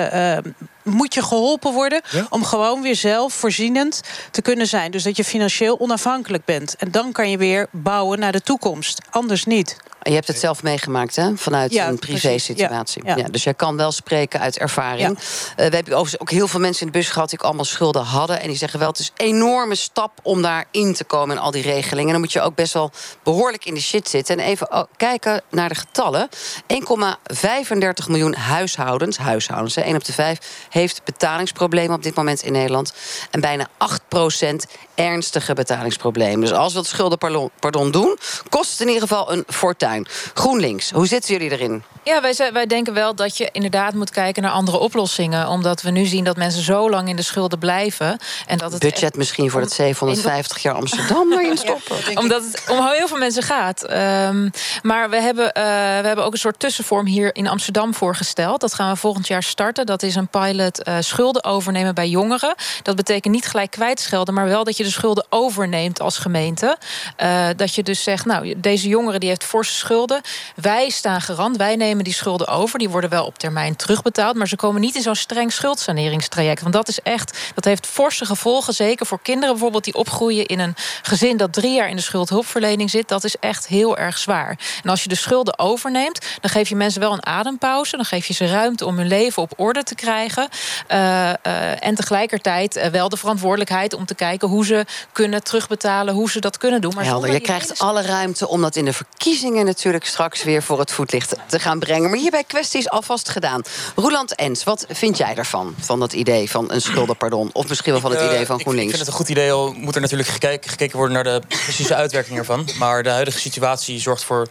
moet 0.83 1.13
je 1.13 1.23
geholpen 1.23 1.73
worden 1.73 2.01
om 2.29 2.43
gewoon 2.43 2.81
weer 2.81 2.95
zelf 2.95 3.33
voorzienend 3.33 4.01
te 4.31 4.41
kunnen 4.41 4.67
zijn. 4.67 4.91
Dus 4.91 5.03
dat 5.03 5.17
je 5.17 5.23
financieel 5.23 5.79
onafhankelijk 5.79 6.45
bent. 6.45 6.75
En 6.75 6.91
dan 6.91 7.11
kan 7.11 7.29
je 7.29 7.37
weer 7.37 7.67
bouwen 7.71 8.19
naar 8.19 8.31
de 8.31 8.41
toekomst. 8.41 9.01
Anders 9.09 9.45
niet. 9.45 9.77
Je 10.03 10.13
hebt 10.13 10.27
het 10.27 10.39
zelf 10.39 10.63
meegemaakt, 10.63 11.15
hè? 11.15 11.35
Vanuit 11.35 11.75
een 11.75 11.99
privé-situatie. 11.99 13.05
Ja, 13.05 13.15
ja. 13.15 13.23
dus 13.23 13.43
jij 13.43 13.53
kan 13.53 13.77
wel 13.77 13.91
spreken 13.91 14.39
uit 14.39 14.57
ervaring. 14.57 15.09
Uh, 15.09 15.15
we 15.55 15.61
hebben 15.61 15.93
overigens 15.93 16.19
ook 16.19 16.29
heel 16.29 16.47
veel 16.47 16.59
mensen 16.59 16.85
in 16.85 16.91
de 16.91 16.97
bus 16.97 17.09
gehad... 17.09 17.29
die 17.29 17.39
ook 17.39 17.45
allemaal 17.45 17.65
schulden 17.65 18.03
hadden. 18.03 18.41
En 18.41 18.47
die 18.47 18.57
zeggen 18.57 18.79
wel, 18.79 18.87
het 18.87 18.99
is 18.99 19.11
een 19.17 19.25
enorme 19.25 19.75
stap 19.75 20.19
om 20.23 20.41
daarin 20.41 20.93
te 20.93 21.03
komen... 21.03 21.35
in 21.35 21.41
al 21.41 21.51
die 21.51 21.61
regelingen. 21.61 22.05
En 22.05 22.11
dan 22.11 22.21
moet 22.21 22.31
je 22.31 22.41
ook 22.41 22.55
best 22.55 22.73
wel 22.73 22.91
behoorlijk 23.23 23.65
in 23.65 23.73
de 23.73 23.79
shit 23.79 24.09
zitten. 24.09 24.39
En 24.39 24.45
even 24.45 24.73
oh, 24.73 24.83
kijken 24.97 25.41
naar 25.49 25.69
de 25.69 25.75
getallen. 25.75 26.29
1,35 26.33 28.07
miljoen 28.07 28.33
huishoudens, 28.33 29.17
huishoudens, 29.17 29.75
hè, 29.75 29.81
1 29.81 29.95
op 29.95 30.03
de 30.03 30.13
5... 30.13 30.37
heeft 30.69 31.03
betalingsproblemen 31.03 31.95
op 31.95 32.03
dit 32.03 32.15
moment 32.15 32.43
in 32.43 32.51
Nederland. 32.51 32.93
En 33.31 33.41
bijna 33.41 33.67
8% 33.67 34.55
ernstige 34.95 35.53
betalingsproblemen. 35.53 36.39
Dus 36.39 36.53
als 36.53 36.73
we 36.73 36.79
het 36.79 36.87
schuldenpardon 36.87 37.49
pardon 37.59 37.91
doen... 37.91 38.17
kost 38.49 38.71
het 38.71 38.79
in 38.79 38.87
ieder 38.87 39.01
geval 39.01 39.31
een 39.31 39.43
fortuin. 39.47 39.90
GroenLinks, 40.33 40.91
hoe 40.91 41.07
zitten 41.07 41.33
jullie 41.33 41.51
erin? 41.51 41.83
Ja, 42.03 42.21
wij, 42.21 42.49
wij 42.53 42.65
denken 42.65 42.93
wel 42.93 43.15
dat 43.15 43.37
je 43.37 43.49
inderdaad 43.51 43.93
moet 43.93 44.09
kijken 44.09 44.43
naar 44.43 44.51
andere 44.51 44.77
oplossingen. 44.77 45.47
Omdat 45.47 45.81
we 45.81 45.89
nu 45.89 46.05
zien 46.05 46.23
dat 46.23 46.37
mensen 46.37 46.63
zo 46.63 46.89
lang 46.89 47.09
in 47.09 47.15
de 47.15 47.21
schulden 47.21 47.59
blijven. 47.59 48.19
En 48.47 48.57
dat 48.57 48.71
het 48.71 48.81
Budget 48.81 49.15
misschien 49.15 49.49
voor 49.49 49.61
het 49.61 49.71
750 49.71 50.61
jaar 50.61 50.73
Amsterdam 50.73 51.31
erin 51.33 51.57
stoppen. 51.57 51.95
omdat 52.17 52.43
het 52.43 52.63
om 52.69 52.87
heel 52.87 53.07
veel 53.07 53.17
mensen 53.17 53.43
gaat. 53.43 53.91
Um, 53.91 54.51
maar 54.81 55.09
we 55.09 55.21
hebben, 55.21 55.45
uh, 55.45 55.63
we 56.01 56.07
hebben 56.07 56.25
ook 56.25 56.33
een 56.33 56.39
soort 56.39 56.59
tussenvorm 56.59 57.05
hier 57.05 57.35
in 57.35 57.47
Amsterdam 57.47 57.93
voorgesteld. 57.93 58.61
Dat 58.61 58.73
gaan 58.73 58.91
we 58.91 58.97
volgend 58.97 59.27
jaar 59.27 59.43
starten. 59.43 59.85
Dat 59.85 60.03
is 60.03 60.15
een 60.15 60.27
pilot 60.27 60.87
uh, 60.87 60.95
schulden 60.99 61.43
overnemen 61.43 61.95
bij 61.95 62.07
jongeren. 62.07 62.55
Dat 62.83 62.95
betekent 62.95 63.33
niet 63.33 63.45
gelijk 63.45 63.71
kwijtschelden, 63.71 64.33
maar 64.33 64.47
wel 64.47 64.63
dat 64.63 64.77
je 64.77 64.83
de 64.83 64.89
schulden 64.89 65.25
overneemt 65.29 65.99
als 65.99 66.17
gemeente. 66.17 66.77
Uh, 67.23 67.47
dat 67.55 67.75
je 67.75 67.83
dus 67.83 68.03
zegt, 68.03 68.25
nou, 68.25 68.53
deze 68.57 68.87
jongere 68.87 69.19
die 69.19 69.29
heeft 69.29 69.43
forse 69.43 69.73
schulden. 69.81 70.21
Wij 70.55 70.89
staan 70.89 71.21
garant, 71.21 71.57
wij 71.57 71.75
nemen 71.75 72.03
die 72.03 72.13
schulden 72.13 72.47
over. 72.47 72.79
Die 72.79 72.89
worden 72.89 73.09
wel 73.09 73.25
op 73.25 73.37
termijn 73.37 73.75
terugbetaald. 73.75 74.35
Maar 74.35 74.47
ze 74.47 74.55
komen 74.55 74.81
niet 74.81 74.95
in 74.95 75.01
zo'n 75.01 75.15
streng 75.15 75.51
schuldsaneringstraject. 75.51 76.61
Want 76.61 76.73
dat 76.73 76.87
is 76.87 76.99
echt, 77.01 77.37
dat 77.55 77.65
heeft 77.65 77.87
forse 77.87 78.25
gevolgen. 78.25 78.73
Zeker 78.73 79.05
voor 79.05 79.21
kinderen 79.21 79.49
bijvoorbeeld 79.51 79.83
die 79.83 79.93
opgroeien 79.93 80.45
in 80.45 80.59
een 80.59 80.75
gezin 81.01 81.37
dat 81.37 81.53
drie 81.53 81.73
jaar 81.73 81.89
in 81.89 81.95
de 81.95 82.01
schuldhulpverlening 82.01 82.89
zit. 82.89 83.07
Dat 83.07 83.23
is 83.23 83.35
echt 83.39 83.67
heel 83.67 83.97
erg 83.97 84.17
zwaar. 84.17 84.57
En 84.83 84.89
als 84.89 85.03
je 85.03 85.09
de 85.09 85.15
schulden 85.15 85.59
overneemt, 85.59 86.25
dan 86.41 86.49
geef 86.49 86.69
je 86.69 86.75
mensen 86.75 87.01
wel 87.01 87.13
een 87.13 87.25
adempauze. 87.25 87.95
Dan 87.95 88.05
geef 88.05 88.25
je 88.25 88.33
ze 88.33 88.45
ruimte 88.47 88.85
om 88.85 88.97
hun 88.97 89.07
leven 89.07 89.41
op 89.41 89.53
orde 89.57 89.83
te 89.83 89.95
krijgen. 89.95 90.49
Uh, 90.91 90.97
uh, 90.97 91.85
en 91.85 91.95
tegelijkertijd 91.95 92.77
uh, 92.77 92.85
wel 92.85 93.09
de 93.09 93.17
verantwoordelijkheid 93.17 93.93
om 93.93 94.05
te 94.05 94.15
kijken 94.15 94.47
hoe 94.47 94.65
ze 94.65 94.85
kunnen 95.11 95.43
terugbetalen, 95.43 96.13
hoe 96.13 96.29
ze 96.29 96.39
dat 96.39 96.57
kunnen 96.57 96.81
doen. 96.81 96.93
Maar 96.95 97.05
Helder, 97.05 97.31
je 97.31 97.39
krijgt 97.39 97.79
alle 97.79 98.01
ruimte 98.01 98.47
om 98.47 98.61
dat 98.61 98.75
in 98.75 98.85
de 98.85 98.93
verkiezingen 98.93 99.65
natuurlijk 99.71 100.05
straks 100.05 100.43
weer 100.43 100.63
voor 100.63 100.79
het 100.79 100.91
voetlicht 100.91 101.35
te 101.47 101.59
gaan 101.59 101.79
brengen. 101.79 102.09
Maar 102.09 102.19
hierbij 102.19 102.43
kwesties 102.43 102.89
alvast 102.89 103.29
gedaan. 103.29 103.61
Roland 103.95 104.35
Ens, 104.35 104.63
wat 104.63 104.85
vind 104.89 105.17
jij 105.17 105.35
ervan? 105.35 105.75
Van 105.79 105.99
dat 105.99 106.13
idee 106.13 106.49
van 106.49 106.71
een 106.71 106.81
schuldenpardon? 106.81 107.49
Of 107.53 107.67
misschien 107.67 107.91
wel 107.91 108.01
van 108.01 108.11
het 108.11 108.19
uh, 108.19 108.25
idee 108.25 108.45
van 108.45 108.59
GroenLinks? 108.59 108.91
Ik, 108.91 108.95
vind 108.95 109.07
het 109.07 109.07
een 109.07 109.25
goed 109.25 109.29
idee. 109.29 109.51
Al 109.51 109.73
moet 109.73 109.95
er 109.95 110.01
natuurlijk 110.01 110.29
gekeken, 110.29 110.69
gekeken 110.69 110.97
worden 110.97 111.15
naar 111.15 111.23
de 111.23 111.41
precieze 111.47 111.95
uitwerking 111.95 112.37
ervan. 112.37 112.69
Maar 112.77 113.03
de 113.03 113.09
huidige 113.09 113.39
situatie 113.39 113.99
zorgt 113.99 114.23
voor 114.23 114.47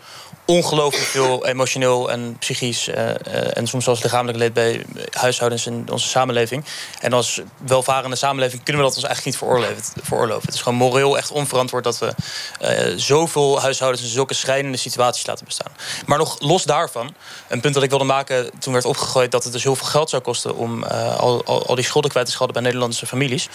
ongelooflijk 0.50 1.06
veel 1.06 1.46
emotioneel 1.46 2.10
en 2.10 2.36
psychisch 2.38 2.88
uh, 2.88 2.94
uh, 2.96 3.56
en 3.56 3.66
soms 3.66 3.84
zelfs 3.84 4.02
lichamelijk 4.02 4.38
leed 4.38 4.52
bij 4.52 4.84
huishoudens 5.10 5.66
in 5.66 5.86
onze 5.90 6.08
samenleving. 6.08 6.64
En 7.00 7.12
als 7.12 7.40
welvarende 7.66 8.16
samenleving 8.16 8.62
kunnen 8.62 8.82
we 8.82 8.88
dat 8.88 8.96
ons 8.96 9.06
eigenlijk 9.06 9.36
niet 9.36 9.48
veroorloven. 9.48 9.84
veroorloven. 10.02 10.44
Het 10.44 10.54
is 10.54 10.60
gewoon 10.60 10.78
moreel 10.78 11.16
echt 11.16 11.30
onverantwoord 11.30 11.84
dat 11.84 11.98
we 11.98 12.14
uh, 12.62 12.92
zoveel 12.96 13.60
huishoudens 13.60 14.02
in 14.02 14.08
zulke 14.08 14.34
schrijnende 14.34 14.76
situaties 14.76 15.09
laten 15.26 15.44
bestaan. 15.44 15.72
Maar 16.06 16.18
nog 16.18 16.36
los 16.40 16.62
daarvan, 16.64 17.14
een 17.48 17.60
punt 17.60 17.74
dat 17.74 17.82
ik 17.82 17.90
wilde 17.90 18.04
maken 18.04 18.50
toen 18.58 18.72
werd 18.72 18.84
opgegooid 18.84 19.30
dat 19.30 19.44
het 19.44 19.52
dus 19.52 19.62
heel 19.62 19.76
veel 19.76 19.86
geld 19.86 20.10
zou 20.10 20.22
kosten 20.22 20.56
om 20.56 20.84
al, 20.84 21.44
al, 21.44 21.66
al, 21.66 21.74
die 21.74 21.84
schulden 21.84 22.10
kwijt 22.10 22.26
te 22.26 22.32
schelden 22.32 22.54
bij 22.54 22.62
Nederlandse 22.62 23.06
families. 23.06 23.48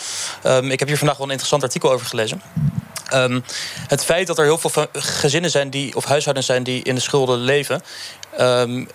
Um, 0.44 0.72
ik 0.72 0.80
heb 0.80 0.88
hier 0.88 0.98
vandaag 0.98 1.18
wel 1.18 1.26
een 1.26 1.32
interessant 1.32 1.64
artikel 1.64 1.92
over 1.92 2.06
gelezen. 2.06 2.42
Um, 3.14 3.44
het 3.88 4.04
feit 4.04 4.28
dat 4.28 4.38
er 4.38 4.44
heel 4.44 4.58
veel 4.58 4.88
gezinnen 4.94 5.52
zijn 5.52 5.70
die, 5.70 5.96
of 5.96 6.06
huishoudens 6.06 6.48
zijn 6.48 6.64
die 6.64 6.84
in 6.84 6.96
de 6.96 7.02
schulden 7.02 7.40
leven. 7.40 7.84
Um, 8.40 8.88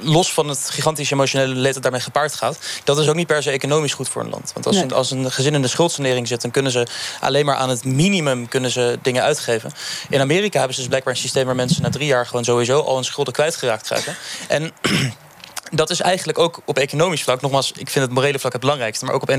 los 0.00 0.32
van 0.32 0.48
het 0.48 0.70
gigantische 0.70 1.14
emotionele 1.14 1.54
leed 1.54 1.74
dat 1.74 1.82
daarmee 1.82 2.00
gepaard 2.00 2.34
gaat, 2.34 2.58
dat 2.84 2.98
is 2.98 3.08
ook 3.08 3.14
niet 3.14 3.26
per 3.26 3.42
se 3.42 3.50
economisch 3.50 3.94
goed 3.94 4.08
voor 4.08 4.22
een 4.22 4.30
land. 4.30 4.50
Want 4.54 4.66
als, 4.66 4.74
nee. 4.74 4.84
een, 4.84 4.92
als 4.92 5.10
een 5.10 5.32
gezin 5.32 5.54
in 5.54 5.62
de 5.62 5.68
schuldsanering 5.68 6.28
zit, 6.28 6.42
dan 6.42 6.50
kunnen 6.50 6.72
ze 6.72 6.86
alleen 7.20 7.44
maar 7.44 7.56
aan 7.56 7.68
het 7.68 7.84
minimum 7.84 8.48
kunnen 8.48 8.70
ze 8.70 8.98
dingen 9.02 9.22
uitgeven. 9.22 9.72
In 10.08 10.20
Amerika 10.20 10.56
hebben 10.58 10.74
ze 10.74 10.80
dus 10.80 10.88
blijkbaar 10.88 11.14
een 11.14 11.20
systeem 11.20 11.46
waar 11.46 11.54
mensen 11.54 11.82
na 11.82 11.90
drie 11.90 12.06
jaar 12.06 12.26
gewoon 12.26 12.44
sowieso 12.44 12.80
al 12.80 12.94
hun 12.94 13.04
schulden 13.04 13.32
kwijtgeraakt 13.32 13.82
krijgen. 13.82 14.16
En 14.48 14.72
dat 15.70 15.90
is 15.90 16.00
eigenlijk 16.00 16.38
ook 16.38 16.60
op 16.64 16.78
economisch 16.78 17.22
vlak, 17.22 17.40
nogmaals, 17.40 17.72
ik 17.72 17.90
vind 17.90 18.04
het 18.04 18.14
morele 18.14 18.38
vlak 18.38 18.52
het 18.52 18.60
belangrijkste, 18.60 19.04
maar 19.04 19.14
ook 19.14 19.22
op 19.22 19.30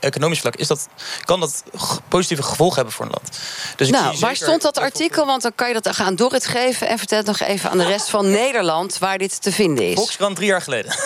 economisch 0.00 0.40
vlak 0.40 0.56
is 0.56 0.66
dat, 0.66 0.88
kan 1.24 1.40
dat 1.40 1.62
positieve 2.08 2.42
gevolgen 2.42 2.76
hebben 2.76 2.94
voor 2.94 3.04
een 3.04 3.10
land. 3.10 3.38
Dus 3.76 3.88
ik 3.88 3.94
nou, 3.94 4.18
waar 4.18 4.36
stond 4.36 4.62
dat 4.62 4.78
artikel? 4.78 5.26
Want 5.26 5.42
dan 5.42 5.52
kan 5.54 5.68
je 5.68 5.80
dat 5.80 5.96
gaan 5.96 6.14
Dorrit 6.14 6.46
geven 6.46 6.88
en 6.88 6.98
vertel 6.98 7.18
het 7.18 7.26
nog 7.26 7.40
even 7.40 7.70
aan 7.70 7.78
de 7.78 7.86
rest 7.86 8.08
van 8.08 8.30
Nederland 8.30 8.98
waar 8.98 9.18
dit 9.18 9.42
te 9.42 9.52
vinden 9.52 9.88
is. 9.88 9.94
Volkskrant 9.94 10.36
drie 10.36 10.48
jaar 10.48 10.62
geleden. 10.62 10.92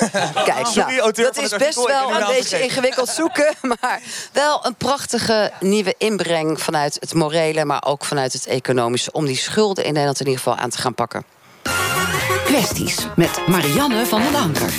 Kijk, 0.44 0.66
Sorry, 0.66 0.96
nou, 0.96 1.12
dat 1.12 1.38
is 1.38 1.50
best 1.50 1.86
wel 1.86 2.10
een 2.10 2.26
beetje 2.26 2.62
ingewikkeld 2.62 3.08
zoeken, 3.08 3.54
maar 3.80 4.00
wel 4.32 4.66
een 4.66 4.74
prachtige 4.74 5.52
nieuwe 5.60 5.94
inbreng 5.98 6.60
vanuit 6.60 6.96
het 7.00 7.14
morele, 7.14 7.64
maar 7.64 7.84
ook 7.86 8.04
vanuit 8.04 8.32
het 8.32 8.46
economische, 8.46 9.12
om 9.12 9.26
die 9.26 9.36
schulden 9.36 9.84
in 9.84 9.92
Nederland 9.92 10.20
in 10.20 10.26
ieder 10.26 10.42
geval 10.42 10.58
aan 10.58 10.70
te 10.70 10.78
gaan 10.78 10.94
pakken. 10.94 11.24
Kwesties 12.54 13.06
met 13.16 13.46
Marianne 13.46 14.06
van 14.06 14.22
den 14.22 14.34
Anker. 14.34 14.74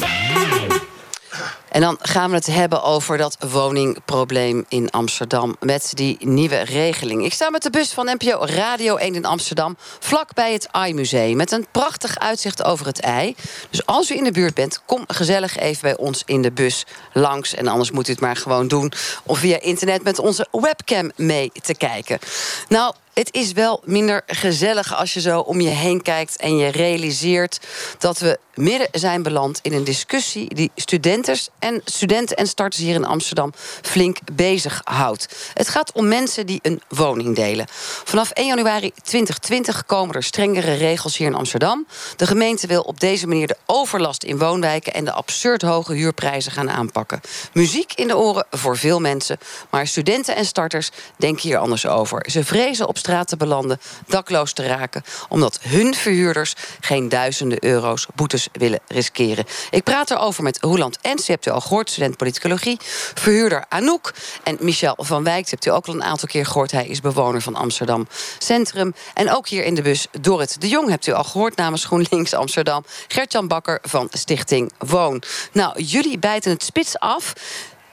En 1.70 1.82
dan 1.82 1.98
gaan 2.02 2.30
we 2.30 2.36
het 2.36 2.46
hebben 2.46 2.84
over 2.84 3.18
dat 3.18 3.38
woningprobleem 3.50 4.66
in 4.68 4.92
Amsterdam 4.92 5.56
met 5.60 5.92
die 5.94 6.18
nieuwe 6.20 6.60
regeling. 6.60 7.26
Ik 7.26 7.34
sta 7.34 7.50
met 7.50 7.64
de 7.64 7.70
bus 7.70 7.92
van 7.92 8.06
NPO 8.06 8.46
Radio 8.46 8.96
1 8.96 9.16
in 9.16 9.26
Amsterdam, 9.26 9.78
vlak 10.00 10.34
bij 10.34 10.54
het 10.54 10.68
AI-museum, 10.72 11.36
met 11.36 11.52
een 11.52 11.66
prachtig 11.72 12.20
uitzicht 12.20 12.64
over 12.64 12.86
het 12.86 13.00
ei. 13.00 13.36
Dus 13.70 13.86
als 13.86 14.12
u 14.12 14.16
in 14.16 14.24
de 14.24 14.32
buurt 14.32 14.54
bent, 14.54 14.82
kom 14.86 15.04
gezellig 15.08 15.58
even 15.58 15.82
bij 15.82 15.98
ons 15.98 16.24
in 16.26 16.42
de 16.42 16.52
bus 16.52 16.86
langs. 17.14 17.54
En 17.54 17.68
anders 17.68 17.92
moet 17.92 18.08
u 18.08 18.12
het 18.12 18.22
maar 18.22 18.36
gewoon 18.36 18.68
doen 18.68 18.92
of 19.24 19.40
via 19.40 19.60
internet 19.60 20.04
met 20.04 20.20
onze 20.20 20.48
webcam 20.52 21.12
mee 21.16 21.52
te 21.62 21.76
kijken. 21.76 22.20
Nou, 22.68 22.94
het 23.16 23.34
is 23.34 23.52
wel 23.52 23.82
minder 23.86 24.22
gezellig 24.26 24.96
als 24.96 25.14
je 25.14 25.22
zo 25.22 25.40
om 25.40 25.62
je 25.62 25.70
heen 25.70 26.02
kijkt 26.02 26.38
en 26.38 26.58
je 26.58 26.68
realiseert 26.68 27.60
dat 27.98 28.20
we 28.20 28.40
midden 28.56 28.88
zijn 28.92 29.24
beland 29.24 29.60
in 29.62 29.74
een 29.74 29.84
discussie 29.84 30.56
die 30.56 30.72
studenten 30.76 31.38
en, 31.60 31.82
studenten 31.86 32.38
en 32.38 32.48
starters 32.48 32.84
hier 32.84 32.96
in 32.96 33.06
Amsterdam 33.06 33.54
flink 33.82 34.18
bezighoudt. 34.34 35.52
Het 35.54 35.70
gaat 35.70 35.92
om 35.92 36.08
mensen 36.08 36.46
die 36.46 36.60
een 36.62 36.82
woning 36.88 37.36
delen. 37.36 37.66
Vanaf 38.04 38.30
1 38.30 38.48
januari 38.48 38.92
2020 39.04 39.86
komen 39.86 40.16
er 40.16 40.24
strengere 40.24 40.74
regels 40.74 41.18
hier 41.18 41.28
in 41.28 41.36
Amsterdam. 41.36 41.88
De 42.16 42.28
gemeente 42.28 42.68
wil 42.68 42.82
op 42.82 43.00
deze 43.00 43.28
manier 43.28 43.48
de 43.48 43.58
overlast 43.66 44.24
in 44.24 44.38
woonwijken 44.38 44.94
en 44.94 45.06
de 45.06 45.12
absurd 45.12 45.62
hoge 45.62 45.94
huurprijzen 45.94 46.52
gaan 46.52 46.70
aanpakken. 46.70 47.22
Muziek 47.54 47.94
in 47.94 48.08
de 48.08 48.18
oren 48.18 48.46
voor 48.52 48.78
veel 48.78 49.00
mensen, 49.00 49.38
maar 49.70 49.88
studenten 49.88 50.36
en 50.36 50.46
starters 50.46 50.90
denken 51.18 51.42
hier 51.42 51.58
anders 51.58 51.86
over. 51.88 52.26
Ze 52.32 52.44
vrezen 52.44 52.88
op 52.88 52.98
straat 53.06 53.28
te 53.28 53.38
belanden, 53.38 53.80
dakloos 54.08 54.54
te 54.54 54.68
raken, 54.68 55.04
omdat 55.30 55.60
hun 55.62 55.96
verhuurders 55.96 56.54
geen 56.80 57.10
duizenden 57.10 57.64
euro's 57.64 58.08
boetes 58.16 58.48
willen 58.52 58.80
riskeren. 58.88 59.46
Ik 59.70 59.84
praat 59.84 60.12
erover 60.12 60.44
met 60.44 60.58
Roland 60.62 60.98
Ens, 61.02 61.28
hebt 61.28 61.46
u 61.48 61.52
al 61.52 61.62
gehoord, 61.62 61.90
student 61.90 62.18
politicologie, 62.18 62.78
verhuurder 63.14 63.66
Anouk 63.70 64.14
en 64.44 64.58
Michel 64.60 64.98
van 64.98 65.24
Wijk, 65.24 65.50
hebt 65.50 65.66
u 65.66 65.70
ook 65.70 65.88
al 65.88 65.94
een 65.94 66.04
aantal 66.04 66.28
keer 66.28 66.46
gehoord. 66.46 66.72
Hij 66.72 66.88
is 66.88 67.02
bewoner 67.02 67.42
van 67.42 67.56
Amsterdam 67.56 68.08
Centrum. 68.38 68.94
En 69.14 69.32
ook 69.32 69.48
hier 69.48 69.64
in 69.64 69.76
de 69.76 69.82
bus 69.82 70.08
Dorrit 70.22 70.62
de 70.62 70.68
Jong, 70.68 70.90
hebt 70.90 71.08
u 71.08 71.12
al 71.12 71.24
gehoord 71.24 71.56
namens 71.56 71.86
GroenLinks 71.86 72.34
Amsterdam. 72.34 72.86
Gertjan 73.08 73.48
Bakker 73.48 73.80
van 73.82 74.08
Stichting 74.12 74.72
Woon. 74.78 75.24
Nou, 75.52 75.82
jullie 75.82 76.20
bijten 76.20 76.52
het 76.52 76.64
spits 76.64 77.00
af. 77.00 77.34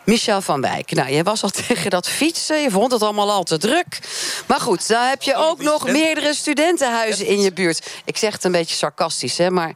Michel 0.04 0.40
van 0.40 0.60
Wijk. 0.60 0.92
Nou, 0.92 1.10
jij 1.10 1.22
was 1.22 1.42
al 1.42 1.50
tegen 1.66 1.90
dat 1.90 2.08
fietsen. 2.08 2.60
Je 2.60 2.70
vond 2.70 2.92
het 2.92 3.02
allemaal 3.02 3.30
al 3.30 3.42
te 3.42 3.58
druk. 3.58 3.98
Maar 4.46 4.60
goed, 4.60 4.88
daar 4.88 5.08
heb 5.08 5.22
je 5.22 5.34
ook 5.34 5.62
nog 5.62 5.86
meerdere 5.86 6.34
studentenhuizen 6.34 7.26
in 7.26 7.40
je 7.40 7.52
buurt. 7.52 7.90
Ik 8.04 8.16
zeg 8.16 8.32
het 8.32 8.44
een 8.44 8.52
beetje 8.52 8.76
sarcastisch, 8.76 9.38
hè, 9.38 9.50
maar 9.50 9.72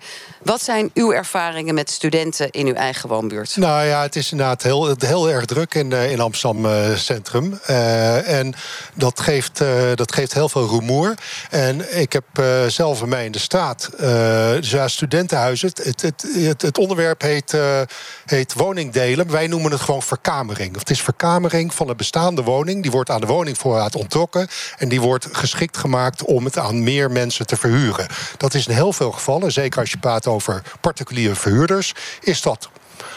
wat 0.47 0.63
zijn 0.63 0.91
uw 0.95 1.13
ervaringen 1.13 1.75
met 1.75 1.91
studenten 1.91 2.51
in 2.51 2.67
uw 2.67 2.75
eigen 2.75 3.09
woonbuurt? 3.09 3.57
Nou 3.57 3.87
ja, 3.87 4.03
het 4.03 4.17
is 4.17 4.31
inderdaad 4.31 4.63
heel, 4.63 4.97
heel 4.99 5.31
erg 5.31 5.45
druk 5.45 5.75
in, 5.75 5.93
eh, 5.93 6.11
in 6.11 6.21
Amsterdam 6.21 6.67
uh, 6.67 6.95
Centrum. 6.95 7.61
Uh, 7.71 8.39
en 8.39 8.55
dat 8.95 9.21
geeft, 9.21 9.63
dat 9.95 10.15
geeft 10.15 10.35
heel 10.35 10.49
veel 10.49 10.69
rumoer. 10.69 11.15
En 11.51 11.99
ik 12.01 12.13
heb 12.13 12.25
zelf 12.69 12.99
bij 12.99 13.09
mij 13.09 13.25
in 13.25 13.33
de 13.33 13.39
straat 13.39 13.91
dus 14.57 14.71
ja, 14.71 14.89
studentenhuizen. 14.89 15.69
Het, 15.69 16.03
het, 16.03 16.27
het, 16.35 16.63
het 16.63 16.79
onderwerp 16.79 17.21
heet, 17.21 17.57
heet 18.25 18.53
woningdelen. 18.53 19.31
Wij 19.31 19.47
noemen 19.47 19.71
het 19.71 19.81
gewoon 19.81 20.03
verkamering. 20.03 20.75
Of 20.75 20.81
het 20.81 20.91
is 20.91 21.03
verkamering 21.03 21.75
van 21.75 21.89
een 21.89 21.97
bestaande 21.97 22.43
woning. 22.43 22.83
Die 22.83 22.91
wordt 22.91 23.11
aan 23.11 23.21
de 23.21 23.27
woningvoorraad 23.27 23.97
onttrokken. 23.97 24.49
En 24.77 24.89
die 24.89 25.01
wordt 25.01 25.29
geschikt 25.33 25.77
gemaakt 25.77 26.25
om 26.25 26.45
het 26.45 26.59
aan 26.59 26.83
meer 26.83 27.11
mensen 27.11 27.47
te 27.47 27.57
verhuren. 27.57 28.07
Dat 28.37 28.55
is 28.55 28.67
in 28.67 28.75
heel 28.75 28.93
veel 28.93 29.13
gevallen, 29.13 29.53
zeker 29.53 29.81
als 29.81 29.91
je 29.91 29.99
praat 29.99 30.27
over 30.27 30.36
particuliere 30.81 31.35
verhuurders, 31.35 31.95
is 32.21 32.43
dat 32.43 32.69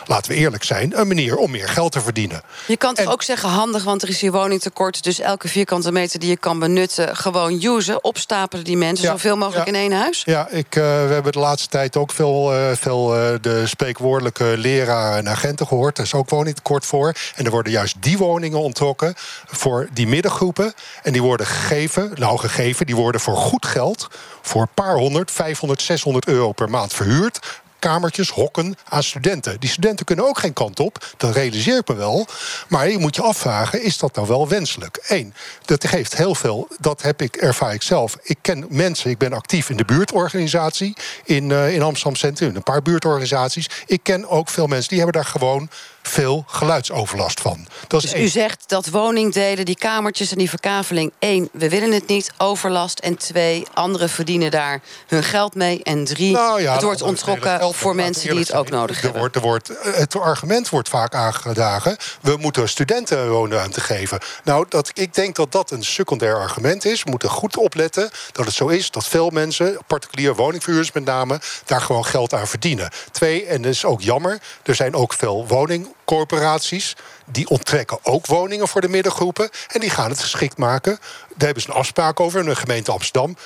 laten 0.09 0.31
we 0.31 0.37
eerlijk 0.37 0.63
zijn, 0.63 0.99
een 0.99 1.07
manier 1.07 1.35
om 1.35 1.51
meer 1.51 1.69
geld 1.69 1.91
te 1.91 2.01
verdienen. 2.01 2.41
Je 2.67 2.77
kan 2.77 2.93
toch 2.93 3.11
ook 3.11 3.23
zeggen 3.23 3.49
handig, 3.49 3.83
want 3.83 4.01
er 4.01 4.09
is 4.09 4.21
hier 4.21 4.31
woningtekort. 4.31 5.03
Dus 5.03 5.19
elke 5.19 5.47
vierkante 5.47 5.91
meter 5.91 6.19
die 6.19 6.29
je 6.29 6.37
kan 6.37 6.59
benutten, 6.59 7.15
gewoon 7.15 7.63
usen. 7.63 8.03
Opstapelen 8.03 8.63
die 8.63 8.77
mensen 8.77 9.07
zoveel 9.07 9.37
mogelijk 9.37 9.67
in 9.67 9.75
één 9.75 9.91
huis. 9.91 10.23
Ja, 10.25 10.47
ik, 10.47 10.75
uh, 10.75 10.83
we 10.83 11.13
hebben 11.13 11.31
de 11.31 11.39
laatste 11.39 11.69
tijd 11.69 11.97
ook 11.97 12.11
veel, 12.11 12.55
uh, 12.55 12.71
veel 12.73 13.15
uh, 13.15 13.33
de 13.41 13.67
spreekwoordelijke 13.67 14.53
leraren 14.57 15.17
en 15.17 15.29
agenten 15.29 15.67
gehoord. 15.67 15.97
Er 15.97 16.03
is 16.03 16.13
ook 16.13 16.29
woningtekort 16.29 16.85
voor. 16.85 17.13
En 17.35 17.45
er 17.45 17.51
worden 17.51 17.71
juist 17.71 17.95
die 17.99 18.17
woningen 18.17 18.59
ontrokken 18.59 19.13
voor 19.45 19.87
die 19.93 20.07
middengroepen. 20.07 20.73
En 21.03 21.11
die 21.11 21.21
worden 21.21 21.45
gegeven, 21.45 22.11
nou 22.15 22.37
gegeven, 22.37 22.85
die 22.85 22.95
worden 22.95 23.21
voor 23.21 23.37
goed 23.37 23.65
geld 23.65 24.07
voor 24.41 24.61
een 24.61 24.73
paar 24.73 24.95
honderd, 24.95 25.31
500, 25.31 25.81
600 25.81 26.27
euro 26.27 26.51
per 26.51 26.69
maand 26.69 26.93
verhuurd 26.93 27.39
kamertjes, 27.79 28.29
hokken 28.29 28.75
aan 28.89 29.03
studenten. 29.03 29.59
Die 29.59 29.69
studenten 29.69 30.05
kunnen 30.05 30.27
ook 30.27 30.39
geen 30.39 30.53
kant 30.53 30.79
op, 30.79 31.13
dat 31.17 31.35
realiseer 31.35 31.77
ik 31.77 31.87
me 31.87 31.95
wel. 31.95 32.27
Maar 32.67 32.89
je 32.89 32.97
moet 32.97 33.15
je 33.15 33.21
afvragen, 33.21 33.83
is 33.83 33.97
dat 33.97 34.15
nou 34.15 34.27
wel 34.27 34.47
wenselijk? 34.47 35.05
Eén, 35.07 35.33
dat 35.65 35.87
geeft 35.87 36.15
heel 36.15 36.35
veel, 36.35 36.67
dat 36.79 37.01
heb 37.01 37.21
ik, 37.21 37.35
ervaar 37.35 37.73
ik 37.73 37.81
zelf. 37.81 38.17
Ik 38.23 38.37
ken 38.41 38.65
mensen, 38.69 39.09
ik 39.09 39.17
ben 39.17 39.33
actief 39.33 39.69
in 39.69 39.77
de 39.77 39.85
buurtorganisatie 39.85 40.95
in, 41.23 41.49
uh, 41.49 41.73
in 41.73 41.81
Amsterdam 41.81 42.15
Centrum. 42.15 42.55
Een 42.55 42.63
paar 42.63 42.81
buurtorganisaties. 42.81 43.69
Ik 43.85 44.03
ken 44.03 44.27
ook 44.27 44.49
veel 44.49 44.67
mensen, 44.67 44.89
die 44.89 44.97
hebben 44.97 45.21
daar 45.21 45.31
gewoon 45.31 45.69
veel 46.09 46.43
geluidsoverlast 46.47 47.41
van. 47.41 47.67
Dat 47.87 48.03
is 48.03 48.11
dus 48.11 48.21
u 48.21 48.27
zegt 48.27 48.63
dat 48.67 48.89
woningdelen, 48.89 49.65
die 49.65 49.77
kamertjes 49.77 50.31
en 50.31 50.37
die 50.37 50.49
verkaveling... 50.49 51.11
één, 51.19 51.49
we 51.51 51.69
willen 51.69 51.91
het 51.91 52.07
niet, 52.07 52.31
overlast. 52.37 52.99
En 52.99 53.17
twee, 53.17 53.65
anderen 53.73 54.09
verdienen 54.09 54.51
daar 54.51 54.81
hun 55.07 55.23
geld 55.23 55.55
mee. 55.55 55.83
En 55.83 56.05
drie, 56.05 56.31
nou 56.31 56.61
ja, 56.61 56.73
het 56.73 56.83
wordt 56.83 57.01
onttrokken 57.01 57.73
voor 57.73 57.95
mensen 57.95 58.29
die 58.29 58.39
het 58.39 58.53
ook 58.53 58.69
nodig 58.69 58.97
er 58.97 59.03
hebben. 59.03 59.19
Wordt, 59.19 59.35
er 59.35 59.41
wordt, 59.41 59.71
het 59.81 60.15
argument 60.15 60.69
wordt 60.69 60.89
vaak 60.89 61.15
aangedragen... 61.15 61.97
we 62.21 62.37
moeten 62.39 62.69
studenten 62.69 63.29
woonruimte 63.29 63.81
geven. 63.81 64.19
Nou, 64.43 64.65
dat, 64.69 64.91
ik 64.93 65.13
denk 65.13 65.35
dat 65.35 65.51
dat 65.51 65.71
een 65.71 65.83
secundair 65.83 66.35
argument 66.35 66.85
is. 66.85 67.03
We 67.03 67.09
moeten 67.09 67.29
goed 67.29 67.57
opletten 67.57 68.09
dat 68.31 68.45
het 68.45 68.55
zo 68.55 68.67
is... 68.67 68.91
dat 68.91 69.07
veel 69.07 69.29
mensen, 69.29 69.77
particulier 69.87 70.35
woningverhuurders 70.35 70.91
met 70.91 71.05
name... 71.05 71.39
daar 71.65 71.81
gewoon 71.81 72.05
geld 72.05 72.33
aan 72.33 72.47
verdienen. 72.47 72.89
Twee, 73.11 73.45
en 73.45 73.61
dat 73.61 73.71
is 73.71 73.85
ook 73.85 74.01
jammer, 74.01 74.39
er 74.63 74.75
zijn 74.75 74.95
ook 74.95 75.13
veel 75.13 75.47
woning 75.47 75.97
corporaties. 76.09 76.95
Die 77.25 77.49
onttrekken 77.49 77.99
ook 78.03 78.25
woningen 78.25 78.67
voor 78.67 78.81
de 78.81 78.89
middengroepen. 78.89 79.49
En 79.67 79.79
die 79.79 79.89
gaan 79.89 80.09
het 80.09 80.19
geschikt 80.19 80.57
maken. 80.57 80.99
Daar 81.27 81.45
hebben 81.45 81.61
ze 81.63 81.69
een 81.69 81.75
afspraak 81.75 82.19
over 82.19 82.39
in 82.39 82.45
de 82.45 82.55
gemeente 82.55 82.91
Amsterdam. 82.91 83.37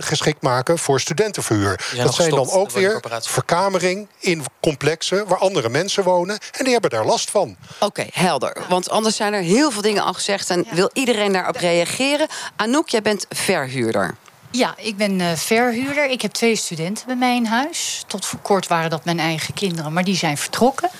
Geschikt 0.00 0.42
maken 0.42 0.78
voor 0.78 1.00
studentenverhuur. 1.00 1.80
Dat 1.96 2.14
zijn 2.14 2.30
dan 2.30 2.50
ook 2.50 2.70
weer 2.70 3.02
verkamering 3.20 4.08
in 4.18 4.44
complexen 4.60 5.26
waar 5.26 5.38
andere 5.38 5.68
mensen 5.68 6.02
wonen. 6.02 6.38
En 6.52 6.64
die 6.64 6.72
hebben 6.72 6.90
daar 6.90 7.04
last 7.04 7.30
van. 7.30 7.56
Oké, 7.80 8.06
helder. 8.12 8.56
Want 8.68 8.90
anders 8.90 9.16
zijn 9.16 9.32
er 9.32 9.42
heel 9.42 9.70
veel 9.70 9.82
dingen 9.82 10.02
al 10.04 10.14
gezegd. 10.14 10.50
En 10.50 10.66
wil 10.70 10.90
iedereen 10.92 11.32
daarop 11.32 11.56
reageren? 11.56 12.26
Anouk, 12.56 12.88
jij 12.88 13.02
bent 13.02 13.26
verhuurder. 13.28 14.14
Ja, 14.56 14.74
ik 14.76 14.96
ben 14.96 15.20
uh, 15.20 15.32
verhuurder. 15.32 16.10
Ik 16.10 16.22
heb 16.22 16.32
twee 16.32 16.56
studenten 16.56 17.06
bij 17.06 17.16
mij 17.16 17.36
in 17.36 17.44
huis. 17.44 18.04
Tot 18.06 18.26
voor 18.26 18.38
kort 18.38 18.66
waren 18.66 18.90
dat 18.90 19.04
mijn 19.04 19.18
eigen 19.18 19.54
kinderen, 19.54 19.92
maar 19.92 20.04
die 20.04 20.16
zijn 20.16 20.36
vertrokken. 20.36 20.90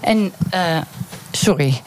En, 0.00 0.32
uh, 0.54 0.80
sorry. 1.30 1.82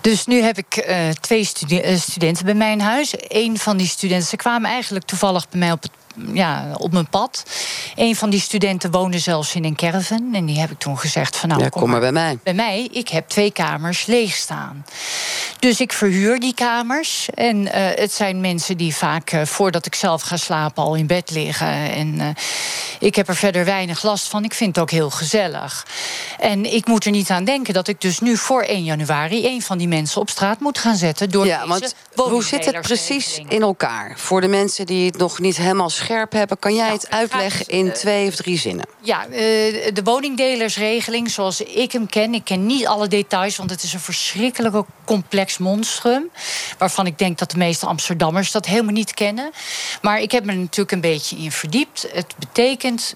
Dus 0.00 0.26
nu 0.26 0.42
heb 0.42 0.58
ik 0.58 0.86
uh, 0.88 1.08
twee 1.08 1.44
studen 1.44 2.00
studenten 2.00 2.44
bij 2.44 2.54
mij 2.54 2.72
in 2.72 2.80
huis. 2.80 3.14
Een 3.18 3.58
van 3.58 3.76
die 3.76 3.86
studenten, 3.86 4.28
ze 4.28 4.36
kwamen 4.36 4.70
eigenlijk 4.70 5.04
toevallig 5.04 5.48
bij 5.48 5.58
mij 5.58 5.72
op 5.72 5.82
het 5.82 5.90
ja, 6.32 6.74
op 6.76 6.92
mijn 6.92 7.08
pad. 7.08 7.42
Een 7.94 8.16
van 8.16 8.30
die 8.30 8.40
studenten 8.40 8.90
woonde 8.90 9.18
zelfs 9.18 9.54
in 9.54 9.64
een 9.64 9.76
caravan. 9.76 10.34
En 10.34 10.46
die 10.46 10.58
heb 10.58 10.70
ik 10.70 10.78
toen 10.78 10.98
gezegd 10.98 11.36
van 11.36 11.48
nou, 11.48 11.62
ja, 11.62 11.68
kom, 11.68 11.90
maar 11.90 12.00
bij 12.00 12.12
mij. 12.12 12.38
Bij 12.42 12.54
mij, 12.54 12.88
ik 12.92 13.08
heb 13.08 13.28
twee 13.28 13.50
kamers 13.50 14.06
leeg 14.06 14.34
staan. 14.34 14.84
Dus 15.58 15.80
ik 15.80 15.92
verhuur 15.92 16.40
die 16.40 16.54
kamers. 16.54 17.28
En 17.34 17.56
uh, 17.56 17.70
het 17.74 18.12
zijn 18.12 18.40
mensen 18.40 18.76
die 18.76 18.94
vaak 18.94 19.32
uh, 19.32 19.42
voordat 19.44 19.86
ik 19.86 19.94
zelf 19.94 20.22
ga 20.22 20.36
slapen 20.36 20.82
al 20.82 20.94
in 20.94 21.06
bed 21.06 21.30
liggen. 21.30 21.92
En 21.92 22.14
uh, 22.14 22.26
ik 22.98 23.14
heb 23.14 23.28
er 23.28 23.36
verder 23.36 23.64
weinig 23.64 24.02
last 24.02 24.28
van. 24.28 24.44
Ik 24.44 24.54
vind 24.54 24.74
het 24.74 24.84
ook 24.84 24.90
heel 24.90 25.10
gezellig. 25.10 25.86
En 26.38 26.74
ik 26.74 26.86
moet 26.86 27.04
er 27.04 27.10
niet 27.10 27.30
aan 27.30 27.44
denken 27.44 27.74
dat 27.74 27.88
ik 27.88 28.00
dus 28.00 28.20
nu 28.20 28.36
voor 28.36 28.62
1 28.62 28.84
januari 28.84 29.46
een 29.46 29.62
van 29.62 29.78
die 29.78 29.88
mensen 29.88 30.20
op 30.20 30.30
straat 30.30 30.60
moet 30.60 30.78
gaan 30.78 30.96
zetten. 30.96 31.30
Door 31.30 31.46
ja, 31.46 31.66
want 31.66 31.94
hoe 32.14 32.44
zit 32.44 32.64
het 32.64 32.80
precies 32.80 33.40
in 33.48 33.62
elkaar? 33.62 34.14
Voor 34.16 34.40
de 34.40 34.48
mensen 34.48 34.86
die 34.86 35.06
het 35.06 35.16
nog 35.16 35.38
niet 35.38 35.56
helemaal 35.56 35.90
scherp 36.06 36.32
hebben, 36.32 36.58
kan 36.58 36.74
jij 36.74 36.86
nou, 36.86 36.98
het 36.98 37.10
uitleggen 37.10 37.66
in 37.66 37.92
twee 37.92 38.28
of 38.28 38.34
drie 38.34 38.58
zinnen? 38.58 38.86
Ja, 39.00 39.26
de 39.26 40.00
woningdelersregeling 40.04 41.30
zoals 41.30 41.60
ik 41.60 41.92
hem 41.92 42.08
ken. 42.08 42.34
Ik 42.34 42.44
ken 42.44 42.66
niet 42.66 42.86
alle 42.86 43.08
details, 43.08 43.56
want 43.56 43.70
het 43.70 43.82
is 43.82 43.92
een 43.92 44.00
verschrikkelijke 44.00 44.84
complex 45.04 45.58
monstrum. 45.58 46.30
Waarvan 46.78 47.06
ik 47.06 47.18
denk 47.18 47.38
dat 47.38 47.50
de 47.50 47.58
meeste 47.58 47.86
Amsterdammers 47.86 48.50
dat 48.50 48.66
helemaal 48.66 48.92
niet 48.92 49.14
kennen. 49.14 49.50
Maar 50.02 50.20
ik 50.20 50.30
heb 50.30 50.44
me 50.44 50.52
er 50.52 50.58
natuurlijk 50.58 50.92
een 50.92 51.00
beetje 51.00 51.36
in 51.36 51.52
verdiept. 51.52 52.06
Het 52.12 52.34
betekent 52.38 53.14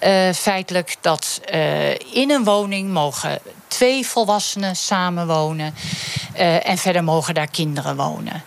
uh, 0.00 0.32
feitelijk 0.32 0.96
dat 1.00 1.40
uh, 1.54 1.90
in 1.90 2.30
een 2.30 2.44
woning 2.44 2.90
mogen 2.90 3.38
twee 3.68 4.06
volwassenen 4.06 4.76
samenwonen. 4.76 5.74
Uh, 6.36 6.68
en 6.68 6.78
verder 6.78 7.04
mogen 7.04 7.34
daar 7.34 7.50
kinderen 7.50 7.96
wonen. 7.96 8.42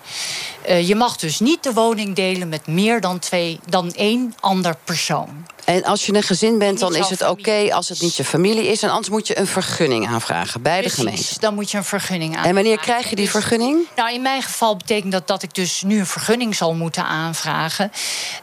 Je 0.67 0.95
mag 0.95 1.15
dus 1.17 1.39
niet 1.39 1.63
de 1.63 1.73
woning 1.73 2.15
delen 2.15 2.49
met 2.49 2.67
meer 2.67 3.01
dan, 3.01 3.19
twee, 3.19 3.59
dan 3.69 3.91
één 3.93 4.35
ander 4.39 4.75
persoon. 4.83 5.45
En 5.71 5.83
als 5.83 6.05
je 6.05 6.13
een 6.13 6.23
gezin 6.23 6.57
bent, 6.57 6.79
dan 6.79 6.95
is 6.95 7.09
het 7.09 7.27
oké 7.27 7.73
als 7.73 7.89
het 7.89 8.01
niet 8.01 8.15
je 8.15 8.23
familie 8.23 8.67
is. 8.67 8.83
En 8.83 8.89
anders 8.89 9.09
moet 9.09 9.27
je 9.27 9.39
een 9.39 9.47
vergunning 9.47 10.07
aanvragen 10.07 10.61
bij 10.61 10.79
Precies, 10.79 10.97
de 10.97 11.03
gemeente. 11.03 11.39
dan 11.39 11.53
moet 11.53 11.71
je 11.71 11.77
een 11.77 11.83
vergunning 11.83 12.29
aanvragen. 12.29 12.49
En 12.49 12.55
wanneer 12.55 12.79
krijg 12.79 13.09
je 13.09 13.15
die 13.15 13.29
vergunning? 13.29 13.87
Nou, 13.95 14.13
in 14.13 14.21
mijn 14.21 14.41
geval 14.41 14.77
betekent 14.77 15.11
dat 15.11 15.27
dat 15.27 15.43
ik 15.43 15.53
dus 15.53 15.81
nu 15.81 15.99
een 15.99 16.05
vergunning 16.05 16.55
zal 16.55 16.73
moeten 16.73 17.03
aanvragen. 17.03 17.91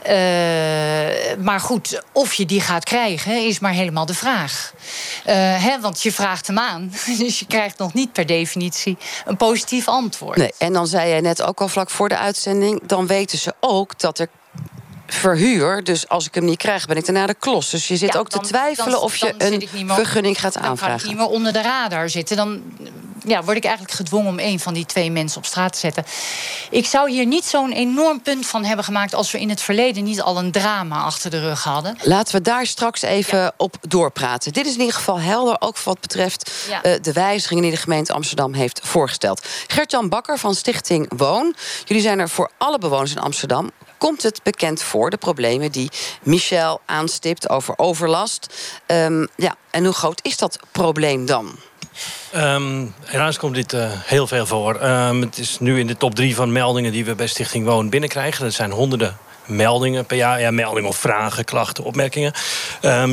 Eh, 0.03 0.15
maar 1.39 1.61
goed, 1.61 2.03
of 2.13 2.35
je 2.35 2.47
die 2.47 2.61
gaat 2.61 2.85
krijgen, 2.85 3.47
is 3.47 3.59
maar 3.59 3.73
helemaal 3.73 4.07
de 4.07 4.15
vraag. 4.15 4.73
Eh, 5.25 5.35
hè, 5.65 5.81
want 5.81 6.03
je 6.03 6.13
vraagt 6.13 6.47
hem 6.47 6.59
aan, 6.59 6.93
dus 7.19 7.39
je 7.39 7.47
krijgt 7.47 7.79
nog 7.79 7.95
niet 7.95 8.13
per 8.13 8.27
definitie 8.27 8.97
een 9.25 9.37
positief 9.37 9.89
antwoord. 9.89 10.37
Nee, 10.37 10.53
en 10.59 10.73
dan 10.73 10.87
zei 10.87 11.09
jij 11.09 11.21
net 11.21 11.43
ook 11.43 11.61
al 11.61 11.69
vlak 11.69 11.91
voor 11.91 12.09
de 12.09 12.19
uitzending... 12.19 12.81
dan 12.87 13.07
weten 13.07 13.39
ze 13.39 13.53
ook 13.61 13.99
dat 13.99 14.19
er 14.19 14.29
verhuur... 15.13 15.85
dus 15.85 16.09
als 16.09 16.27
ik 16.27 16.35
hem 16.35 16.45
niet 16.45 16.59
krijg, 16.59 16.87
ben 16.87 16.97
ik 16.97 17.05
daarna 17.05 17.27
de 17.27 17.35
klos. 17.35 17.71
Dus 17.71 17.89
je 17.89 17.97
zit 17.97 18.13
Ja, 18.13 18.19
ook 18.19 18.29
te 18.29 18.39
twijfelen 18.39 18.91
dan- 18.91 19.01
of 19.01 19.17
je 19.17 19.35
een 19.39 19.69
meer- 19.73 19.95
vergunning 19.95 20.41
gaat 20.41 20.53
Dan 20.53 20.63
ga 20.63 20.69
ik 20.69 20.73
aanvragen. 20.73 21.09
niet 21.09 21.17
meer 21.17 21.27
onder 21.27 21.53
de 21.53 21.63
radar 21.63 22.09
zitten. 22.09 22.37
Dan 22.37 22.63
ja, 23.25 23.43
word 23.45 23.57
ik 23.57 23.65
eigenlijk 23.65 23.95
gedwongen 23.95 24.29
om 24.31 24.39
een 24.39 24.61
van 24.61 24.75
die 24.75 24.87
twee 24.87 25.11
mensen 25.11 25.39
op 25.39 25.47
straat 25.47 25.73
te 25.73 25.79
zetten. 25.79 26.05
Ik 26.71 26.87
zou 26.87 27.11
hier 27.11 27.27
niet 27.27 27.45
zo'n 27.45 27.73
enorm 27.73 28.23
punt 28.23 28.47
van 28.47 28.65
hebben 28.65 28.85
gemaakt... 28.85 29.15
als 29.15 29.31
we 29.31 29.41
in 29.41 29.49
het 29.49 29.61
verleden 29.61 30.05
niet 30.05 30.21
al 30.23 30.39
een 30.39 30.51
drama 30.53 31.03
achter 31.03 31.31
de 31.31 31.41
rug 31.41 31.63
hadden. 31.65 31.97
Laten 32.03 32.35
we 32.35 32.43
daar 32.43 32.67
straks 32.67 33.03
even 33.03 33.53
op 33.57 33.77
doorpraten. 33.81 34.53
Dit 34.53 34.67
is 34.67 34.73
in 34.75 34.79
ieder 34.81 34.95
geval 34.95 35.21
helder, 35.21 35.57
ook 35.61 35.79
wat 35.79 36.01
betreft 36.01 36.51
Ja. 36.69 36.83
eh, 36.83 36.93
de 37.03 37.13
wijzigingen 37.13 37.63
die 37.63 37.73
de 37.73 37.79
gemeente 37.79 38.13
Amsterdam 38.13 38.53
heeft 38.55 38.81
voorgesteld. 38.83 39.47
Gert-Jan 39.67 40.09
Bakker 40.09 40.39
van 40.39 40.55
Stichting 40.55 41.13
Woon. 41.17 41.55
Jullie 41.85 42.03
zijn 42.03 42.19
er 42.19 42.29
voor 42.29 42.51
alle 42.59 42.79
bewoners 42.79 43.11
in 43.11 43.19
Amsterdam. 43.19 43.71
Komt 43.99 44.23
het 44.23 44.41
bekend 44.43 44.83
voor, 44.83 45.11
de 45.11 45.17
problemen 45.17 45.73
die 45.73 45.91
Michel 46.23 46.81
aanstipt 46.87 47.49
over 47.49 47.79
overlast? 47.79 48.55
Ehm, 48.87 49.27
ja, 49.37 49.55
en 49.71 49.85
hoe 49.85 49.95
groot 49.95 50.21
is 50.23 50.37
dat 50.37 50.59
probleem 50.73 51.27
dan? 51.27 51.57
Ehm, 52.33 52.87
helaas 53.05 53.39
komt 53.39 53.55
dit 53.55 53.73
eh, 53.73 53.91
heel 53.93 54.27
veel 54.27 54.47
voor. 54.47 54.75
Ehm, 54.75 55.21
het 55.21 55.39
is 55.39 55.59
nu 55.59 55.79
in 55.79 55.87
de 55.87 55.97
top 55.97 56.15
drie 56.15 56.35
van 56.35 56.53
meldingen 56.53 56.93
die 56.93 57.05
we 57.05 57.15
bij 57.15 57.27
Stichting 57.27 57.65
Woon 57.65 57.89
binnenkrijgen. 57.89 58.45
Dat 58.45 58.53
zijn 58.53 58.71
honderden 58.71 59.19
meldingen 59.45 60.05
per 60.07 60.17
jaar. 60.17 60.41
Ja, 60.41 60.51
meldingen 60.51 60.89
of 60.89 60.97
vragen, 60.97 61.45
klachten, 61.45 61.85
opmerkingen. 61.85 62.33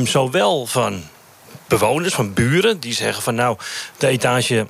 Zowel 0.04 0.66
van 0.66 1.02
bewoners, 1.68 2.14
van 2.14 2.32
buren, 2.32 2.80
die 2.80 2.94
zeggen 2.94 3.22
van 3.22 3.34
nou, 3.34 3.56
de 3.96 4.06
etage 4.06 4.66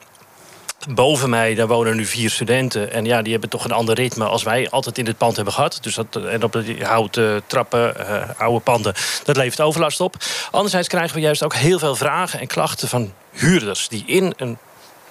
boven 0.89 1.31
mij, 1.31 1.55
daar 1.55 1.67
wonen 1.67 1.97
nu 1.97 2.05
vier 2.05 2.31
studenten. 2.31 2.93
En 2.93 3.05
ja, 3.05 3.23
die 3.23 3.33
hebben 3.33 3.51
toch 3.51 3.65
een 3.65 3.73
ander 3.73 3.95
ritme 3.95 4.25
als 4.25 4.43
wij 4.43 4.71
altijd 4.71 4.99
in 4.99 5.07
het 5.07 5.19
pand 5.19 5.37
hebben 5.37 5.55
gehad. 5.55 5.79
Dus 5.81 5.95
dat, 5.95 6.17
en 6.17 6.43
op 6.43 6.53
de 6.53 6.77
houten 6.83 7.43
trappen, 7.47 8.09
eh, 8.09 8.41
oude 8.41 8.61
panden, 8.61 8.95
dat 9.25 9.37
levert 9.37 9.61
overlast 9.61 10.01
op. 10.01 10.17
Anderzijds 10.51 10.89
krijgen 10.89 11.15
we 11.15 11.21
juist 11.21 11.45
ook 11.45 11.55
heel 11.55 11.79
veel 11.79 11.97
vragen 11.97 12.41
en 12.41 12.47
klachten 12.47 12.89
van 12.89 13.13
huurders 13.31 13.89
die 13.89 14.05
in 14.07 14.35
een 14.37 14.59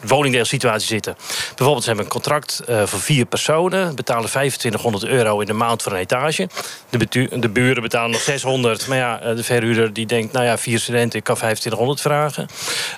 woningdeelsituatie 0.08 0.88
zitten. 0.88 1.16
Bijvoorbeeld, 1.48 1.82
ze 1.82 1.88
hebben 1.88 2.06
een 2.06 2.12
contract 2.12 2.60
eh, 2.60 2.84
voor 2.84 3.00
vier 3.00 3.26
personen, 3.26 3.96
betalen 3.96 4.30
2500 4.30 5.04
euro 5.06 5.40
in 5.40 5.48
de 5.48 5.54
maand 5.54 5.82
voor 5.82 5.92
een 5.92 5.98
etage. 5.98 6.50
De, 6.90 7.30
de 7.40 7.50
buren 7.50 7.82
betalen 7.82 8.12
nog 8.12 8.22
600, 8.22 8.88
maar 8.88 8.98
ja, 8.98 9.20
eh, 9.20 9.36
de 9.36 9.44
verhuurder 9.44 9.94
die 9.94 10.06
denkt, 10.06 10.34
nou 10.34 10.46
ja, 10.46 10.58
vier 10.58 10.80
studenten, 10.80 11.20
ik 11.20 11.26
kan 11.26 11.36
2500 11.36 12.02
vragen. 12.02 12.48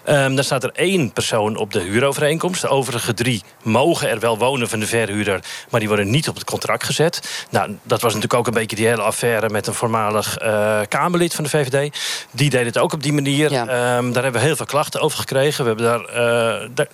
Ehm 0.04 0.36
dan 0.38 0.46
staat 0.46 0.64
er 0.64 0.72
één 0.74 1.12
persoon 1.14 1.56
op 1.58 1.74
de 1.74 1.80
huurovereenkomst. 1.80 2.62
De 2.62 2.68
overige 2.68 3.14
drie 3.14 3.44
mogen 3.64 4.10
er 4.10 4.20
wel 4.20 4.38
wonen 4.38 4.70
van 4.70 4.80
de 4.80 4.88
verhuurder, 4.88 5.40
maar 5.70 5.80
die 5.80 5.90
worden 5.90 6.10
niet 6.10 6.30
op 6.30 6.36
het 6.36 6.44
contract 6.44 6.84
gezet. 6.84 7.46
Nou, 7.50 7.78
dat 7.84 8.02
was 8.02 8.14
natuurlijk 8.14 8.40
ook 8.40 8.48
een 8.48 8.54
beetje 8.54 8.76
die 8.76 8.88
hele 8.88 9.02
affaire 9.02 9.50
met 9.50 9.68
een 9.68 9.74
voormalig 9.74 10.38
eh, 10.38 10.80
Kamerlid 10.88 11.34
van 11.34 11.44
de 11.44 11.50
VVD. 11.50 11.98
Die 12.32 12.50
deed 12.50 12.66
het 12.66 12.78
ook 12.78 12.94
op 12.94 13.04
die 13.04 13.14
manier. 13.14 13.52
Ehm, 13.52 13.68
daar 14.12 14.24
hebben 14.24 14.42
we 14.42 14.48
heel 14.48 14.56
veel 14.56 14.66
klachten 14.66 15.02
over 15.02 15.18
gekregen. 15.18 15.64
We 15.64 15.70
hebben 15.70 15.86
daar, 15.86 16.70
daar 16.74 16.88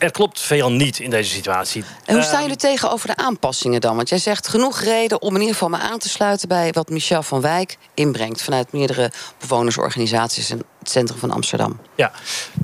er 0.00 0.10
klopt 0.10 0.40
veel 0.40 0.72
niet 0.72 0.98
in 0.98 1.10
deze 1.10 1.30
situatie. 1.30 1.84
En 2.04 2.14
hoe 2.14 2.22
staan 2.22 2.32
Ehm, 2.32 2.42
jullie 2.42 2.56
tegenover 2.56 3.06
de 3.06 3.16
aanpassingen 3.16 3.80
dan? 3.80 3.96
Want 3.96 4.08
jij 4.08 4.18
zegt 4.18 4.48
genoeg 4.48 4.80
reden 4.80 5.22
om 5.22 5.34
in 5.34 5.40
ieder 5.40 5.54
geval 5.54 5.68
me 5.68 5.78
aan 5.78 5.98
te 5.98 6.08
sluiten 6.08 6.48
bij 6.48 6.72
wat 6.72 6.88
Michel 6.88 7.22
van 7.22 7.40
Wijk 7.40 7.76
inbrengt 7.94 8.42
vanuit 8.42 8.72
meerdere 8.72 9.12
bewonersorganisaties 9.40 10.50
en 10.50 10.58
het 10.78 10.90
centrum 10.90 11.18
van 11.18 11.30
Amsterdam. 11.30 11.80
Ja, 11.94 12.12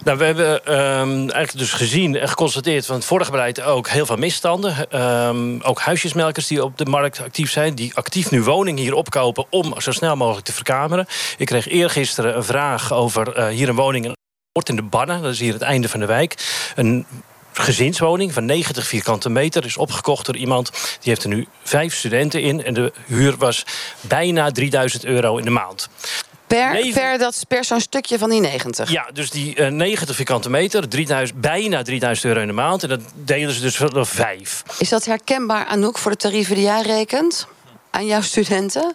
nou, 0.04 0.18
we 0.18 0.24
hebben 0.24 0.64
ehm, 0.64 1.18
eigenlijk 1.18 1.58
dus 1.58 1.72
gezien 1.72 2.16
en 2.16 2.28
geconstateerd 2.28 2.86
van 2.86 2.94
het 2.94 3.04
vorige 3.04 3.30
beleid 3.30 3.62
ook 3.62 3.88
heel 3.88 4.06
veel 4.06 4.16
misstanden. 4.16 4.90
Ehm, 4.90 5.60
ook 5.60 5.80
huisjesmelkers 5.80 6.46
die 6.46 6.64
op 6.64 6.78
de 6.78 6.86
markt 6.86 7.20
actief 7.20 7.50
zijn, 7.50 7.74
die 7.74 7.94
actief 7.94 8.30
nu 8.30 8.42
woningen 8.42 8.82
hier 8.82 8.94
opkopen 8.94 9.46
om 9.50 9.80
zo 9.80 9.92
snel 9.92 10.16
mogelijk 10.16 10.46
te 10.46 10.52
verkameren. 10.52 11.06
Ik 11.38 11.46
kreeg 11.46 11.68
eergisteren 11.68 12.36
een 12.36 12.44
vraag 12.44 12.92
over 12.92 13.32
eh, 13.32 13.46
hier 13.46 13.68
een 13.68 13.74
woning 13.74 14.15
in 14.64 14.76
de 14.76 14.82
Bannen, 14.82 15.22
dat 15.22 15.32
is 15.32 15.40
hier 15.40 15.52
het 15.52 15.62
einde 15.62 15.88
van 15.88 16.00
de 16.00 16.06
wijk. 16.06 16.34
Een 16.74 17.06
gezinswoning 17.52 18.32
van 18.32 18.44
90 18.44 18.86
vierkante 18.86 19.28
meter 19.28 19.64
is 19.64 19.76
opgekocht 19.76 20.26
door 20.26 20.36
iemand. 20.36 20.70
Die 20.72 20.80
heeft 21.02 21.22
er 21.22 21.28
nu 21.28 21.46
vijf 21.62 21.94
studenten 21.94 22.42
in 22.42 22.64
en 22.64 22.74
de 22.74 22.92
huur 23.06 23.36
was 23.36 23.64
bijna 24.00 24.50
3000 24.50 25.04
euro 25.04 25.36
in 25.36 25.44
de 25.44 25.50
maand. 25.50 25.88
Per, 26.46 26.72
Leven- 26.72 27.00
per, 27.02 27.18
dat, 27.18 27.44
per 27.48 27.64
zo'n 27.64 27.80
stukje 27.80 28.18
van 28.18 28.30
die 28.30 28.40
90. 28.40 28.90
Ja, 28.90 29.06
dus 29.12 29.30
die 29.30 29.54
eh 29.54 29.70
90 29.70 30.16
vierkante 30.16 30.50
meter, 30.50 30.88
3000, 30.88 31.40
bijna 31.40 31.82
3000 31.82 32.26
euro 32.26 32.40
in 32.40 32.46
de 32.46 32.52
maand. 32.52 32.82
En 32.82 32.88
dat 32.88 33.00
delen 33.14 33.54
ze 33.54 33.60
dus 33.60 33.76
voor 33.76 34.06
vijf. 34.06 34.62
Is 34.78 34.88
dat 34.88 35.04
herkenbaar, 35.04 35.66
Anouk, 35.66 35.98
voor 35.98 36.10
de 36.10 36.16
tarieven 36.16 36.54
die 36.54 36.64
jij 36.64 36.82
rekent? 36.82 37.46
Aan 37.90 38.06
jouw 38.06 38.20
studenten? 38.20 38.94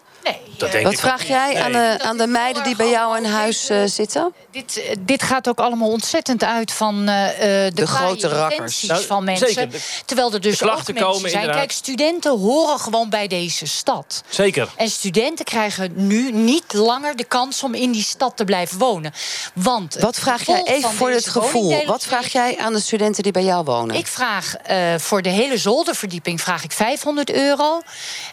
Dat 0.57 0.71
denk 0.71 0.83
Wat 0.83 0.93
ik 0.93 0.99
vraag 0.99 1.27
jij 1.27 1.61
aan 1.61 1.71
Nee. 1.71 1.97
de, 1.97 2.03
aan 2.03 2.17
de 2.17 2.27
meiden 2.27 2.63
die 2.63 2.75
bij 2.75 2.89
jou 2.89 3.17
in 3.17 3.25
huis 3.25 3.69
eh, 3.69 3.83
zitten? 3.85 4.33
Dit, 4.51 4.77
eh, 4.81 4.95
dit 4.99 5.23
gaat 5.23 5.49
ook 5.49 5.59
allemaal 5.59 5.89
ontzettend 5.89 6.43
uit 6.43 6.71
van 6.71 7.07
eh, 7.07 7.27
eh, 7.65 7.73
de, 7.73 7.81
De 7.81 7.87
grote 7.87 8.27
rakkers. 8.27 8.57
intenties 8.59 8.87
Nou, 8.89 9.05
van 9.05 9.23
mensen. 9.23 9.47
zeker. 9.47 9.69
De- 9.71 9.79
terwijl 10.05 10.33
er 10.33 10.41
dus 10.41 10.57
de 10.57 10.63
ook 10.65 10.71
klachten 10.71 10.93
mensen 10.93 11.11
komen 11.13 11.29
zijn. 11.29 11.41
inderdaad. 11.41 11.67
Kijk, 11.67 11.77
studenten 11.77 12.39
horen 12.39 12.79
gewoon 12.79 13.09
bij 13.09 13.27
deze 13.27 13.65
stad. 13.65 14.23
Zeker. 14.29 14.69
En 14.75 14.89
studenten 14.89 15.45
krijgen 15.45 15.91
nu 15.95 16.31
niet 16.31 16.73
langer 16.73 17.15
de 17.15 17.23
kans 17.23 17.63
om 17.63 17.73
in 17.73 17.91
die 17.91 18.03
stad 18.03 18.37
te 18.37 18.45
blijven 18.45 18.77
wonen. 18.77 19.13
Want 19.53 19.95
Wat 19.99 20.19
vraag 20.19 20.45
jij 20.45 20.63
even 20.63 20.81
van 20.81 20.93
voor 20.93 21.09
het 21.09 21.27
gevoel? 21.29 21.85
Wat 21.85 22.03
vraag 22.03 22.27
jij 22.31 22.57
aan 22.57 22.73
de 22.73 22.79
studenten 22.79 23.23
die 23.23 23.31
bij 23.31 23.43
jou 23.43 23.63
wonen? 23.63 23.95
Ik 23.95 24.07
vraag 24.07 24.55
eh, 24.55 24.77
voor 24.97 25.21
de 25.21 25.29
hele 25.29 25.57
zolderverdieping 25.57 26.41
vraag 26.41 26.63
ik 26.63 26.71
500 26.71 27.31
euro. 27.31 27.81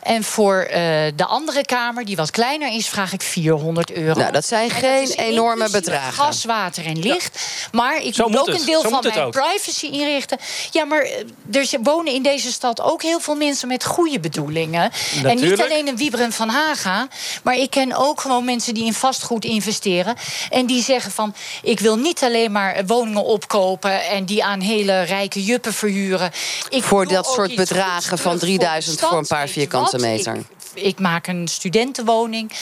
En 0.02 0.24
voor 0.24 0.56
eh, 0.60 0.80
de 1.16 1.24
andere 1.24 1.64
kamer, 1.64 2.04
die 2.04 2.16
wat 2.16 2.30
kleiner 2.30 2.72
is, 2.72 2.88
vraag 2.88 3.12
ik 3.12 3.22
400 3.22 3.92
euro. 3.92 4.20
Nou, 4.20 4.32
dat 4.32 4.46
zijn 4.46 4.70
En 4.70 4.76
geen 4.76 5.10
enorme 5.10 5.70
bedragen. 5.70 6.06
Gas, 6.12 6.44
water 6.44 6.86
en 6.86 6.98
licht. 6.98 7.40
Maar 7.72 8.02
ik 8.02 8.14
Zo 8.14 8.28
moet 8.28 8.38
ook 8.38 8.46
het. 8.46 8.60
een 8.60 8.66
deel 8.66 8.82
Zo 8.82 8.88
van 8.88 9.00
mijn 9.02 9.18
ook. 9.20 9.32
privacy 9.32 9.86
inrichten. 9.86 10.38
Ja, 10.70 10.84
maar 10.84 11.00
eh, 11.02 11.60
er 11.72 11.78
wonen 11.82 12.12
in 12.12 12.22
deze 12.22 12.52
stad 12.52 12.80
ook 12.80 13.02
heel 13.02 13.20
veel 13.20 13.34
mensen 13.34 13.68
met 13.68 13.84
goede 13.84 14.20
bedoelingen. 14.20 14.90
En 15.24 15.36
niet 15.40 15.60
alleen 15.62 15.88
een 15.88 15.96
Wieberen 15.96 16.32
van 16.32 16.48
Haga. 16.48 17.08
Maar 17.42 17.54
ik 17.56 17.70
ken 17.70 17.96
ook 17.96 18.20
gewoon 18.20 18.44
mensen 18.44 18.74
die 18.74 18.84
in 18.84 18.94
vastgoed 18.94 19.44
investeren. 19.44 20.16
En 20.50 20.66
die 20.66 20.82
zeggen 20.82 21.10
van, 21.12 21.34
ik 21.62 21.80
wil 21.80 21.96
niet 21.96 22.22
alleen 22.22 22.52
maar 22.52 22.74
eh, 22.74 22.82
woningen 22.86 23.24
opkopen... 23.24 24.04
en 24.04 24.24
die 24.24 24.44
aan 24.44 24.60
hele 24.60 25.02
rijke 25.02 25.44
juppen 25.44 25.72
verhuren. 25.74 26.30
Ik 26.68 26.82
Voor 26.82 27.06
dat 27.06 27.26
soort 27.26 27.54
bedragen 27.54 28.18
van 28.18 28.18
voor 28.18 28.32
de 28.32 28.38
3000 28.38 28.96
stad. 28.96 29.08
voor 29.08 29.18
een 29.18 29.26
paar 29.26 29.48
vierkante 29.48 29.98
meter. 29.98 30.36
Ik, 30.36 30.82
ik 30.82 30.98
maak 31.00 31.26
een 31.26 31.48
studentenwoning. 31.48 32.52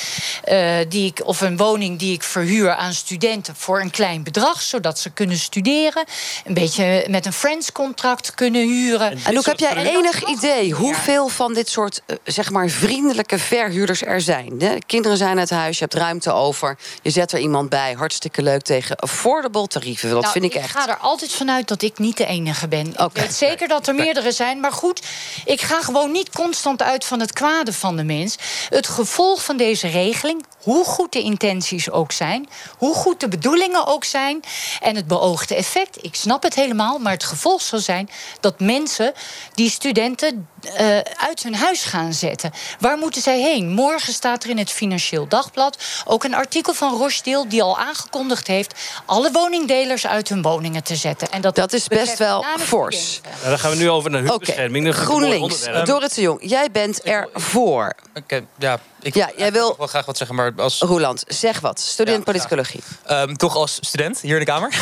eh, 0.44 0.76
die 0.88 1.06
ik, 1.06 1.20
of 1.24 1.40
een 1.40 1.56
woning 1.56 1.98
die 1.98 2.12
ik 2.12 2.22
verhuur 2.22 2.74
aan 2.74 2.92
studenten 2.92 3.35
voor 3.54 3.80
een 3.80 3.90
klein 3.90 4.22
bedrag. 4.22 4.62
Zodat 4.62 4.98
ze 4.98 5.10
kunnen 5.10 5.36
studeren. 5.38 6.04
Een 6.44 6.54
beetje 6.54 7.06
met 7.10 7.26
een 7.26 7.32
friends-contract 7.32 8.34
kunnen 8.34 8.60
huren. 8.68 9.18
En 9.24 9.38
ook 9.38 9.46
heb 9.46 9.58
jij 9.58 9.70
En 9.76 9.86
enig 9.86 10.24
idee 10.28 10.72
hoeveel 10.72 11.28
van 11.28 11.54
dit 11.54 11.68
soort 11.68 12.02
eh, 12.06 12.16
zeg 12.24 12.50
maar 12.50 12.68
vriendelijke 12.68 13.38
verhuurders 13.38 14.02
er 14.02 14.20
zijn? 14.20 14.58
De 14.58 14.78
kinderen 14.86 15.16
zijn 15.16 15.38
uit 15.38 15.50
huis, 15.50 15.78
je 15.78 15.84
hebt 15.84 15.94
ruimte 15.96 16.32
over, 16.32 16.78
je 17.02 17.10
zet 17.10 17.32
er 17.32 17.38
iemand 17.38 17.68
bij, 17.68 17.92
hartstikke 17.92 18.42
leuk 18.42 18.62
tegen 18.62 18.96
affordable 18.96 19.66
tarieven. 19.66 20.10
Dat 20.10 20.20
Nou, 20.20 20.32
vind 20.32 20.44
ik 20.44 20.54
echt. 20.54 20.70
ga 20.70 20.88
er 20.88 20.96
altijd 20.96 21.32
vanuit 21.32 21.68
dat 21.68 21.82
ik 21.82 21.98
niet 21.98 22.16
de 22.16 22.26
enige 22.26 22.68
ben. 22.68 22.86
Ik 22.86 23.00
Oké. 23.00 23.20
weet 23.20 23.34
zeker 23.34 23.68
dat 23.68 23.86
er 23.86 23.94
meerdere 23.94 24.32
zijn. 24.32 24.60
Maar 24.60 24.72
goed, 24.72 25.02
ik 25.44 25.60
ga 25.60 25.82
gewoon 25.82 26.12
niet 26.12 26.30
constant 26.30 26.82
uit 26.82 27.04
van 27.04 27.20
het 27.20 27.32
kwade 27.32 27.72
van 27.72 27.96
de 27.96 28.04
mens. 28.04 28.36
Het 28.68 28.88
gevolg 28.88 29.44
van 29.44 29.56
deze 29.56 29.88
regeling, 29.88 30.44
hoe 30.62 30.84
goed 30.84 31.12
de 31.12 31.20
intenties 31.22 31.90
ook 31.90 32.12
zijn... 32.12 32.48
hoe 32.78 32.94
goed 32.94 33.20
de 33.20 33.25
bedoelingen 33.28 33.86
ook 33.86 34.04
zijn... 34.04 34.40
en 34.80 34.96
het 34.96 35.06
beoogde 35.06 35.54
effect, 35.54 36.04
ik 36.04 36.14
snap 36.14 36.42
het 36.42 36.54
helemaal... 36.54 36.98
maar 36.98 37.12
het 37.12 37.24
gevolg 37.24 37.62
zal 37.62 37.78
zijn 37.78 38.10
dat 38.40 38.60
mensen, 38.60 39.12
die 39.54 39.70
studenten... 39.70 40.48
eh, 40.74 40.98
uit 41.16 41.42
hun 41.42 41.54
huis 41.54 41.82
gaan 41.84 42.12
zetten. 42.12 42.52
Waar 42.80 42.98
moeten 42.98 43.22
zij 43.22 43.40
heen? 43.40 43.68
Morgen 43.68 44.12
staat 44.12 44.44
er 44.44 44.50
in 44.50 44.58
het 44.58 44.70
Financieel 44.70 45.28
Dagblad... 45.28 45.78
ook 46.04 46.24
een 46.24 46.34
artikel 46.34 46.74
van 46.74 46.96
Rochdale 46.96 47.46
die 47.46 47.62
al 47.62 47.78
aangekondigd 47.78 48.46
heeft... 48.46 48.74
alle 49.06 49.30
woningdelers 49.32 50.06
uit 50.06 50.28
hun 50.28 50.42
woningen 50.42 50.82
te 50.82 50.96
zetten. 50.96 51.30
En 51.30 51.40
dat, 51.40 51.54
Dat 51.54 51.72
is 51.72 51.88
best 51.88 52.18
wel 52.18 52.44
fors. 52.58 53.20
Nou, 53.38 53.48
dan 53.48 53.58
gaan 53.58 53.70
we 53.70 53.76
nu 53.76 53.90
over 53.90 54.10
naar 54.10 54.22
huurbescherming. 54.22 54.84
Mooi 54.84 54.96
GroenLinks. 54.96 55.64
Dorrit 55.84 56.14
de 56.14 56.20
Jong, 56.20 56.38
jij 56.42 56.70
bent 56.70 57.00
er 57.06 57.28
voor. 57.34 57.94
Oké, 58.14 58.44
ja, 58.58 58.80
ik 59.06 59.14
Ja, 59.14 59.30
jij 59.36 59.52
wil... 59.52 59.74
wil 59.78 59.86
graag 59.86 60.06
wat 60.06 60.16
zeggen, 60.16 60.36
maar 60.36 60.52
als... 60.56 60.78
Roeland, 60.80 61.24
zeg 61.26 61.60
wat. 61.60 61.80
Student 61.80 62.24
politicologie. 62.24 62.82
Ehm, 63.04 63.34
toch 63.34 63.56
als 63.56 63.78
student 63.80 64.20
hier 64.20 64.32
in 64.32 64.38
de 64.38 64.44
Kamer. 64.44 64.74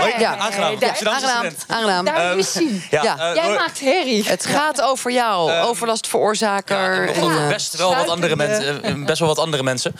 Hoi, 0.00 0.12
ja. 0.18 0.36
aangenaam. 0.36 0.78
Daar- 0.78 0.88
Amsterdamse 0.88 1.26
aangenaam. 1.26 1.54
aangenaam. 1.66 2.04
Daar 2.04 2.36
we 2.36 2.42
zien. 2.42 2.82
ja, 2.90 3.02
Ja. 3.02 3.18
eh, 3.18 3.34
Jij 3.34 3.54
maakt 3.54 3.80
herrie. 3.80 4.24
Het 4.28 4.46
gaat 4.46 4.80
over 4.82 5.12
jou, 5.12 5.50
Ehm, 5.50 5.64
overlastveroorzaker. 5.64 7.04
Ja, 7.06 7.12
en, 7.12 7.20
nog 7.20 7.36
eh, 7.38 7.48
best 7.48 7.76
wel 7.76 7.94
wat 7.94 8.08
andere 8.08 8.36
mensen. 8.36 8.82
eh, 8.82 9.04
Best 9.04 9.18
wel 9.18 9.28
wat 9.28 9.38
andere 9.38 9.62
mensen. 9.62 9.94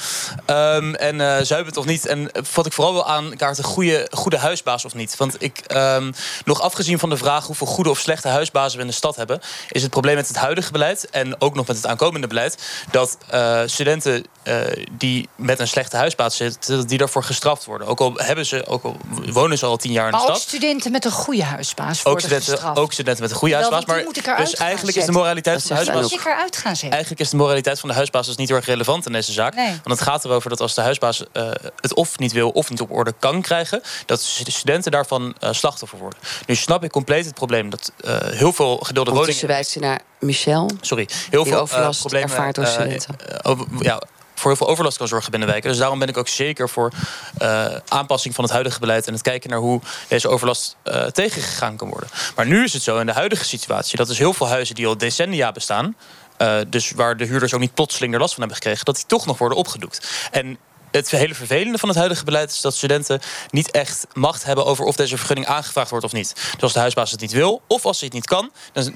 Ehm, 0.47 0.95
en 0.95 1.21
eh 1.21 1.43
zuipen 1.45 1.77
of 1.77 1.85
niet. 1.85 2.07
En 2.07 2.31
wat 2.55 2.67
ik 2.67 2.73
vooral 2.73 2.93
wil 2.93 3.07
aankaarten, 3.07 3.65
goede, 3.65 4.09
goede 4.11 4.39
huisbaas 4.39 4.85
of 4.85 4.95
niet. 4.95 5.17
Want 5.17 5.37
ik, 5.43 5.59
ehm, 5.67 6.13
nog 6.45 6.61
afgezien 6.61 6.99
van 6.99 7.09
de 7.11 7.17
vraag 7.17 7.47
hoeveel 7.47 7.67
goede 7.67 7.91
of 7.91 7.99
slechte 7.99 8.29
huisbazen 8.29 8.77
we 8.77 8.83
in 8.85 8.91
de 8.91 8.97
stad 8.97 9.17
hebben, 9.17 9.41
is 9.71 9.83
het 9.83 9.91
probleem 9.91 10.15
met 10.15 10.29
het 10.29 10.37
huidige 10.37 10.73
beleid 10.73 11.11
en 11.11 11.41
ook 11.41 11.55
nog 11.55 11.67
met 11.67 11.77
het 11.77 11.87
aankomende 11.87 12.27
beleid 12.27 12.57
dat 12.91 13.17
eh, 13.29 13.61
studenten 13.69 14.25
eh, 14.43 14.57
die 14.93 15.29
met 15.37 15.59
een 15.59 15.69
slechte 15.69 15.97
huisbaas 15.97 16.37
zitten, 16.37 16.87
die 16.87 16.99
daarvoor 16.99 17.25
gestraft 17.25 17.65
worden. 17.65 17.87
Ook 17.87 18.01
al 18.01 18.13
hebben 18.17 18.47
ze, 18.47 18.67
ook 18.67 18.85
al 18.85 18.97
wonen 19.33 19.59
ze 19.59 19.67
al 19.67 19.77
tien 19.77 19.93
jaar 19.93 20.05
in 20.05 20.11
de 20.11 20.17
Maar 20.17 20.27
ook 20.27 20.35
stad. 20.37 20.49
studenten 20.49 20.93
met 20.93 21.05
een 21.05 21.11
goede 21.11 21.45
huisbaas 21.45 21.99
Ook 21.99 22.05
worden 22.05 22.23
studenten, 22.23 22.53
gestraft. 22.53 22.79
ook 22.79 22.93
studenten 22.93 23.23
met 23.23 23.31
een 23.31 23.37
goede 23.37 23.55
huisbaas. 23.55 23.85
Maar 23.85 24.03
moet 24.05 24.17
ik 24.17 24.27
eruit 24.27 24.51
dus 24.51 24.55
eigenlijk 24.55 24.97
is 24.97 25.05
de 25.05 25.13
moraliteit 25.13 25.57
Dat 25.59 25.67
van 25.67 25.77
de 25.77 25.83
huisbaas. 25.83 26.11
Moet 26.11 26.21
ik 26.21 26.27
eruit 26.27 26.57
gaan 26.57 26.73
zetten? 26.73 26.91
Eigenlijk 26.91 27.21
is 27.21 27.31
de 27.31 27.37
moraliteit 27.37 27.81
van 27.81 27.89
de 27.89 27.95
huisbaas 27.95 28.27
dus 28.27 28.37
niet 28.37 28.49
heel 28.49 28.57
erg 28.57 28.67
relevant 28.67 29.07
in 29.07 29.13
deze 29.13 29.33
zaak. 29.33 29.55
Nee. 29.55 29.67
Want 29.67 29.99
het 29.99 30.01
gaat 30.09 30.25
erover 30.25 30.51
dat 30.51 30.61
als 30.61 30.75
de 30.75 30.81
huisbaas 30.81 31.25
eh, 31.33 31.49
het 31.81 31.95
of 31.95 32.19
niet 32.19 32.33
wil 32.33 32.51
of 32.51 32.71
niet 32.71 32.81
op 32.81 32.91
orde 32.91 33.15
kan 33.19 33.43
krijgen, 33.43 33.83
dat 34.07 34.41
de 34.45 34.51
studenten 34.51 34.91
daarvan 34.93 35.35
eh, 35.41 35.53
slachtoffer 35.53 35.99
worden. 35.99 36.19
Nu 36.47 36.55
snap 36.55 36.85
ik 36.85 36.91
compleet 36.91 37.25
het 37.25 37.35
probleem 37.35 37.71
dat 37.71 37.93
eh, 38.01 38.17
heel 38.21 38.53
veel 38.53 38.77
gedeelde 38.77 39.11
Ondertussen 39.11 39.47
woningen. 39.47 39.47
wijst 39.47 39.71
ze 39.71 39.79
naar 39.79 40.01
Michel. 40.19 40.71
Sorry, 40.81 41.09
heel 41.31 41.45
veel 41.45 41.59
overlast 41.61 41.95
eh, 41.95 42.01
problemen 42.01 42.29
ervaart 42.31 42.55
door 42.55 42.65
eh, 42.65 42.71
studenten. 42.71 43.17
eh, 43.29 43.37
ja, 43.81 44.03
voor 44.35 44.51
heel 44.51 44.57
veel 44.57 44.69
overlast 44.69 44.97
kan 44.97 45.09
zorgen 45.09 45.31
binnen 45.31 45.49
wijken. 45.49 45.71
Dus 45.71 45.79
daarom 45.79 45.99
ben 45.99 46.09
ik 46.09 46.17
ook 46.17 46.29
zeker 46.29 46.69
voor 46.69 46.93
eh, 47.39 47.67
aanpassing 47.89 48.35
van 48.35 48.45
het 48.45 48.53
huidige 48.53 48.81
beleid 48.81 49.07
en 49.07 49.13
het 49.13 49.23
kijken 49.23 49.51
naar 49.51 49.59
hoe 49.59 49.81
deze 50.09 50.29
overlast 50.29 50.77
eh, 50.83 51.05
tegengegaan 51.05 51.77
kan 51.77 51.89
worden. 51.89 52.09
Maar 52.37 52.47
nu 52.47 52.65
is 52.65 52.73
het 52.73 52.83
zo 52.83 52.99
in 52.99 53.07
de 53.07 53.13
huidige 53.13 53.45
situatie 53.45 53.97
dat 53.97 54.07
dus 54.07 54.19
heel 54.19 54.33
veel 54.33 54.49
huizen 54.49 54.75
die 54.75 54.87
al 54.87 54.99
decennia 54.99 55.53
bestaan. 55.53 55.97
eh, 56.37 56.57
dus 56.69 56.91
waar 56.91 57.17
de 57.17 57.25
huurders 57.25 57.55
ook 57.55 57.61
niet 57.61 57.75
plotseling 57.75 58.15
er 58.15 58.21
last 58.21 58.35
van 58.35 58.43
hebben 58.43 58.63
gekregen, 58.63 58.85
dat 58.85 58.97
die 58.97 59.07
toch 59.07 59.27
nog 59.27 59.39
worden 59.39 59.59
opgedoekt. 59.59 60.29
En 60.31 60.59
het 60.93 61.11
hele 61.11 61.35
vervelende 61.35 61.79
van 61.79 61.89
het 61.89 61.99
huidige 61.99 62.25
beleid 62.25 62.51
is 62.51 62.61
dat 62.61 62.75
studenten 62.75 63.21
niet 63.51 63.71
echt 63.71 64.07
macht 64.13 64.45
hebben 64.45 64.65
over 64.65 64.85
of 64.85 64.97
deze 64.97 65.17
vergunning 65.17 65.47
aangevraagd 65.47 65.91
wordt 65.91 66.05
of 66.05 66.13
niet. 66.13 66.35
Dus 66.35 66.63
als 66.63 66.73
de 66.73 66.79
huisbaas 66.79 67.11
het 67.11 67.21
niet 67.21 67.33
wil, 67.33 67.63
of 67.67 67.85
als 67.85 67.99
hij 67.99 68.07
het 68.07 68.17
niet 68.17 68.27
kan, 68.27 68.53
dan 68.73 68.93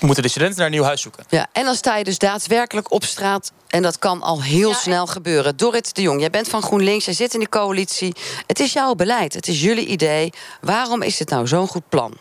moeten 0.00 0.22
de 0.22 0.28
studenten 0.28 0.58
naar 0.58 0.66
een 0.66 0.72
nieuw 0.72 0.82
huis 0.82 1.00
zoeken. 1.00 1.24
Ja, 1.28 1.46
en 1.52 1.64
dan 1.64 1.74
sta 1.74 1.96
je 1.96 2.04
dus 2.04 2.18
daadwerkelijk 2.18 2.92
op 2.92 3.04
straat. 3.04 3.52
En 3.68 3.82
dat 3.82 3.98
kan 3.98 4.22
al 4.22 4.42
heel 4.42 4.74
snel 4.74 5.06
gebeuren. 5.06 5.56
Dorrit 5.56 5.94
de 5.94 6.02
Jong, 6.02 6.20
jij 6.20 6.30
bent 6.30 6.48
van 6.48 6.62
GroenLinks, 6.62 7.04
jij 7.04 7.14
zit 7.14 7.32
in 7.32 7.38
die 7.38 7.48
coalitie. 7.48 8.14
Het 8.46 8.60
is 8.60 8.72
jouw 8.72 8.94
beleid, 8.94 9.34
het 9.34 9.48
is 9.48 9.60
jullie 9.60 9.86
idee. 9.86 10.32
Waarom 10.60 11.02
is 11.02 11.18
het 11.18 11.28
nou 11.28 11.46
zo'n 11.46 11.68
goed 11.68 11.88
plan? 11.88 12.16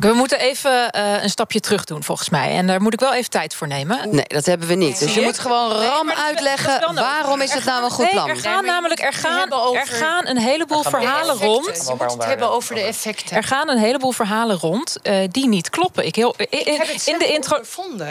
We 0.00 0.12
moeten 0.12 0.38
even 0.40 0.90
eh, 0.90 1.22
een 1.22 1.30
stapje 1.30 1.60
terug 1.60 1.84
doen, 1.84 2.02
volgens 2.04 2.28
mij. 2.28 2.50
En 2.56 2.66
daar 2.66 2.82
moet 2.82 2.92
ik 2.92 3.00
wel 3.00 3.14
even 3.14 3.30
tijd 3.30 3.54
voor 3.54 3.66
nemen. 3.66 3.98
Nee, 4.10 4.24
dat 4.26 4.46
hebben 4.46 4.68
we 4.68 4.74
niet. 4.74 4.98
Dus 4.98 5.14
je 5.14 5.20
moet 5.20 5.38
gewoon 5.38 5.68
Nee, 5.78 5.88
ram 5.88 6.06
dat 6.06 6.16
dat 6.16 6.24
uitleggen 6.24 6.94
waarom 6.94 7.40
is 7.40 7.52
het 7.52 7.64
nou 7.64 7.84
een 7.84 7.90
goed 7.90 8.04
Nee, 8.04 8.12
plan. 8.12 8.28
er 8.28 8.36
gaan 8.36 8.64
namelijk 8.64 9.00
er 9.00 9.12
gaan, 9.12 9.50
er 9.74 9.86
gaan 9.86 10.26
een 10.26 10.38
heleboel 10.38 10.82
verhalen 10.82 11.36
rond. 11.36 11.64
Je 11.66 11.94
moet 11.98 12.12
het 12.12 12.24
hebben 12.24 12.50
over 12.50 12.74
de 12.74 12.80
effecten. 12.80 13.36
Er 13.36 13.42
gaan 13.44 13.68
een 13.68 13.78
heleboel 13.78 14.12
verhalen 14.12 14.58
rond 14.58 14.96
eh, 15.02 15.14
die 15.30 15.48
niet 15.48 15.70
kloppen. 15.70 16.06
Ik 16.06 16.16
heel, 16.16 16.34
in, 16.36 16.46
in- 16.66 16.76
heb 16.78 16.86
het 16.86 16.90
in, 16.90 17.00
zelf 17.00 17.18
de 17.18 17.32
intro, 17.32 17.60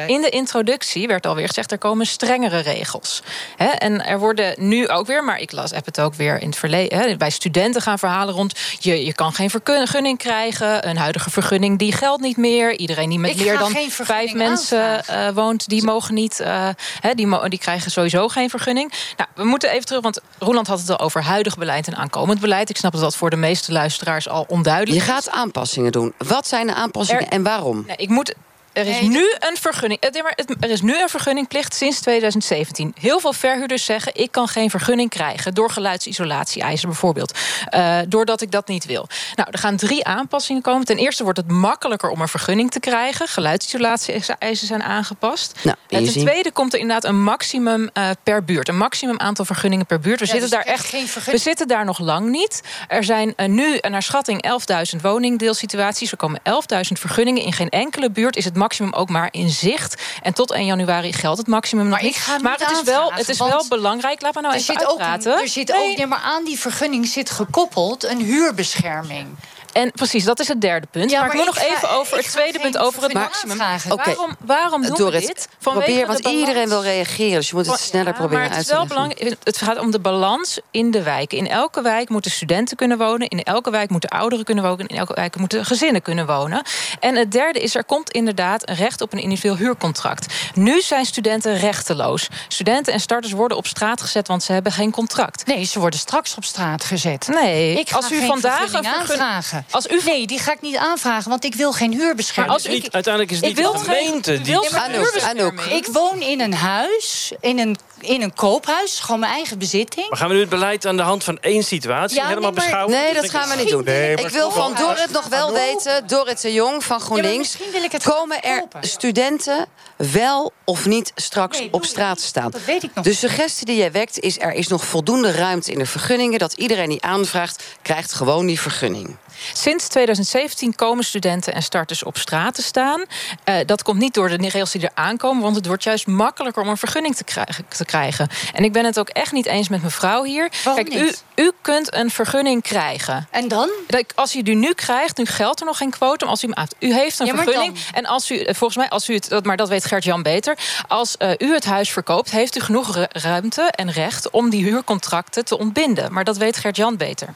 in 0.08 0.22
de 0.22 0.30
introductie 0.30 1.08
werd 1.08 1.26
alweer 1.26 1.48
gezegd... 1.48 1.72
er 1.72 1.78
komen 1.78 2.06
strengere 2.06 2.60
regels. 2.60 3.22
Hè, 3.58 3.68
en 3.68 4.06
er 4.06 4.20
worden 4.20 4.54
nu 4.58 4.88
ook 4.88 5.08
weer, 5.08 5.24
maar 5.24 5.40
ik 5.40 5.52
las, 5.52 5.72
heb 5.72 5.86
het 5.86 6.00
ook 6.00 6.14
weer 6.14 6.42
in 6.42 6.48
het 6.50 6.58
verleden... 6.58 7.18
Bij 7.18 7.30
studenten 7.30 7.82
gaan 7.82 8.00
verhalen 8.00 8.34
rond... 8.34 8.60
Je, 8.80 9.06
je 9.06 9.14
kan 9.14 9.34
geen 9.34 9.50
vergunning 9.50 10.18
krijgen, 10.18 10.88
een 10.90 10.98
huidige 10.98 11.30
vergunning 11.30 11.71
die 11.78 11.92
geldt 11.94 12.22
niet 12.22 12.38
meer. 12.38 12.78
Iedereen 12.78 13.10
die 13.10 13.20
met 13.20 13.38
meer 13.38 13.58
dan 13.58 13.72
vijf 13.90 14.34
mensen 14.34 15.06
eh, 15.06 15.30
woont... 15.34 15.68
die 15.68 15.84
mogen 15.84 16.14
niet, 16.14 16.40
eh, 16.40 16.70
hè, 17.00 17.14
die, 17.14 17.28
mo- 17.28 17.48
die 17.48 17.60
krijgen 17.60 17.92
sowieso 17.92 18.28
geen 18.28 18.50
vergunning. 18.50 18.94
Nou, 19.18 19.30
we 19.36 19.44
moeten 19.44 19.70
even 19.72 19.86
terug, 19.86 20.02
want 20.02 20.20
Roland 20.40 20.68
had 20.68 20.80
het 20.80 20.90
al 20.90 21.00
over 21.00 21.24
huidig 21.24 21.58
beleid 21.58 21.88
en 21.88 21.96
aankomend 21.96 22.40
beleid. 22.40 22.70
Ik 22.70 22.78
snap 22.78 22.92
dat 22.92 23.02
dat 23.02 23.16
voor 23.16 23.30
de 23.30 23.36
meeste 23.36 23.72
luisteraars 23.72 24.30
al 24.30 24.46
onduidelijk 24.48 24.96
Je 24.96 25.02
is. 25.08 25.10
gaat 25.14 25.30
aanpassingen 25.30 25.92
doen. 25.92 26.14
Wat 26.18 26.48
zijn 26.48 26.68
de 26.68 26.74
aanpassingen 26.74 27.26
Er- 27.26 27.32
en 27.32 27.44
waarom? 27.44 27.84
Nee, 27.88 27.96
ik 27.98 28.10
moet. 28.10 28.34
Er 28.74 28.88
is, 28.88 29.02
nu 29.02 29.34
een 29.40 29.58
vergunning, 29.58 30.02
eh, 30.02 30.22
er 30.60 30.70
is 30.70 30.82
nu 30.82 31.02
een 31.02 31.10
vergunningplicht 31.10 31.76
sinds 31.76 32.00
2017. 32.00 32.94
Heel 33.00 33.20
veel 33.20 33.34
verhuurders 33.34 33.86
zeggen: 33.86 34.12
ik 34.16 34.32
kan 34.32 34.48
geen 34.48 34.70
vergunning 34.70 35.10
krijgen 35.10 35.54
door 35.54 35.70
geluidsisolatie-eisen 35.70 36.90
bijvoorbeeld. 36.90 37.40
Eh, 37.66 37.98
doordat 38.08 38.42
ik 38.42 38.52
dat 38.52 38.68
niet 38.68 38.86
wil. 38.86 39.08
Nou, 39.36 39.50
er 39.52 39.60
gaan 39.60 39.76
drie 39.76 40.06
aanpassingen 40.06 40.62
komen. 40.62 40.86
Ten 40.86 40.98
eerste 40.98 41.24
wordt 41.24 41.38
het 41.38 41.48
makkelijker 41.48 42.10
om 42.10 42.22
een 42.22 42.28
vergunning 42.28 42.72
te 42.72 42.80
krijgen. 42.80 43.28
Geluidsisolatie-eisen 43.28 44.68
zijn 44.68 44.84
aangepast. 44.84 45.54
Nou, 45.64 45.78
En 45.90 46.04
ten 46.04 46.14
tweede 46.14 46.52
komt 46.52 46.74
er 46.74 46.80
inderdaad 46.80 47.06
een 47.06 47.24
maximum 47.24 47.90
eh, 47.94 48.10
per 48.24 48.44
buurt. 48.44 48.68
Een 48.68 48.78
maximum 48.78 49.20
aantal 49.20 49.46
vergunningen 49.46 49.86
per 49.86 50.00
buurt. 50.00 50.20
We 50.20 50.26
Ja, 50.26 50.32
zitten 50.32 50.50
dus 50.50 50.60
daar 50.60 50.74
echt 50.74 50.86
geen 50.86 51.08
We 51.26 51.38
zitten 51.38 51.68
daar 51.68 51.86
nog 51.86 52.00
lang 52.00 52.30
niet. 52.30 52.62
Er 52.88 53.04
zijn 53.04 53.34
nu 53.46 53.78
naar 53.82 54.04
schatting 54.04 54.46
11.000 54.94 55.02
woningdeelsituaties. 55.02 56.12
Er 56.12 56.18
komen 56.18 56.40
11.000 56.44 57.00
vergunningen. 57.00 57.44
In 57.44 57.54
geen 57.54 57.70
enkele 57.70 58.12
buurt 58.12 58.36
is 58.36 58.46
het 58.46 58.60
maximum 58.62 58.94
ook 58.94 59.10
maar 59.10 59.28
in 59.32 59.50
zicht. 59.50 60.02
En 60.22 60.34
tot 60.34 60.52
1 60.52 60.66
januari 60.66 61.14
geldt 61.14 61.38
het 61.38 61.48
maximum 61.48 61.84
nog 61.84 61.92
Maar 61.94 62.00
ik 62.00 62.06
niet. 62.06 62.16
ga 62.18 62.34
hem 62.34 62.42
maar 62.44 62.58
het 62.60 62.72
is 62.72 62.82
wel, 62.84 63.14
het 63.14 63.30
is 63.30 63.38
wel 63.38 63.66
belangrijk. 63.70 64.22
Laat 64.22 64.36
me 64.36 64.42
nou 64.42 64.54
er 64.54 64.60
even 64.60 64.74
zit 64.74 64.84
ook, 64.88 65.00
uitpraten. 65.00 65.42
er 65.42 65.48
zit 65.48 65.68
Nee. 65.68 65.92
ook, 65.92 65.98
nee, 65.98 66.06
maar 66.08 66.20
aan 66.24 66.44
die 66.44 66.60
vergunning 66.60 67.08
zit 67.08 67.30
gekoppeld 67.30 68.04
een 68.04 68.20
huurbescherming. 68.22 69.28
En 69.74 69.92
precies, 69.92 70.24
dat 70.24 70.40
is 70.40 70.48
het 70.48 70.62
derde 70.62 70.88
punt. 70.92 71.12
Ja, 71.12 71.20
maar, 71.20 71.30
ik 71.30 71.36
moet 71.36 71.46
nog 71.46 71.58
even 71.60 71.90
over 71.90 72.18
het 72.18 72.32
tweede 72.32 72.60
punt, 72.60 72.78
over 72.78 73.04
het 73.04 73.14
maximum. 73.14 73.62
aanvragen. 73.62 73.92
Oké. 73.92 74.04
Waarom, 74.16 74.36
waarom 74.40 74.82
doen 74.82 74.96
Doris, 74.96 75.22
we 75.22 75.28
dit? 75.28 75.48
Vanwege 75.60 75.86
probeer, 75.86 76.08
want 76.08 76.22
balans. 76.22 76.40
iedereen 76.42 76.70
wil 76.70 76.84
reageren. 76.84 77.36
Dus 77.36 77.50
je 77.50 77.56
moet 77.56 77.66
het 77.66 77.80
sneller 77.80 78.08
Ja, 78.08 78.14
proberen 78.14 78.40
maar 78.40 78.48
het 78.50 78.52
uit 78.58 78.62
is 78.62 78.68
te 78.72 78.76
wel 78.76 78.86
belangrijk. 78.86 79.36
Het 79.44 79.58
gaat 79.58 79.80
om 79.80 79.92
de 79.92 80.00
balans 80.00 80.60
in 80.72 80.92
de 80.92 81.04
wijken. 81.04 81.38
In 81.38 81.48
elke 81.48 81.82
wijk 81.82 82.10
moeten 82.10 82.32
studenten 82.32 82.78
kunnen 82.78 82.98
wonen. 82.98 83.28
In 83.28 83.44
elke 83.44 83.70
wijk 83.70 83.90
moeten 83.90 84.10
ouderen 84.10 84.46
kunnen 84.46 84.64
wonen. 84.64 84.88
In 84.88 84.98
elke 84.98 85.14
wijk 85.14 85.36
moeten 85.36 85.66
gezinnen 85.66 86.02
kunnen 86.02 86.26
wonen. 86.26 86.62
En 87.00 87.16
het 87.16 87.32
derde 87.32 87.60
is, 87.60 87.76
er 87.76 87.84
komt 87.84 88.12
inderdaad 88.12 88.70
een 88.70 88.76
recht 88.76 89.02
op 89.02 89.14
een 89.14 89.20
individueel 89.20 89.56
huurcontract. 89.58 90.34
Nu 90.54 90.82
zijn 90.82 91.06
studenten 91.06 91.58
rechteloos. 91.58 92.28
Studenten 92.48 92.94
en 92.94 93.00
starters 93.00 93.34
worden 93.34 93.58
op 93.58 93.68
straat 93.68 94.02
gezet, 94.02 94.28
want 94.28 94.44
ze 94.44 94.52
hebben 94.54 94.72
geen 94.72 94.92
contract. 94.92 95.46
Nee, 95.46 95.64
ze 95.64 95.80
worden 95.80 96.00
straks 96.00 96.36
op 96.36 96.44
straat 96.44 96.84
gezet. 96.84 97.28
Nee, 97.28 97.80
Ik 97.80 97.90
ga 97.90 97.96
als 97.96 98.12
u 98.12 98.18
geen 98.18 98.28
vandaag 98.28 98.62
een 98.62 98.70
vergunning 98.70 99.06
vergun- 99.06 99.61
aanvragen. 99.64 99.90
Als 99.96 100.06
u 100.06 100.10
Nee, 100.12 100.28
die 100.28 100.40
ga 100.40 100.52
ik 100.52 100.62
niet 100.62 100.76
aanvragen, 100.78 101.30
want 101.30 101.44
ik 101.46 101.56
wil 101.56 101.72
geen 101.72 101.92
huurbescherming. 101.94 102.56
Maar 102.62 102.66
als 102.66 102.74
niet, 102.82 102.92
uiteindelijk 102.92 103.34
is 103.34 103.40
het 103.42 103.50
Ik 103.50 103.56
niet 103.56 103.66
de 103.66 103.72
wil 103.72 103.82
geen- 103.82 103.96
gemeente 104.06 104.42
die... 104.42 104.56
geen 104.56 104.80
Anouk, 104.80 105.04
huurbescherming. 105.04 105.60
Anouk. 105.60 105.66
Ik 105.80 105.86
woon 105.88 106.22
in 106.22 106.40
een 106.42 106.54
huis, 106.54 107.32
in 107.40 107.60
een, 107.60 107.78
in 108.00 108.22
een 108.22 108.34
koophuis, 108.34 109.00
gewoon 109.00 109.20
mijn 109.20 109.34
eigen 109.34 109.58
bezitting. 109.60 110.10
Maar 110.10 110.18
gaan 110.18 110.28
we 110.28 110.34
nu 110.34 110.40
het 110.40 110.50
beleid 110.50 110.86
aan 110.86 110.98
de 110.98 111.04
hand 111.04 111.24
van 111.24 111.38
één 111.40 111.64
situatie 111.64 112.18
Ja, 112.18 112.28
helemaal 112.28 112.52
nee, 112.52 112.60
maar- 112.60 112.64
beschouwen? 112.64 112.96
Nee, 113.00 113.14
dat 113.14 113.30
gaan 113.30 113.50
we 113.50 113.56
niet 113.56 113.70
doen. 113.70 113.84
Nee, 113.84 114.16
ik 114.16 114.28
wil 114.30 114.52
van. 114.52 114.76
Dorrit 114.76 115.12
nog 115.12 115.28
wel 115.28 115.54
weten, 115.54 116.08
Dorrit 116.08 116.42
de 116.42 116.54
Jong 116.54 116.84
van 116.84 117.00
GroenLinks... 117.00 117.38
misschien 117.38 117.72
wil 117.72 117.84
ik 117.84 117.92
het 117.92 118.04
komen 118.04 118.42
er 118.42 118.60
kopen. 118.60 118.84
studenten 118.88 119.66
wel 119.96 120.52
of 120.66 120.86
niet 120.86 121.12
straks 121.16 121.60
Nee, 121.60 121.68
op 121.72 121.86
straat 121.86 122.16
niet. 122.16 122.26
staan? 122.26 122.52
Dat 122.52 122.66
weet 122.66 122.84
ik 122.84 122.90
nog 122.96 123.04
De 123.06 123.14
suggestie 123.14 123.66
die 123.66 123.76
jij 123.76 123.92
wekt 123.92 124.20
is... 124.20 124.40
er 124.40 124.54
is 124.54 124.68
nog 124.68 124.86
voldoende 124.86 125.32
ruimte 125.32 125.72
in 125.72 125.78
de 125.80 125.86
vergunningen... 125.86 126.40
dat 126.40 126.54
iedereen 126.54 126.90
die 126.90 127.02
aanvraagt, 127.02 127.64
krijgt 127.82 128.14
gewoon 128.14 128.46
die 128.46 128.60
vergunning. 128.60 129.16
Sinds 129.54 129.88
2017 129.88 130.76
komen 130.76 131.04
studenten 131.04 131.54
en 131.54 131.64
starters 131.64 132.04
op 132.04 132.18
straat 132.18 132.56
te 132.56 132.62
staan. 132.62 133.06
Eh, 133.44 133.56
dat 133.66 133.84
komt 133.84 134.00
niet 134.00 134.14
door 134.14 134.30
de 134.30 134.36
regels 134.38 134.72
die 134.72 134.82
er 134.82 134.92
aankomen, 134.94 135.44
want 135.44 135.56
het 135.56 135.66
wordt 135.66 135.84
juist 135.84 136.08
makkelijker 136.08 136.62
om 136.64 136.70
een 136.70 136.78
vergunning 136.78 137.16
te 137.16 137.24
krijgen. 137.24 137.66
Te 137.68 137.86
krijgen. 137.86 138.28
En 138.54 138.64
ik 138.64 138.74
ben 138.74 138.86
het 138.86 139.00
ook 139.00 139.10
echt 139.10 139.32
niet 139.32 139.46
eens 139.46 139.70
met 139.70 139.84
mevrouw 139.84 140.24
hier. 140.24 140.52
Waarom 140.64 140.84
Kijk, 140.84 140.96
u, 141.02 141.04
niet? 141.04 141.24
u 141.36 141.52
kunt 141.62 141.94
een 141.96 142.10
vergunning 142.12 142.62
krijgen. 142.62 143.28
En 143.32 143.48
dan? 143.48 143.70
Als 144.16 144.36
u 144.36 144.42
die 144.42 144.56
nu 144.56 144.74
krijgt, 144.74 145.18
nu 145.18 145.26
geldt 145.26 145.60
er 145.60 145.66
nog 145.66 145.78
geen 145.78 145.90
quotum. 145.90 146.28
Als 146.28 146.44
u 146.44 146.48
hem 146.48 146.56
uit, 146.58 146.76
u 146.80 146.94
heeft 146.94 147.20
een 147.20 147.26
Ja, 147.26 147.36
vergunning. 147.36 147.74
dan? 147.74 147.84
En 147.94 148.06
als 148.06 148.32
u, 148.32 148.38
eh, 148.40 148.56
volgens 148.56 148.78
mij, 148.80 148.90
als 148.90 149.10
u 149.10 149.14
het, 149.14 149.46
maar 149.46 149.58
dat 149.58 149.70
weet 149.70 149.86
Gert-Jan 149.86 150.22
beter. 150.24 150.58
Als 150.88 151.18
eh, 151.18 151.30
u 151.38 151.54
het 151.54 151.66
huis 151.66 151.90
verkoopt, 151.92 152.32
heeft 152.32 152.58
u 152.58 152.60
genoeg 152.60 152.96
ru- 152.96 153.06
ruimte 153.10 153.62
en 153.62 153.92
recht 153.92 154.30
om 154.30 154.50
die 154.50 154.64
huurcontracten 154.64 155.46
te 155.46 155.58
ontbinden. 155.58 156.14
Maar 156.14 156.24
dat 156.24 156.38
weet 156.38 156.58
Gert-Jan 156.58 156.98
beter. 156.98 157.28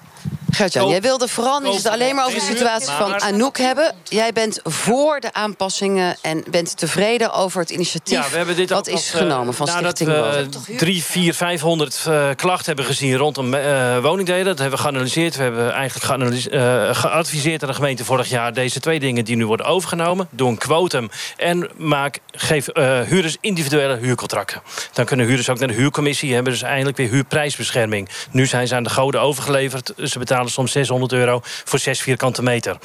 Gertjan, 0.51 0.89
jij 0.89 1.01
wilde 1.01 1.27
vooral 1.27 1.59
niet 1.59 1.87
alleen 1.95 2.15
maar 2.15 2.25
over 2.25 2.39
de 2.39 2.45
situatie 2.45 2.91
van 2.91 3.21
Anouk 3.21 3.57
hebben. 3.57 3.95
Jij 4.03 4.33
bent 4.33 4.59
voor 4.63 5.19
de 5.19 5.33
aanpassingen 5.33 6.17
en 6.21 6.43
bent 6.49 6.77
tevreden 6.77 7.33
over 7.33 7.59
het 7.59 7.69
initiatief... 7.69 8.17
Ja, 8.17 8.29
we 8.29 8.37
hebben 8.37 8.55
dit 8.55 8.69
wat 8.69 8.87
is 8.87 8.93
als, 8.93 9.11
eh, 9.11 9.17
genomen 9.17 9.53
van 9.53 9.67
Stichting 9.67 10.09
we 10.09 10.15
Wonen. 10.15 10.77
drie, 10.77 11.03
vier, 11.03 11.33
vijfhonderd 11.33 12.05
uh, 12.07 12.29
klachten 12.35 12.65
hebben 12.65 12.85
gezien 12.85 13.15
rondom 13.15 13.53
uh, 13.53 13.97
woningdelen. 13.97 14.45
Dat 14.45 14.59
hebben 14.59 14.77
we 14.77 14.83
geanalyseerd. 14.83 15.35
We 15.35 15.43
hebben 15.43 15.73
eigenlijk 15.73 16.21
uh, 16.53 16.95
geadviseerd 16.95 17.61
aan 17.61 17.67
de 17.67 17.75
gemeente 17.75 18.05
vorig 18.05 18.29
jaar... 18.29 18.53
deze 18.53 18.79
twee 18.79 18.99
dingen 18.99 19.25
die 19.25 19.35
nu 19.35 19.45
worden 19.45 19.65
overgenomen. 19.65 20.27
Doe 20.31 20.49
een 20.49 20.57
quotum 20.57 21.09
en 21.37 21.69
maak, 21.77 22.19
geef 22.31 22.67
huurders 23.07 23.37
individuele 23.39 23.95
huurcontracten. 23.95 24.61
Dan 24.93 25.05
kunnen 25.05 25.25
huurders 25.25 25.49
ook 25.49 25.59
naar 25.59 25.67
de 25.67 25.73
huurcommissie... 25.73 26.33
hebben 26.33 26.51
dus 26.51 26.61
eindelijk 26.61 26.97
weer 26.97 27.09
huurprijsbescherming. 27.09 28.09
Nu 28.31 28.45
zijn 28.45 28.67
ze 28.67 28.75
aan 28.75 28.83
de 28.83 28.89
goden 28.89 29.21
overgeleverd. 29.21 29.93
Ze 30.03 30.19
betalen 30.19 30.51
soms 30.51 30.71
600 30.71 31.11
euro 31.11 31.41
voor 31.43 31.79
6 31.85 32.01
vierkante 32.01 32.41
meter. 32.41 32.79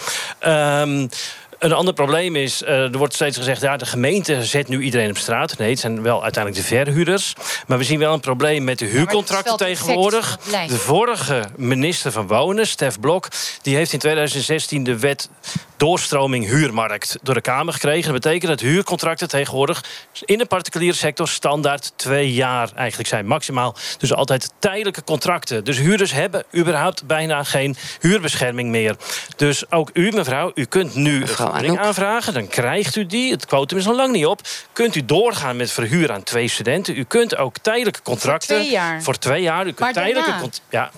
Um, 0.44 1.08
een 1.60 1.72
ander 1.72 1.94
probleem 1.94 2.36
is, 2.36 2.62
uh, 2.62 2.68
er 2.68 2.98
wordt 2.98 3.14
steeds 3.14 3.36
gezegd... 3.36 3.60
ja, 3.60 3.76
de 3.76 3.86
gemeente 3.86 4.44
zet 4.44 4.68
nu 4.68 4.82
iedereen 4.82 5.10
op 5.10 5.16
straat. 5.16 5.58
Nee, 5.58 5.70
het 5.70 5.78
zijn 5.78 6.02
wel 6.02 6.22
uiteindelijk 6.22 6.62
de 6.62 6.68
verhuurders. 6.68 7.34
Maar 7.66 7.78
we 7.78 7.84
zien 7.84 7.98
wel 7.98 8.12
een 8.12 8.20
probleem 8.20 8.64
met 8.64 8.78
de 8.78 8.84
huurcontracten 8.84 9.56
tegenwoordig. 9.56 10.38
De 10.68 10.76
vorige 10.76 11.44
minister 11.56 12.12
van 12.12 12.26
Wonen, 12.26 12.66
Stef 12.66 13.00
Blok... 13.00 13.28
die 13.62 13.76
heeft 13.76 13.92
in 13.92 13.98
2016 13.98 14.84
de 14.84 14.98
wet 14.98 15.28
doorstroming 15.80 16.46
huurmarkt 16.46 17.18
door 17.22 17.34
de 17.34 17.40
Kamer 17.40 17.72
gekregen. 17.72 18.12
Dat 18.12 18.22
betekent 18.22 18.50
dat 18.50 18.60
huurcontracten 18.60 19.28
tegenwoordig 19.28 19.84
in 20.24 20.38
de 20.38 20.46
particuliere 20.46 20.96
sector 20.96 21.28
standaard 21.28 21.92
twee 21.96 22.32
jaar 22.32 22.70
eigenlijk 22.74 23.08
zijn. 23.08 23.26
Maximaal 23.26 23.76
dus 23.98 24.14
altijd 24.14 24.52
tijdelijke 24.58 25.04
contracten. 25.04 25.64
Dus 25.64 25.78
huurders 25.78 26.12
hebben 26.12 26.44
überhaupt 26.56 27.06
bijna 27.06 27.44
geen 27.44 27.76
huurbescherming 28.00 28.70
meer. 28.70 28.96
Dus 29.36 29.70
ook 29.70 29.90
u, 29.92 30.10
mevrouw, 30.10 30.50
u 30.54 30.64
kunt 30.64 30.94
nu 30.94 31.26
aanvragen. 31.52 32.34
Dan 32.34 32.48
krijgt 32.48 32.96
u 32.96 33.06
die. 33.06 33.30
Het 33.32 33.46
quotum 33.46 33.78
is 33.78 33.84
nog 33.84 33.96
lang 33.96 34.12
niet 34.12 34.26
op. 34.26 34.40
Kunt 34.72 34.94
u 34.94 35.04
doorgaan 35.04 35.56
met 35.56 35.70
verhuur 35.70 36.12
aan 36.12 36.22
twee 36.22 36.48
studenten. 36.48 36.96
U 36.96 37.04
kunt 37.04 37.36
ook 37.36 37.58
tijdelijke 37.58 38.02
contracten. 38.02 38.56
Voor 38.56 38.64
twee 38.64 38.70
jaar. 38.70 39.02
Voor 39.02 39.18
twee 39.18 39.42
jaar. 39.42 39.66
U 39.66 39.72
kunt 39.72 39.94
tijdelijke 39.94 40.50
ja, 40.70 40.90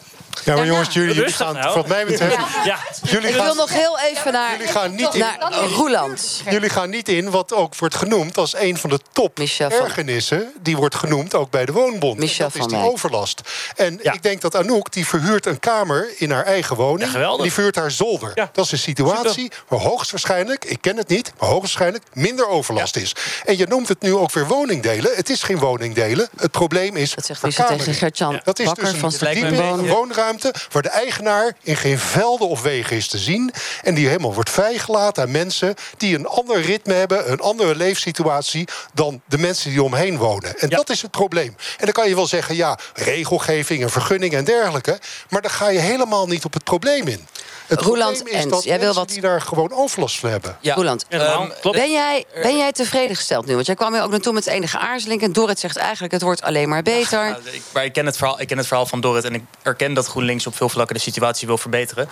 ja, 0.45 0.55
maar 0.55 0.66
jongens, 0.66 0.95
jullie, 0.95 1.14
jullie 1.14 1.33
gaan, 1.33 1.55
nou. 1.55 1.74
wat 1.74 1.87
mij 1.87 2.07
betreft... 2.07 2.37
Ja. 2.64 2.78
Jullie 3.03 3.28
ik 3.28 3.35
wil 3.35 3.55
nog 3.55 3.72
heel 3.72 3.99
even 4.01 4.33
naar, 4.33 4.51
jullie 4.51 4.66
gaan 4.66 4.95
niet 4.95 5.14
naar 5.14 5.62
in, 5.62 5.68
Roeland. 5.68 6.43
Jullie 6.51 6.68
gaan 6.68 6.91
niet 6.91 7.09
in 7.09 7.30
wat 7.30 7.53
ook 7.53 7.76
wordt 7.76 7.95
genoemd 7.95 8.39
als 8.39 8.55
een 8.57 8.78
van 8.78 8.91
de 8.91 8.99
top 9.12 9.41
ergernissen... 9.59 10.53
die 10.61 10.76
wordt 10.76 10.95
genoemd 10.95 11.35
ook 11.35 11.51
bij 11.51 11.64
de 11.66 11.72
Woonbond. 11.72 12.18
Michel 12.18 12.49
dat 12.49 12.57
is 12.57 12.66
die 12.66 12.78
overlast. 12.78 13.41
En 13.76 13.99
ik 14.03 14.22
denk 14.22 14.41
dat 14.41 14.57
Anouk, 14.57 14.93
die 14.93 15.07
verhuurt 15.07 15.47
een 15.47 15.61
kamer 15.61 16.09
in 16.16 16.30
haar 16.30 16.45
eigen 16.45 16.76
woning. 16.76 17.37
die 17.43 17.53
verhuurt 17.53 17.76
haar 17.76 17.91
zolder. 17.91 18.35
Dat 18.53 18.64
is 18.64 18.72
een 18.72 18.78
situatie 18.78 19.53
waar 19.68 19.80
hoogstwaarschijnlijk, 19.80 20.64
ik 20.64 20.80
ken 20.80 20.97
het 20.97 21.09
niet... 21.09 21.33
maar 21.39 21.49
hoogstwaarschijnlijk 21.49 22.05
minder 22.12 22.49
overlast 22.49 22.97
is. 22.97 23.14
En 23.45 23.59
je 23.59 23.66
noemt 23.66 23.89
het 23.89 24.01
nu 24.01 24.14
ook 24.14 24.33
weer 24.33 24.47
woningdelen. 24.47 25.11
Het 25.14 25.30
is 25.30 25.43
geen 25.43 25.59
woningdelen. 25.59 26.28
Het 26.37 26.51
probleem 26.51 26.97
is 26.97 27.14
Dat 27.14 27.26
zegt 27.26 27.41
tegen 27.68 27.95
Gertjan 27.95 28.41
Dat 28.45 28.59
is 28.59 28.72
dus 28.72 28.93
een 28.93 29.12
verdieping, 29.12 29.89
woonruimte 29.89 30.22
waar 30.70 30.83
de 30.83 30.89
eigenaar 30.89 31.57
in 31.62 31.77
geen 31.77 31.99
velden 31.99 32.49
of 32.49 32.62
wegen 32.62 32.97
is 32.97 33.09
te 33.09 33.18
zien... 33.18 33.53
en 33.83 33.95
die 33.95 34.07
helemaal 34.07 34.35
wordt 34.35 34.51
vrijgelaten 34.51 35.23
aan 35.23 35.31
mensen... 35.31 35.75
die 35.97 36.18
een 36.18 36.27
ander 36.27 36.61
ritme 36.61 36.93
hebben, 36.93 37.33
een 37.33 37.41
andere 37.41 37.77
leefsituatie... 37.77 38.68
dan 38.95 39.23
de 39.29 39.39
mensen 39.39 39.70
die 39.70 39.83
omheen 39.83 40.16
wonen. 40.16 40.59
En 40.59 40.68
dat 40.68 40.91
is 40.91 41.03
het 41.03 41.11
probleem. 41.11 41.57
En 41.79 41.85
dan 41.85 41.93
kan 41.93 42.09
je 42.09 42.14
wel 42.14 42.27
zeggen, 42.27 42.57
ja, 42.57 42.79
regelgeving 42.95 43.83
en 43.83 43.91
vergunningen 43.91 44.39
en 44.39 44.45
dergelijke... 44.45 44.99
maar 45.29 45.43
dan 45.43 45.51
ga 45.51 45.68
je 45.68 45.79
helemaal 45.79 46.27
niet 46.27 46.45
op 46.45 46.53
het 46.53 46.64
probleem 46.64 47.09
in. 47.09 47.27
Het 47.66 47.80
Roeland 47.80 48.28
is 48.28 48.46
dat 48.46 48.64
jij 48.64 48.80
wil 48.80 48.94
wat... 48.94 49.08
die 49.08 49.20
daar 49.20 49.40
gewoon 49.40 49.72
overlast 49.72 50.18
van 50.18 50.30
hebben. 50.30 50.56
Ja. 50.60 50.74
Roeland, 50.74 51.06
um, 51.08 51.52
ben, 51.72 51.92
jij, 51.92 52.24
ben 52.42 52.56
jij 52.56 52.72
tevreden 52.72 53.16
gesteld 53.16 53.46
nu? 53.46 53.54
Want 53.54 53.66
jij 53.66 53.74
kwam 53.74 53.92
hier 53.92 54.02
ook 54.02 54.10
naartoe 54.10 54.32
met 54.32 54.46
enige 54.46 54.78
aarzeling... 54.78 55.22
en 55.22 55.32
Dorrit 55.32 55.58
zegt 55.58 55.76
eigenlijk, 55.76 56.12
het 56.12 56.22
wordt 56.22 56.42
alleen 56.42 56.68
maar 56.68 56.82
beter. 56.82 57.26
Ja, 57.26 57.38
ik, 57.52 57.62
maar 57.72 57.84
ik 57.84 57.92
ken, 57.92 58.06
het 58.06 58.16
verhaal, 58.16 58.40
ik 58.40 58.46
ken 58.46 58.56
het 58.56 58.66
verhaal 58.66 58.86
van 58.86 59.00
Dorrit... 59.00 59.24
en 59.24 59.34
ik 59.34 59.42
erken 59.62 59.94
dat 59.94 60.06
GroenLinks 60.06 60.46
op 60.46 60.56
veel 60.56 60.68
vlakken 60.68 60.96
de 60.96 61.02
situatie 61.02 61.46
wil 61.46 61.58
verbeteren. 61.58 62.08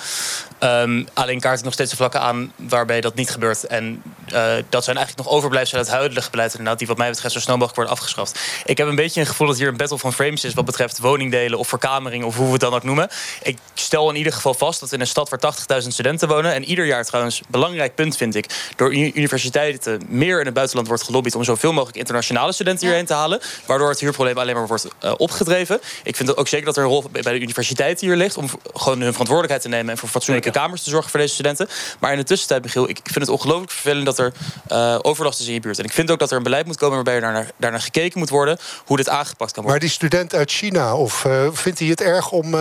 Um, 0.60 1.08
alleen 1.14 1.40
kaart 1.40 1.58
ik 1.58 1.64
nog 1.64 1.72
steeds 1.72 1.90
de 1.90 1.96
vlakken 1.96 2.20
aan 2.20 2.52
waarbij 2.56 3.00
dat 3.00 3.14
niet 3.14 3.30
gebeurt. 3.30 3.66
En 3.66 4.02
uh, 4.32 4.52
dat 4.68 4.84
zijn 4.84 4.96
eigenlijk 4.96 5.26
nog 5.26 5.36
overblijfselen 5.36 5.82
uit 5.82 5.90
het 5.90 6.00
huidige 6.00 6.30
beleid... 6.30 6.50
inderdaad, 6.50 6.78
die 6.78 6.86
wat 6.86 6.96
mij 6.96 7.10
betreft 7.10 7.34
zo 7.34 7.40
snel 7.40 7.56
mogelijk 7.56 7.76
worden 7.76 7.94
afgeschaft. 7.94 8.38
Ik 8.64 8.78
heb 8.78 8.88
een 8.88 8.94
beetje 8.94 9.20
een 9.20 9.26
gevoel 9.26 9.46
dat 9.46 9.58
hier 9.58 9.68
een 9.68 9.76
battle 9.76 9.98
van 9.98 10.12
frames 10.12 10.44
is... 10.44 10.54
wat 10.54 10.64
betreft 10.64 10.98
woningdelen 10.98 11.58
of 11.58 11.68
verkamering 11.68 12.24
of 12.24 12.36
hoe 12.36 12.46
we 12.46 12.52
het 12.52 12.60
dan 12.60 12.74
ook 12.74 12.82
noemen. 12.82 13.08
Ik 13.42 13.58
stel 13.74 14.08
in 14.10 14.16
ieder 14.16 14.32
geval 14.32 14.54
vast 14.54 14.80
dat 14.80 14.92
in 14.92 15.00
een 15.00 15.06
stad 15.06 15.28
waar 15.28 15.38
80.000 15.82 15.88
studenten 15.88 16.28
wonen. 16.28 16.54
En 16.54 16.64
ieder 16.64 16.86
jaar 16.86 17.04
trouwens, 17.04 17.42
belangrijk 17.48 17.94
punt 17.94 18.16
vind 18.16 18.34
ik... 18.34 18.72
door 18.76 18.94
universiteiten 18.94 20.02
meer 20.08 20.38
in 20.38 20.44
het 20.44 20.54
buitenland 20.54 20.88
wordt 20.88 21.02
gelobbyd... 21.02 21.34
om 21.34 21.44
zoveel 21.44 21.72
mogelijk 21.72 21.96
internationale 21.96 22.52
studenten 22.52 22.86
hierheen 22.86 23.06
te 23.06 23.14
halen. 23.14 23.40
Waardoor 23.66 23.88
het 23.88 24.00
huurprobleem 24.00 24.38
alleen 24.38 24.54
maar 24.54 24.66
wordt 24.66 24.86
uh, 25.04 25.12
opgedreven. 25.16 25.80
Ik 26.02 26.16
vind 26.16 26.36
ook 26.36 26.48
zeker 26.48 26.66
dat 26.66 26.76
er 26.76 26.82
een 26.82 26.88
rol 26.88 27.04
bij 27.12 27.22
de 27.22 27.40
universiteiten 27.40 28.06
hier 28.06 28.16
ligt... 28.16 28.36
om 28.36 28.48
gewoon 28.74 29.00
hun 29.00 29.10
verantwoordelijkheid 29.10 29.62
te 29.62 29.68
nemen... 29.68 29.90
en 29.90 29.98
voor 29.98 30.08
fatsoenlijke 30.08 30.50
kamers 30.50 30.82
te 30.82 30.90
zorgen 30.90 31.10
voor 31.10 31.20
deze 31.20 31.34
studenten. 31.34 31.68
Maar 31.98 32.12
in 32.12 32.18
de 32.18 32.24
tussentijd, 32.24 32.62
Michiel, 32.62 32.88
ik 32.88 33.00
vind 33.02 33.20
het 33.20 33.28
ongelooflijk 33.28 33.70
vervelend... 33.70 34.06
dat 34.06 34.18
er 34.18 34.32
uh, 34.72 34.98
overlast 35.02 35.40
is 35.40 35.46
in 35.46 35.52
je 35.52 35.60
buurt. 35.60 35.78
En 35.78 35.84
ik 35.84 35.92
vind 35.92 36.10
ook 36.10 36.18
dat 36.18 36.30
er 36.30 36.36
een 36.36 36.42
beleid 36.42 36.66
moet 36.66 36.76
komen... 36.76 36.94
waarbij 36.94 37.14
er 37.14 37.20
daarnaar, 37.20 37.50
daarnaar 37.56 37.80
gekeken 37.80 38.18
moet 38.18 38.30
worden 38.30 38.58
hoe 38.84 38.96
dit 38.96 39.08
aangepakt 39.08 39.52
kan 39.52 39.62
worden. 39.62 39.70
Maar 39.70 39.88
die 39.88 39.98
student 39.98 40.34
uit 40.34 40.50
China, 40.50 40.96
of 40.96 41.24
uh, 41.24 41.48
vindt 41.52 41.78
hij 41.78 41.88
het 41.88 42.00
erg 42.00 42.30
om 42.30 42.54
uh, 42.54 42.60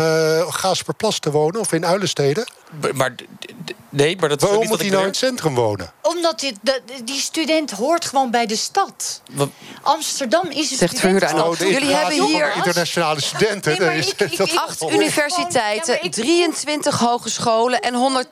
Gaasperplas 0.50 1.20
te 1.20 1.32
wonen... 1.32 1.60
of 1.60 1.74
in 1.74 1.86
Uilensteden? 1.86 2.46
Maar 2.94 3.16
nee, 3.90 4.18
maar 4.18 4.30
dat 4.30 4.42
Waarom 4.42 4.68
moet 4.68 4.80
hij 4.80 4.90
nou 4.90 5.02
in 5.02 5.08
het 5.08 5.18
centrum 5.18 5.56
wonen? 5.56 5.92
Omdat 6.02 6.40
die, 6.40 6.58
die 7.04 7.20
student 7.20 7.72
hoort 7.72 8.06
gewoon 8.06 8.32
bij 8.32 8.46
de 8.46 8.56
stad. 8.56 9.22
Wat? 9.32 9.50
Amsterdam 9.82 10.48
is 10.50 10.72
een 10.72 10.78
Zegt 10.78 10.98
student. 10.98 11.58
Jullie 11.58 11.94
hebben 11.94 12.26
hier 12.26 12.56
internationale 12.56 13.22
studenten. 13.22 13.80
Nee, 13.80 13.98
is, 13.98 14.10
ik, 14.10 14.32
ik, 14.32 14.54
acht 14.56 14.92
universiteiten, 14.92 16.00
ja, 16.02 16.10
23 16.10 17.00
hogescholen 17.00 17.80
en 17.80 18.26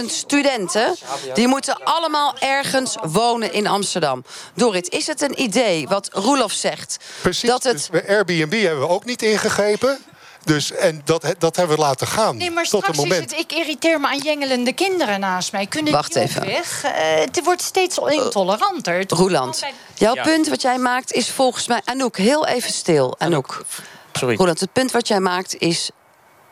110.000 0.00 0.04
studenten. 0.06 0.94
Die 1.34 1.48
moeten 1.48 1.84
allemaal 1.84 2.38
ergens 2.38 2.96
wonen 3.02 3.52
in 3.52 3.66
Amsterdam. 3.66 4.24
Dorit, 4.54 4.88
is 4.88 5.06
het 5.06 5.20
een 5.20 5.42
idee 5.42 5.88
wat 5.88 6.08
Roelof 6.12 6.52
zegt? 6.52 6.96
Precies. 7.20 7.48
Dat 7.48 7.64
het... 7.64 7.88
Dus 7.90 8.08
Airbnb 8.08 8.62
hebben 8.62 8.80
we 8.80 8.88
ook 8.88 9.04
niet 9.04 9.22
ingegrepen. 9.22 9.98
Dus, 10.46 10.72
en 10.72 11.00
dat, 11.04 11.34
dat 11.38 11.56
hebben 11.56 11.76
we 11.76 11.82
laten 11.82 12.06
gaan. 12.06 12.36
Nee, 12.36 12.50
maar 12.50 12.64
tot 12.64 12.80
straks 12.80 12.98
moment. 12.98 13.32
Is 13.32 13.38
het, 13.38 13.50
ik 13.50 13.58
irriteer 13.58 14.00
me 14.00 14.06
aan 14.06 14.18
jengelende 14.18 14.72
kinderen 14.72 15.20
naast 15.20 15.52
mij. 15.52 15.66
Kunnen 15.66 15.92
Wacht 15.92 16.12
die 16.12 16.22
even. 16.22 16.46
weg? 16.46 16.84
Uh, 16.84 16.90
het 17.20 17.44
wordt 17.44 17.62
steeds 17.62 17.98
intoleranter. 17.98 19.04
Roeland, 19.08 19.62
jouw 19.94 20.14
ja. 20.14 20.22
punt 20.22 20.48
wat 20.48 20.62
jij 20.62 20.78
maakt 20.78 21.12
is 21.12 21.30
volgens 21.30 21.66
mij... 21.66 21.80
Anouk, 21.84 22.16
heel 22.16 22.46
even 22.46 22.72
stil. 22.72 23.14
Anouk. 23.18 23.64
Sorry. 24.12 24.36
Roeland, 24.36 24.60
het 24.60 24.72
punt 24.72 24.92
wat 24.92 25.08
jij 25.08 25.20
maakt 25.20 25.58
is 25.58 25.90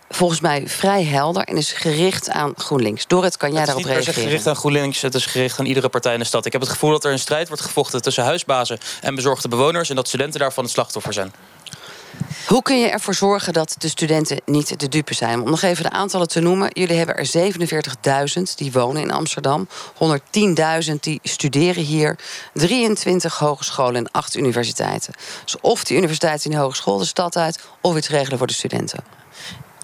volgens 0.08 0.40
mij 0.40 0.68
vrij 0.68 1.04
helder 1.04 1.42
en 1.42 1.56
is 1.56 1.72
gericht 1.72 2.30
aan 2.30 2.52
GroenLinks. 2.56 3.06
Dorrit, 3.06 3.36
kan 3.36 3.52
jij 3.52 3.64
daarop 3.64 3.84
reageren? 3.84 4.06
Het 4.06 4.16
is 4.16 4.24
gericht 4.24 4.46
aan 4.46 4.56
GroenLinks, 4.56 5.00
het 5.02 5.14
is 5.14 5.26
gericht 5.26 5.58
aan 5.58 5.66
iedere 5.66 5.88
partij 5.88 6.12
in 6.12 6.18
de 6.18 6.24
stad. 6.24 6.46
Ik 6.46 6.52
heb 6.52 6.60
het 6.60 6.70
gevoel 6.70 6.90
dat 6.90 7.04
er 7.04 7.12
een 7.12 7.18
strijd 7.18 7.48
wordt 7.48 7.62
gevochten 7.62 8.02
tussen 8.02 8.24
huisbazen 8.24 8.78
en 9.00 9.14
bezorgde 9.14 9.48
bewoners... 9.48 9.88
en 9.88 9.96
dat 9.96 10.08
studenten 10.08 10.40
daarvan 10.40 10.64
het 10.64 10.72
slachtoffer 10.72 11.12
zijn. 11.12 11.32
Hoe 12.46 12.62
kun 12.62 12.80
je 12.80 12.88
ervoor 12.88 13.14
zorgen 13.14 13.52
dat 13.52 13.74
de 13.78 13.88
studenten 13.88 14.40
niet 14.46 14.80
de 14.80 14.88
dupe 14.88 15.14
zijn? 15.14 15.40
Om 15.40 15.50
nog 15.50 15.62
even 15.62 15.82
de 15.82 15.90
aantallen 15.90 16.28
te 16.28 16.40
noemen. 16.40 16.70
Jullie 16.72 16.96
hebben 16.96 17.16
er 17.16 17.52
47.000 18.38 18.42
die 18.54 18.72
wonen 18.72 19.02
in 19.02 19.10
Amsterdam. 19.10 19.68
110.000 20.88 20.94
die 21.00 21.18
studeren 21.22 21.82
hier. 21.82 22.18
23 22.52 23.38
hogescholen 23.38 23.94
en 23.94 24.10
8 24.10 24.36
universiteiten. 24.36 25.12
Dus 25.44 25.60
of 25.60 25.84
die 25.84 25.96
universiteiten 25.96 26.50
in 26.50 26.56
de 26.56 26.62
hogeschool 26.62 26.98
de 26.98 27.04
stad 27.04 27.36
uit... 27.36 27.60
of 27.80 27.96
iets 27.96 28.08
regelen 28.08 28.38
voor 28.38 28.46
de 28.46 28.52
studenten. 28.52 29.04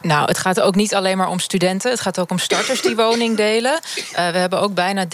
Nou, 0.03 0.25
het 0.25 0.39
gaat 0.39 0.61
ook 0.61 0.75
niet 0.75 0.95
alleen 0.95 1.17
maar 1.17 1.29
om 1.29 1.39
studenten. 1.39 1.91
Het 1.91 2.01
gaat 2.01 2.19
ook 2.19 2.31
om 2.31 2.39
starters 2.39 2.83
die 2.83 2.97
woning 2.97 3.37
delen. 3.37 3.81
Uh, 3.97 4.13
we 4.13 4.39
hebben 4.39 4.61
ook 4.61 4.75
bijna 4.75 5.05
30.000 5.05 5.11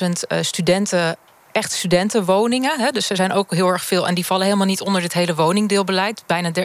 uh, 0.00 0.38
studenten 0.40 1.16
echt 1.52 1.72
studentenwoningen. 1.72 2.80
Hè, 2.80 2.90
dus 2.90 3.10
er 3.10 3.16
zijn 3.16 3.32
ook 3.32 3.54
heel 3.54 3.68
erg 3.68 3.84
veel. 3.84 4.08
En 4.08 4.14
die 4.14 4.26
vallen 4.26 4.44
helemaal 4.44 4.66
niet 4.66 4.80
onder 4.80 5.00
dit 5.00 5.12
hele 5.12 5.34
woningdeelbeleid. 5.34 6.22
Bijna 6.26 6.50
30.000. 6.52 6.62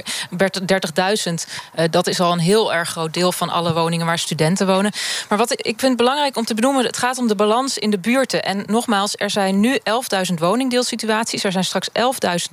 Uh, 1.75 1.85
dat 1.89 2.07
is 2.07 2.19
al 2.19 2.31
een 2.31 2.39
heel 2.39 2.73
erg 2.73 2.89
groot 2.89 3.13
deel 3.13 3.31
van 3.31 3.49
alle 3.49 3.73
woningen 3.73 4.05
waar 4.05 4.19
studenten 4.19 4.67
wonen. 4.67 4.91
Maar 5.29 5.37
wat 5.37 5.67
ik 5.67 5.79
vind 5.79 5.97
belangrijk 5.97 6.37
om 6.37 6.45
te 6.45 6.53
benoemen: 6.53 6.85
het 6.85 6.97
gaat 6.97 7.17
om 7.17 7.27
de 7.27 7.35
balans 7.35 7.77
in 7.77 7.89
de 7.89 7.99
buurten. 7.99 8.43
En 8.43 8.63
nogmaals, 8.67 9.13
er 9.17 9.29
zijn 9.29 9.59
nu 9.59 9.77
11.000 10.29 10.33
woningdeelsituaties. 10.35 11.43
Er 11.43 11.51
zijn 11.51 11.63
straks 11.63 11.89
11.000, 11.89 11.95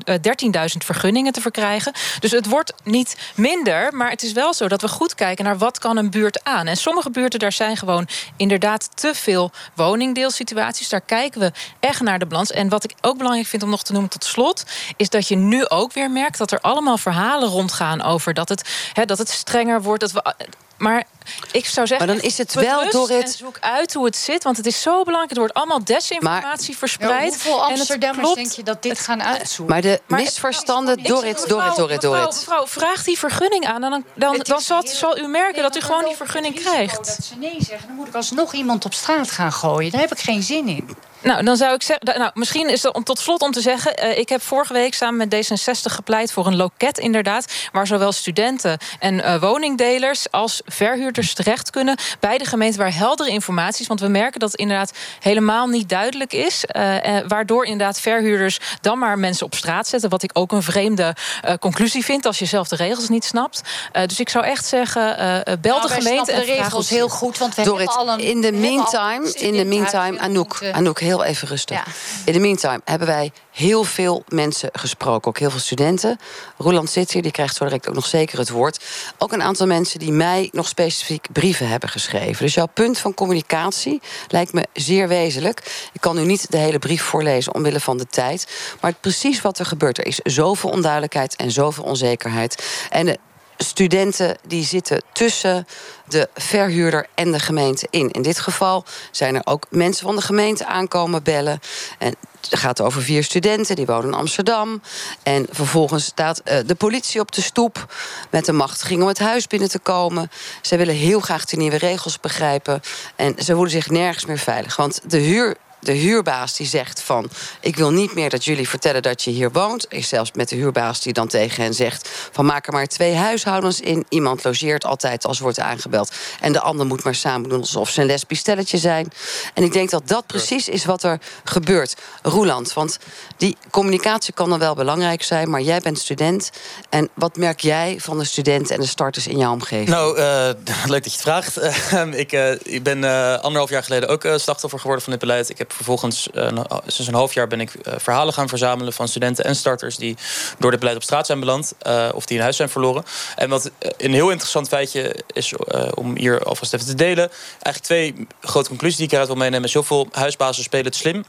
uh, 0.05 0.15
13.000 0.15 0.85
vergunningen 0.85 1.33
te 1.33 1.41
verkrijgen. 1.41 1.93
Dus 2.19 2.31
het 2.31 2.47
wordt 2.47 2.73
niet 2.85 3.17
minder. 3.35 3.95
Maar 3.95 4.11
het 4.11 4.23
is 4.23 4.33
wel 4.33 4.55
zo 4.55 4.69
dat 4.69 4.81
we 4.81 4.89
goed 4.89 5.15
kijken 5.15 5.45
naar 5.45 5.59
wat 5.59 5.79
kan 5.79 5.97
een 5.97 6.11
buurt 6.11 6.45
aan. 6.45 6.67
En 6.67 6.77
sommige 6.77 7.11
buurten, 7.11 7.39
daar 7.39 7.53
zijn 7.53 7.77
gewoon 7.77 8.09
inderdaad 8.37 8.89
te 8.95 9.15
veel 9.15 9.51
woningdeelsituaties. 9.75 10.89
Daar 10.89 11.01
kijken 11.01 11.41
we 11.41 11.53
echt 11.81 12.01
naar 12.01 12.19
En 12.31 12.69
wat 12.69 12.85
ik 12.85 12.93
ook 13.01 13.17
belangrijk 13.17 13.49
vind 13.49 13.63
om 13.63 13.71
nog 13.71 13.83
te 13.83 13.93
noemen 13.93 14.11
tot 14.11 14.25
slot, 14.25 14.65
is 14.97 15.09
dat 15.09 15.29
je 15.29 15.37
nu 15.37 15.69
ook 15.69 15.93
weer 15.93 16.11
merkt 16.11 16.39
dat 16.39 16.51
er 16.51 16.61
allemaal 16.61 16.99
verhalen 16.99 17.49
rondgaan 17.49 18.03
over 18.03 18.35
dat 18.35 18.49
het, 18.49 18.91
hè, 18.93 19.05
dat 19.05 19.19
het 19.19 19.29
strenger 19.29 19.83
wordt. 19.83 20.01
Dat 20.01 20.13
we 20.13 20.35
maar 20.83 21.05
ik 21.53 21.67
zou 21.67 21.87
zeggen. 21.87 22.07
Maar 22.07 22.17
dan 22.17 22.25
is 22.25 22.39
het 22.39 22.55
wel 22.55 22.91
door 22.91 23.09
het. 23.09 23.35
zoek 23.39 23.59
uit 23.61 23.95
hoe 23.95 24.05
het 24.05 24.17
zit, 24.17 24.45
want 24.45 24.57
het 24.57 24.67
is 24.67 24.83
zo 24.83 25.03
belangrijk. 25.03 25.31
Er 25.31 25.39
wordt 25.39 25.55
allemaal 25.55 25.85
desinformatie 25.85 26.77
verspreid. 26.77 27.29
hoeveel 27.29 27.65
Amsterdammers 27.65 28.35
denk 28.35 28.51
je 28.51 28.63
dat 28.63 28.83
dit 28.83 28.99
gaan 28.99 29.23
uitzoeken? 29.23 29.75
Maar 29.75 29.83
de 29.83 30.01
misverstanden 30.07 31.03
door 31.03 31.25
het, 31.25 31.45
door 31.49 31.63
het, 31.63 31.77
door 31.77 31.91
het, 31.91 32.01
door 32.01 32.17
het. 32.17 32.35
Mevrouw, 32.35 32.67
vraag 32.67 33.05
die 33.05 33.19
vergunning 33.19 33.67
aan. 33.67 33.81
Dan, 33.81 34.05
dan, 34.15 34.39
dan 34.43 34.61
zal, 34.61 34.87
zal, 34.87 35.19
u 35.19 35.27
merken 35.27 35.63
dat 35.63 35.77
u 35.77 35.81
gewoon 35.81 36.05
die 36.05 36.17
vergunning 36.17 36.55
krijgt. 36.55 36.97
Dat 36.97 37.25
ze 37.25 37.37
nee 37.37 37.57
zeggen, 37.59 37.87
dan 37.87 37.97
moet 37.97 38.09
ik 38.09 38.15
alsnog 38.15 38.53
iemand 38.53 38.85
op 38.85 38.95
straat 38.95 39.31
gaan 39.31 39.53
gooien. 39.53 39.91
Daar 39.91 40.01
heb 40.01 40.13
ik 40.13 40.21
geen 40.21 40.43
zin 40.43 40.69
in. 40.69 40.97
Nou, 41.23 41.45
dan 41.45 41.57
zou 41.57 41.75
ik 41.75 41.83
zeggen. 41.83 42.19
Nou, 42.19 42.31
misschien 42.35 42.69
is 42.69 42.83
het 42.83 43.05
tot 43.05 43.19
slot 43.19 43.43
om 43.43 43.53
te 43.53 43.61
zeggen. 43.61 44.05
Uh, 44.05 44.19
ik 44.19 44.29
heb 44.29 44.43
vorige 44.43 44.73
week 44.73 44.95
samen 44.95 45.29
met 45.29 45.35
D66 45.35 45.93
gepleit 45.93 46.33
voor 46.33 46.47
een 46.47 46.57
loket, 46.57 46.99
inderdaad. 46.99 47.53
Waar 47.73 47.87
zowel 47.87 48.13
studenten 48.13 48.79
en 48.99 49.15
uh, 49.15 49.41
woningdelers 49.41 50.31
als 50.31 50.63
verhuurders 50.65 51.35
terecht 51.35 51.71
kunnen. 51.71 51.97
bij 52.21 52.39
de 52.39 52.45
gemeente 52.45 52.79
waar 52.79 52.95
heldere 52.95 53.31
informatie 53.31 53.81
is. 53.81 53.87
Want 53.87 54.01
we 54.01 54.09
merken 54.09 54.41
dat 54.41 54.51
het 54.51 54.61
inderdaad 54.61 54.93
helemaal 55.21 55.67
niet 55.67 55.89
duidelijk 55.89 56.33
is. 56.33 56.65
Uh, 56.77 56.97
waardoor 57.29 57.65
inderdaad 57.65 58.01
verhuurders 58.01 58.59
dan 58.81 58.99
maar 58.99 59.19
mensen 59.19 59.47
op 59.47 59.55
straat 59.55 59.89
zetten. 59.89 60.11
Wat 60.11 60.23
ik 60.23 60.31
ook 60.33 60.53
een 60.53 60.63
vreemde 60.63 61.17
conclusie 61.61 62.05
vind 62.05 62.27
als 62.27 62.39
je 62.39 62.45
zelf 62.45 62.69
de 62.69 62.77
regels 62.77 63.09
niet 63.09 63.25
snapt. 63.25 63.61
dus 64.07 64.21
ik 64.21 64.29
zou 64.29 64.45
echt 64.45 64.65
zeggen. 64.65 65.17
bel 65.61 65.77
nou, 65.77 65.89
de 65.89 65.95
gemeente. 65.95 66.35
de 66.35 66.41
regels 66.41 66.89
heel 66.89 67.09
goed. 67.09 67.39
Want 67.39 67.55
we 67.55 67.63
hebben 67.63 67.87
al 67.87 68.09
een. 68.09 68.19
In 68.19 68.41
de 68.41 68.53
meantime, 68.53 69.33
in 69.33 69.53
de 69.53 69.65
meantime, 69.65 70.19
Anouk, 70.19 70.61
Anouk, 70.73 71.01
heel 71.01 71.12
heel 71.13 71.25
even 71.25 71.49
rustig. 71.49 71.77
Ja. 71.77 71.85
In 72.25 72.33
de 72.33 72.39
meantime 72.39 72.81
hebben 72.85 73.07
wij 73.07 73.33
heel 73.51 73.85
veel 73.85 74.25
mensen 74.29 74.69
gesproken. 74.73 75.29
Ook 75.29 75.39
heel 75.39 75.51
veel 75.51 75.61
studenten. 75.61 76.19
Roland 76.57 76.91
zit 76.91 77.11
hier, 77.11 77.23
die 77.23 77.31
krijgt 77.31 77.57
zo 77.57 77.65
direct 77.65 77.89
ook 77.89 77.95
nog 77.95 78.07
zeker 78.07 78.39
het 78.39 78.51
woord. 78.51 78.85
Ook 79.19 79.33
een 79.33 79.43
aantal 79.43 79.67
mensen 79.67 79.99
die 79.99 80.13
mij 80.13 80.49
nog 80.53 80.69
specifiek 80.69 81.27
brieven 81.33 81.69
hebben 81.69 81.89
geschreven. 81.89 82.45
Dus 82.45 82.55
jouw 82.55 82.67
punt 82.67 82.99
van 82.99 83.15
communicatie 83.15 84.01
lijkt 84.29 84.53
me 84.53 84.67
zeer 84.73 85.09
wezenlijk. 85.09 85.89
Ik 85.93 86.01
kan 86.01 86.17
nu 86.17 86.25
niet 86.25 86.51
de 86.51 86.57
hele 86.57 86.79
brief 86.79 87.03
voorlezen 87.03 87.55
omwille 87.55 87.81
van 87.81 87.99
de 87.99 88.07
tijd. 88.07 88.47
Maar 88.81 88.93
precies 89.01 89.41
wat 89.41 89.59
er 89.59 89.67
gebeurt. 89.67 89.99
Er 89.99 90.07
is 90.07 90.21
zoveel 90.23 90.71
onduidelijkheid 90.71 91.37
en 91.37 91.51
zoveel 91.51 91.85
onzekerheid. 91.85 92.87
En 92.91 93.07
de 93.07 93.19
studenten 93.63 94.37
die 94.47 94.65
zitten 94.65 95.03
tussen 95.13 95.67
de 96.09 96.29
verhuurder 96.35 97.07
en 97.15 97.33
de 97.33 97.39
gemeente 97.39 97.87
in. 97.91 98.11
In 98.11 98.23
dit 98.23 98.39
geval 98.39 98.85
zijn 99.11 99.35
er 99.35 99.43
ook 99.45 99.67
mensen 99.71 100.07
van 100.07 100.17
de 100.17 100.23
gemeente 100.23 100.67
aankomen 100.67 101.23
bellen. 101.23 101.61
En 101.99 102.15
het 102.41 102.59
gaat 102.59 102.81
over 102.81 103.03
vier 103.03 103.25
studenten, 103.25 103.77
die 103.77 103.87
wonen 103.87 104.07
in 104.07 104.15
Amsterdam. 104.15 104.83
En 105.23 105.47
vervolgens 105.51 106.05
staat 106.05 106.43
uh, 106.45 106.59
de 106.67 106.75
politie 106.75 107.21
op 107.21 107.33
de 107.33 107.43
stoep 107.43 107.95
met 108.31 108.45
de 108.45 108.53
machtiging 108.53 109.03
om 109.03 109.09
het 109.09 109.19
huis 109.19 109.47
binnen 109.47 109.69
te 109.69 109.79
komen. 109.79 110.31
Ze 110.63 110.77
willen 110.77 110.95
heel 110.95 111.21
graag 111.21 111.45
de 111.45 111.57
nieuwe 111.57 111.79
regels 111.79 112.21
begrijpen. 112.21 112.81
En 113.17 113.35
ze 113.39 113.53
voelen 113.53 113.71
zich 113.71 113.91
nergens 113.91 114.27
meer 114.27 114.39
veilig. 114.39 114.77
Want 114.77 115.01
de 115.07 115.19
huur 115.19 115.57
de 115.83 115.93
huurbaas 115.93 116.57
die 116.57 116.67
zegt 116.67 117.03
van... 117.03 117.31
ik 117.61 117.77
wil 117.77 117.91
niet 117.91 118.15
meer 118.15 118.31
dat 118.31 118.45
jullie 118.45 118.69
vertellen 118.69 119.03
dat 119.03 119.23
je 119.23 119.31
hier 119.31 119.53
woont. 119.53 119.87
Is 119.89 120.09
zelfs 120.09 120.33
met 120.33 120.49
de 120.49 120.57
huurbaas 120.57 121.01
die 121.01 121.13
dan 121.13 121.29
tegen 121.29 121.63
hen 121.63 121.75
zegt... 121.75 122.09
van 122.33 122.47
maak 122.47 122.67
er 122.67 122.73
maar 122.73 122.87
twee 122.87 123.15
huishoudens 123.15 123.81
in. 123.81 124.07
Iemand 124.09 124.45
logeert 124.45 124.85
altijd 124.85 125.25
als 125.25 125.39
wordt 125.39 125.59
aangebeld. 125.59 126.13
En 126.41 126.53
de 126.53 126.61
ander 126.61 126.87
moet 126.87 127.05
maar 127.05 127.15
samen 127.15 127.49
doen 127.49 127.61
alsof 127.61 127.91
ze 127.91 128.01
een 128.01 128.07
lesbisch 128.07 128.39
stelletje 128.39 128.79
zijn. 128.79 129.13
En 129.55 129.63
ik 129.63 129.73
denk 129.73 129.91
dat 129.91 130.09
dat 130.09 130.27
precies 130.27 130.69
is 130.69 130.85
wat 130.85 131.03
er 131.03 131.21
gebeurt. 131.45 131.97
Roeland, 132.23 132.73
want 132.73 132.99
die 133.37 133.57
communicatie 133.71 134.35
kan 134.35 134.49
dan 134.49 134.59
wel 134.59 134.75
belangrijk 134.75 135.23
zijn... 135.23 135.51
maar 135.51 135.61
jij 135.61 135.81
bent 135.81 135.99
student. 135.99 136.51
En 136.89 137.09
wat 137.15 137.37
merk 137.37 137.61
jij 137.61 137.97
van 138.01 138.19
de 138.19 138.25
studenten 138.25 138.75
en 138.75 138.81
de 138.81 138.87
starters 138.87 139.27
in 139.27 139.39
jouw 139.39 139.53
omgeving? 139.53 139.89
Nou, 139.89 140.19
uh, 140.19 140.25
leuk 140.93 141.03
dat 141.03 141.05
je 141.05 141.11
het 141.11 141.21
vraagt. 141.21 141.57
ik, 142.23 142.33
uh, 142.33 142.51
ik 142.51 142.83
ben 142.83 142.99
uh, 142.99 143.35
anderhalf 143.39 143.71
jaar 143.71 143.83
geleden 143.83 144.09
ook 144.09 144.23
slachtoffer 144.23 144.79
geworden 144.79 145.05
van 145.05 145.13
dit 145.13 145.21
beleid. 145.21 145.49
Ik 145.49 145.59
heb 145.59 145.72
vervolgens, 145.73 146.29
uh, 146.35 146.49
sinds 146.87 147.07
een 147.07 147.15
half 147.15 147.35
jaar, 147.35 147.47
ben 147.47 147.61
ik 147.61 147.75
uh, 147.75 147.95
verhalen 147.97 148.35
gaan 148.35 148.49
verzamelen 148.49 148.93
van 148.93 149.09
studenten 149.09 149.45
en 149.45 149.57
starters 149.57 149.97
die 149.97 150.17
door 150.59 150.71
dit 150.71 150.81
beleid 150.81 150.97
op 150.97 151.03
straat 151.03 151.27
zijn 151.27 151.41
beland 151.41 151.73
uh, 151.87 152.09
of 152.15 152.27
die 152.27 152.37
in 152.37 152.43
huis 152.43 152.57
zijn 152.57 152.69
verloren. 152.69 153.05
En 153.37 153.49
wat 153.49 153.71
een 153.97 154.13
heel 154.13 154.31
interessant 154.31 154.69
feitje 154.69 155.15
is 155.33 155.55
om 155.95 156.17
hier 156.17 156.43
alvast 156.43 156.75
even 156.75 156.87
te 156.87 156.95
delen. 156.95 157.31
Eigenlijk 157.63 157.85
twee 157.85 158.27
grote 158.41 158.69
conclusies 158.69 158.97
die 158.97 159.07
ik 159.07 159.13
eruit 159.13 159.29
wil 159.29 159.37
meenemen. 159.37 159.67
Is 159.67 159.73
heel 159.73 159.83
veel 159.83 160.09
huisbazen 160.13 160.63
spelen 160.63 160.87
het 160.87 160.97
slim. 160.97 161.25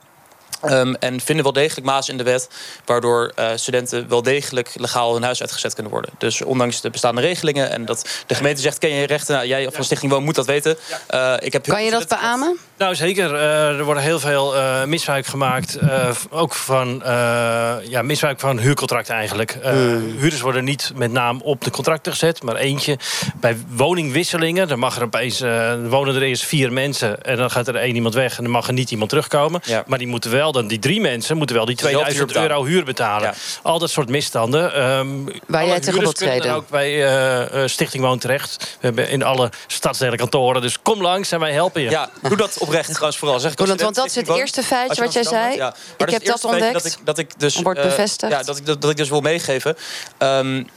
Um, 0.66 0.96
en 0.96 1.22
vinden 1.22 1.44
wel 1.44 1.54
degelijk 1.54 1.86
maas 1.86 2.10
in 2.10 2.18
de 2.18 2.24
wet, 2.24 2.50
waardoor 2.86 3.32
uh, 3.40 3.50
studenten 3.56 4.10
wel 4.10 4.22
degelijk 4.22 4.70
legaal 4.76 5.14
hun 5.14 5.24
huis 5.24 5.42
uitgezet 5.42 5.74
kunnen 5.74 5.92
worden. 5.92 6.12
Dus 6.18 6.42
ondanks 6.42 6.82
de 6.82 6.90
bestaande 6.90 7.22
regelingen 7.22 7.70
en 7.70 7.86
dat 7.86 8.08
de 8.28 8.36
gemeente 8.36 8.62
zegt: 8.62 8.78
ken 8.78 8.90
je 8.90 9.06
rechten? 9.06 9.36
Nou, 9.36 9.48
jij 9.48 9.72
van 9.72 9.84
Stichting 9.84 10.12
Woon 10.12 10.24
moet 10.24 10.36
dat 10.36 10.46
weten. 10.46 10.78
Uh, 11.12 11.34
ik 11.40 11.54
heb 11.54 11.64
kan 11.64 11.84
je 11.84 11.92
dat 11.92 12.08
beamen? 12.08 12.58
Nou, 12.78 12.96
zeker. 12.96 13.34
Uh, 13.34 13.78
er 13.78 13.84
worden 13.84 14.04
heel 14.04 14.20
veel 14.20 14.54
misbruik 14.86 15.26
gemaakt. 15.26 15.80
ook 16.30 16.54
van 16.54 17.02
ja, 17.84 18.02
misbruik 18.02 18.40
van 18.40 18.60
huurcontracten 18.60 19.16
eigenlijk. 19.16 19.58
Mm. 19.64 20.16
Huurders 20.18 20.42
worden 20.42 20.64
niet 20.64 20.92
met 20.96 21.12
naam 21.12 21.42
op 21.42 21.64
de 21.64 21.72
contracten 21.72 22.12
gezet, 22.12 22.44
maar 22.44 22.56
eentje. 22.56 22.98
Bij 23.36 23.58
woningwisselingen, 23.68 24.68
dan 24.68 24.80
mag 24.80 24.98
er 24.98 25.04
opeens, 25.04 25.40
wonen 25.90 26.16
er 26.16 26.22
eerst 26.22 26.46
vier 26.46 26.74
mensen 26.74 27.22
en 27.22 27.38
dan 27.38 27.52
gaat 27.52 27.68
er 27.68 27.76
één 27.76 27.96
iemand 27.96 28.14
weg 28.14 28.38
en 28.38 28.44
dan 28.44 28.52
mag 28.52 28.68
er 28.68 28.74
niet 28.74 28.92
iemand 28.92 29.10
terugkomen. 29.10 29.62
Ja. 29.66 29.84
Maar 29.88 29.98
die 29.98 30.08
moeten 30.08 30.32
wel 30.32 30.52
dan 30.52 30.68
die 30.68 30.80
drie 30.80 31.02
mensen 31.02 31.38
moeten 31.38 31.56
wel 31.56 31.66
die 31.66 31.76
2000 31.76 32.36
euro 32.36 32.66
huur 32.66 32.86
betalen. 32.86 33.34
Al 33.62 33.80
dat 33.80 33.90
soort 33.90 34.10
misstanden. 34.10 34.84
Um, 34.84 35.26
Waar 35.48 35.66
jij 35.66 35.80
tegen 35.80 36.00
wilt 36.00 36.16
treden. 36.16 36.54
ook 36.54 36.70
bij 36.70 36.92
uh, 37.54 37.68
Stichting 37.68 38.04
Woon 38.04 38.20
terecht. 38.20 38.78
We 38.80 38.86
hebben 38.86 39.10
in 39.10 39.24
alle 39.24 39.52
stadsdelen 39.68 40.18
kantoren. 40.18 40.62
Dus 40.62 40.82
kom 40.82 41.02
langs 41.02 41.32
en 41.32 41.40
wij 41.40 41.52
helpen 41.52 41.82
je. 41.82 41.90
Ja, 41.90 42.10
doe 42.22 42.38
dat 42.38 42.58
oprecht 42.64 42.90
trouwens 42.90 43.18
vooral. 43.18 43.40
Zeg 43.40 43.52
ik 43.52 43.58
want, 43.58 43.82
want 43.82 43.96
dat 43.96 44.06
is 44.06 44.16
het 44.16 44.28
eerste 44.28 44.64
feitje 44.64 45.04
wat 45.04 45.14
jij 45.14 45.24
zei. 45.24 45.56
Ja. 45.56 45.76
Ik 45.98 46.10
heb 46.10 46.26
dat 46.26 46.44
ontdekt. 46.44 46.74
Dat 46.74 46.86
ik, 46.86 46.98
dat 47.04 47.18
ik 47.18 47.40
dus, 47.40 47.62
wordt 47.62 47.80
uh, 47.80 47.86
bevestigd. 47.86 48.32
Ja, 48.32 48.44
dat 48.44 48.58
ik, 48.58 48.66
dat, 48.66 48.82
dat 48.82 48.90
ik 48.92 48.98
dus 48.98 49.10
wil 49.10 49.22
meegeven. 49.22 49.78
Um, 50.20 50.68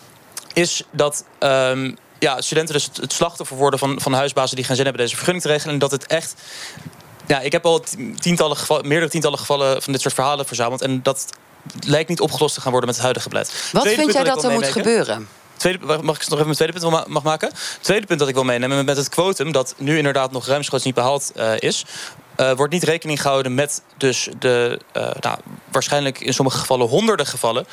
is 0.53 0.83
dat... 0.91 1.25
Um, 1.41 1.97
ja, 2.19 2.41
studenten 2.41 2.75
dus 2.75 2.89
het 3.01 3.13
slachtoffer 3.13 3.57
worden 3.57 3.79
van, 3.79 4.01
van 4.01 4.13
huisbazen 4.13 4.57
die 4.57 4.65
geen 4.65 4.77
zin 4.77 4.85
hebben 4.85 5.03
deze 5.03 5.17
vergunning 5.17 5.45
te 5.45 5.51
regelen. 5.51 5.73
En 5.73 5.81
dat 5.81 5.91
het 5.91 6.07
echt 6.07 6.35
ja, 7.27 7.41
ik 7.41 7.53
heb 7.53 7.67
al 7.67 7.85
tientallen 8.19 8.57
gevallen, 8.57 8.89
meerdere 8.89 9.11
tientallen 9.11 9.39
gevallen 9.39 9.83
van 9.83 9.93
dit 9.93 10.03
soort 10.03 10.15
verhalen 10.15 10.47
verzameld. 10.47 10.83
En 10.83 11.03
dat 11.03 11.27
lijkt 11.81 12.09
niet 12.09 12.21
opgelost 12.21 12.55
te 12.55 12.61
gaan 12.61 12.71
worden 12.71 12.89
met 12.89 12.97
het 12.97 13.05
huidige 13.05 13.29
beleid. 13.29 13.71
Wat 13.73 13.83
tweede 13.83 14.01
vind 14.01 14.13
jij 14.13 14.25
dat 14.25 14.45
er 14.45 14.51
moet 14.51 14.67
gebeuren? 14.67 15.29
Tweede, 15.57 15.87
mag 15.87 16.17
ik 16.17 16.29
nog 16.29 16.33
even 16.33 16.45
mijn 16.45 16.55
tweede 16.55 16.79
punt 16.79 17.09
mag 17.09 17.23
maken? 17.23 17.51
Tweede 17.81 18.07
punt 18.07 18.19
dat 18.19 18.29
ik 18.29 18.35
wil 18.35 18.45
meenemen 18.45 18.85
met 18.85 18.97
het 18.97 19.09
quotum... 19.09 19.53
dat 19.53 19.75
nu 19.79 19.97
inderdaad 19.97 20.33
nog 20.33 20.47
ruimschoots 20.47 20.85
niet 20.85 20.95
behaald 20.95 21.33
uh, 21.37 21.53
is... 21.59 21.85
Uh, 22.41 22.53
wordt 22.53 22.73
niet 22.73 22.83
rekening 22.83 23.23
gehouden 23.23 23.55
met 23.55 23.83
dus 23.97 24.29
de, 24.39 24.81
uh, 24.97 25.11
nou, 25.21 25.39
waarschijnlijk 25.71 26.21
in 26.21 26.35
sommige 26.35 26.59
gevallen 26.59 26.87
honderden 26.87 27.27
gevallen 27.27 27.67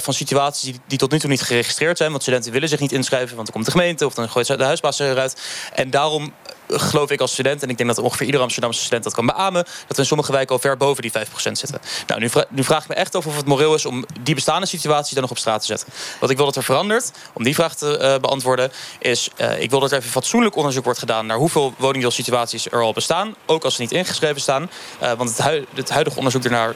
van 0.00 0.14
situaties 0.14 0.62
die, 0.62 0.80
die, 0.86 0.98
tot 0.98 1.10
nu 1.10 1.18
toe 1.18 1.30
niet 1.30 1.42
geregistreerd 1.42 1.96
zijn. 1.96 2.10
Want 2.10 2.22
studenten 2.22 2.52
willen 2.52 2.68
zich 2.68 2.80
niet 2.80 2.92
inschrijven, 2.92 3.34
want 3.34 3.46
dan 3.46 3.54
komt 3.54 3.64
de 3.64 3.70
gemeente 3.70 4.06
of 4.06 4.14
dan 4.14 4.28
gooit 4.28 4.46
de 4.46 4.64
huisbaas 4.64 4.98
eruit. 4.98 5.42
En 5.74 5.90
daarom 5.90 6.32
geloof 6.68 7.10
ik 7.10 7.20
als 7.20 7.32
student, 7.32 7.62
en 7.62 7.68
ik 7.68 7.76
denk 7.76 7.88
dat 7.88 7.98
ongeveer 8.04 8.26
iedere 8.26 8.42
Amsterdamse 8.42 8.80
student 8.80 9.04
dat 9.04 9.14
kan 9.14 9.26
beamen, 9.26 9.64
dat 9.64 9.96
we 9.96 10.02
in 10.02 10.06
sommige 10.06 10.32
wijken 10.32 10.54
al 10.54 10.60
ver 10.60 10.76
boven 10.76 11.02
die 11.02 11.12
5% 11.12 11.32
zitten. 11.32 11.80
Nou, 12.06 12.20
nu, 12.20 12.30
nu 12.48 12.64
vraag 12.64 12.82
ik 12.82 12.88
me 12.88 12.94
echt 12.94 13.14
af 13.14 13.26
of 13.26 13.36
het 13.36 13.46
moreel 13.46 13.74
is 13.74 13.86
om 13.86 14.04
die 14.20 14.34
bestaande 14.34 14.66
situatie 14.66 15.12
dan 15.12 15.22
nog 15.22 15.30
op 15.30 15.38
straat 15.38 15.60
te 15.60 15.66
zetten. 15.66 15.88
Wat 16.20 16.30
ik 16.30 16.36
wil 16.36 16.46
dat 16.46 16.56
er 16.56 16.62
verandert, 16.62 17.10
om 17.32 17.44
die 17.44 17.54
vraag 17.54 17.74
te 17.74 17.98
uh, 18.00 18.20
beantwoorden, 18.20 18.72
is 18.98 19.30
uh, 19.36 19.60
ik 19.60 19.70
wil 19.70 19.80
dat 19.80 19.92
er 19.92 19.98
even 19.98 20.10
fatsoenlijk 20.10 20.56
onderzoek 20.56 20.84
wordt 20.84 20.98
gedaan 20.98 21.26
naar 21.26 21.36
hoeveel 21.36 21.74
woningdeelsituaties 21.76 22.66
er 22.70 22.82
al 22.82 22.92
bestaan, 22.92 23.34
ook 23.46 23.64
als 23.64 23.74
ze 23.74 23.80
niet 23.80 23.92
ingeschreven 23.92 24.40
staan. 24.40 24.70
Uh, 25.02 25.12
want 25.12 25.36
het, 25.36 25.64
het 25.74 25.90
huidige 25.90 26.16
onderzoek 26.16 26.44
ernaar 26.44 26.74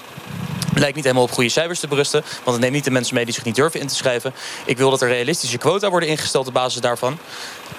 lijkt 0.74 0.94
niet 0.94 1.04
helemaal 1.04 1.24
op 1.24 1.32
goede 1.32 1.50
cijfers 1.50 1.80
te 1.80 1.86
berusten. 1.86 2.22
Want 2.44 2.50
het 2.50 2.60
neemt 2.60 2.72
niet 2.72 2.84
de 2.84 2.90
mensen 2.90 3.14
mee 3.14 3.24
die 3.24 3.34
zich 3.34 3.44
niet 3.44 3.54
durven 3.54 3.80
in 3.80 3.86
te 3.86 3.94
schrijven. 3.94 4.32
Ik 4.64 4.78
wil 4.78 4.90
dat 4.90 5.02
er 5.02 5.08
realistische 5.08 5.58
quota 5.58 5.90
worden 5.90 6.08
ingesteld 6.08 6.46
op 6.46 6.52
basis 6.52 6.80
daarvan. 6.80 7.18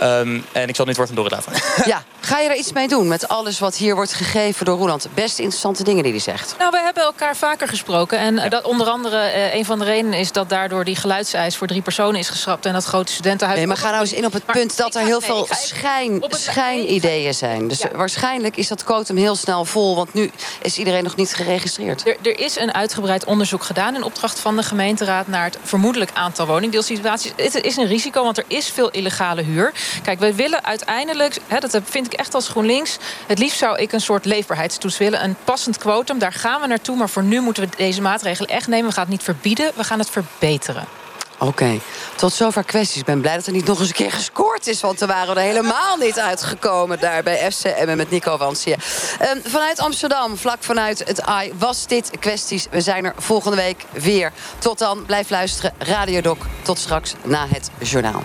Um, 0.02 0.46
en 0.52 0.68
ik 0.68 0.76
zal 0.76 0.86
niet 0.86 0.98
woord 0.98 1.16
doorlaten. 1.16 1.52
Ja, 1.86 2.04
ga 2.20 2.40
je 2.40 2.50
er 2.50 2.56
iets 2.56 2.72
mee 2.72 2.88
doen 2.88 3.08
met 3.08 3.28
alles 3.28 3.60
wat 3.60 3.76
hier 3.76 3.96
wordt 3.96 4.14
gegeven 4.14 4.66
door 4.66 4.78
Roeland? 4.78 5.08
Best 5.14 5.40
interessante 5.40 5.84
dingen 5.84 6.04
die 6.04 6.12
hij 6.12 6.22
zegt. 6.22 6.56
Nou, 6.58 6.72
we 6.72 6.80
hebben 6.80 7.04
elkaar 7.04 7.36
vaker 7.36 7.68
gesproken. 7.68 8.20
En 8.20 8.36
ja. 8.36 8.50
dat 8.50 8.64
onder 8.64 8.88
andere 8.88 9.16
uh, 9.18 9.56
een 9.56 9.66
van 9.66 9.80
de 9.80 9.86
redenen 9.86 10.20
is 10.20 10.32
dat 10.32 10.50
daardoor 10.50 10.84
die 10.84 10.96
geluidseis 10.96 11.58
voor 11.58 11.68
drie 11.68 11.82
personen 11.82 12.20
is 12.20 12.30
geschrapt. 12.30 12.66
En 12.66 12.74
dat 12.74 12.84
grote 12.84 13.12
studentenhuis. 13.12 13.60
Nee, 13.60 13.68
maar 13.68 13.78
ga 13.78 13.90
nou 13.90 14.02
eens 14.02 14.14
in 14.14 14.26
op 14.26 14.34
het 14.34 14.46
punt 14.46 14.78
dat 14.78 14.96
er 14.96 15.02
heel 15.02 15.22
veel 15.22 15.48
schijn, 15.50 16.24
schijnideeën 16.30 17.34
zijn. 17.34 17.68
Dus 17.68 17.80
ja. 17.80 17.90
waarschijnlijk 17.96 18.58
is 18.58 18.68
dat 18.68 18.84
quotum 18.84 19.18
heel 19.18 19.36
snel 19.36 19.66
vol. 19.66 19.96
Want 19.96 20.14
nu 20.14 20.32
is 20.62 20.78
iedereen 20.78 21.04
nog 21.04 21.16
niet 21.16 21.34
geregistreerd. 21.34 22.08
Er, 22.08 22.18
er 22.22 22.40
is 22.40 22.58
een 22.58 22.74
uitgebreid 22.84 23.26
onderzoek 23.26 23.64
gedaan 23.64 23.96
in 23.96 24.04
opdracht 24.04 24.40
van 24.40 24.56
de 24.56 24.64
gemeenteraad 24.64 25.28
naar 25.28 25.44
het 25.44 25.58
vermoedelijk 25.64 26.12
aantal 26.14 26.46
woningdeelsituaties. 26.46 27.32
Het 27.36 27.56
is 27.56 27.78
een 27.78 27.88
risico, 27.88 28.24
want 28.24 28.38
er 28.38 28.44
is 28.48 28.70
veel 28.70 28.90
illegale 28.90 29.42
huur. 29.42 29.74
Kijk, 30.04 30.20
we 30.20 30.36
willen 30.36 30.64
uiteindelijk, 30.64 31.38
hè, 31.48 31.60
dat 31.60 31.80
vind 31.84 32.06
ik 32.06 32.14
echt 32.14 32.34
als 32.34 32.48
GroenLinks... 32.48 32.98
het 33.28 33.40
liefst 33.40 33.58
zou 33.58 33.78
ik 33.78 33.92
een 33.92 34.02
soort 34.02 34.26
leefbaarheidstoets 34.26 34.98
willen. 34.98 35.24
Een 35.24 35.36
passend 35.44 35.78
quotum, 35.78 36.20
daar 36.20 36.34
gaan 36.34 36.62
we 36.62 36.68
naartoe. 36.68 36.96
Maar 36.96 37.10
voor 37.10 37.24
nu 37.24 37.42
moeten 37.42 37.64
we 37.64 37.70
deze 37.78 38.02
maatregelen 38.02 38.50
echt 38.50 38.68
nemen. 38.68 38.88
We 38.88 38.94
gaan 38.94 39.04
het 39.04 39.12
niet 39.12 39.24
verbieden, 39.24 39.72
we 39.76 39.84
gaan 39.84 40.00
het 40.00 40.10
verbeteren. 40.10 41.03
Oké, 41.44 41.80
tot 42.16 42.34
zover 42.34 42.64
kwesties. 42.64 43.00
Ik 43.00 43.06
ben 43.06 43.22
blij 43.22 43.36
dat 43.36 43.46
er 43.46 43.52
niet 43.52 43.66
nog 43.66 43.80
eens 43.80 43.88
een 43.88 43.94
keer 43.94 44.12
gescoord 44.12 44.68
is... 44.68 44.82
want 44.82 45.02
er 45.02 45.08
waren 45.08 45.36
er 45.36 45.42
helemaal 45.42 45.98
niet 45.98 46.20
uitgekomen 46.20 47.00
daar 47.00 47.24
bij 47.24 47.52
FCM 47.52 47.96
met 47.96 48.10
Nico 48.10 48.38
Wansia. 48.38 48.76
Um, 49.22 49.42
vanuit 49.44 49.80
Amsterdam, 49.80 50.38
vlak 50.38 50.64
vanuit 50.64 51.04
het 51.08 51.22
AI, 51.22 51.54
was 51.58 51.88
dit 51.88 52.12
kwesties. 52.20 52.68
We 52.72 52.82
zijn 52.82 53.06
er 53.06 53.14
volgende 53.18 53.58
week 53.58 53.86
weer. 53.92 54.32
Tot 54.60 54.80
dan, 54.80 55.06
blijf 55.06 55.30
luisteren. 55.30 55.74
Radio 55.78 56.22
Doc, 56.22 56.38
tot 56.62 56.80
straks 56.80 57.14
na 57.24 57.48
het 57.48 57.70
journaal. 57.80 58.24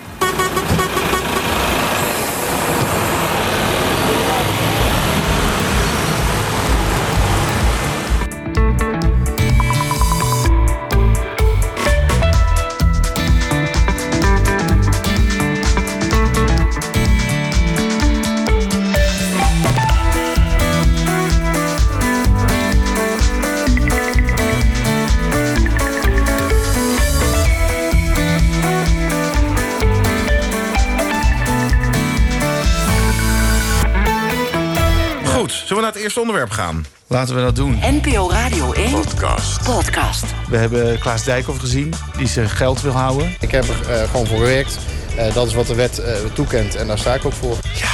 Zullen 35.46 35.66
we 35.68 35.74
naar 35.74 35.92
het 35.92 36.02
eerste 36.02 36.20
onderwerp 36.20 36.50
gaan? 36.50 36.86
Laten 37.06 37.34
we 37.34 37.40
dat 37.40 37.56
doen. 37.56 37.78
NPO 37.82 38.30
Radio 38.30 38.72
1. 38.72 38.90
Podcast. 38.90 39.62
Podcast. 39.62 40.24
We 40.48 40.56
hebben 40.56 40.98
Klaas 40.98 41.24
Dijkhoff 41.24 41.58
gezien, 41.60 41.94
die 42.16 42.26
zijn 42.26 42.48
geld 42.48 42.80
wil 42.80 42.92
houden. 42.92 43.36
Ik 43.40 43.50
heb 43.50 43.64
er 43.64 43.90
uh, 43.90 44.10
gewoon 44.10 44.26
voor 44.26 44.38
gewerkt. 44.38 44.78
Uh, 45.16 45.34
dat 45.34 45.46
is 45.46 45.54
wat 45.54 45.66
de 45.66 45.74
wet 45.74 45.98
uh, 45.98 46.06
toekent 46.32 46.74
en 46.74 46.86
daar 46.86 46.98
sta 46.98 47.14
ik 47.14 47.24
ook 47.24 47.32
voor. 47.32 47.56
Ja, 47.74 47.90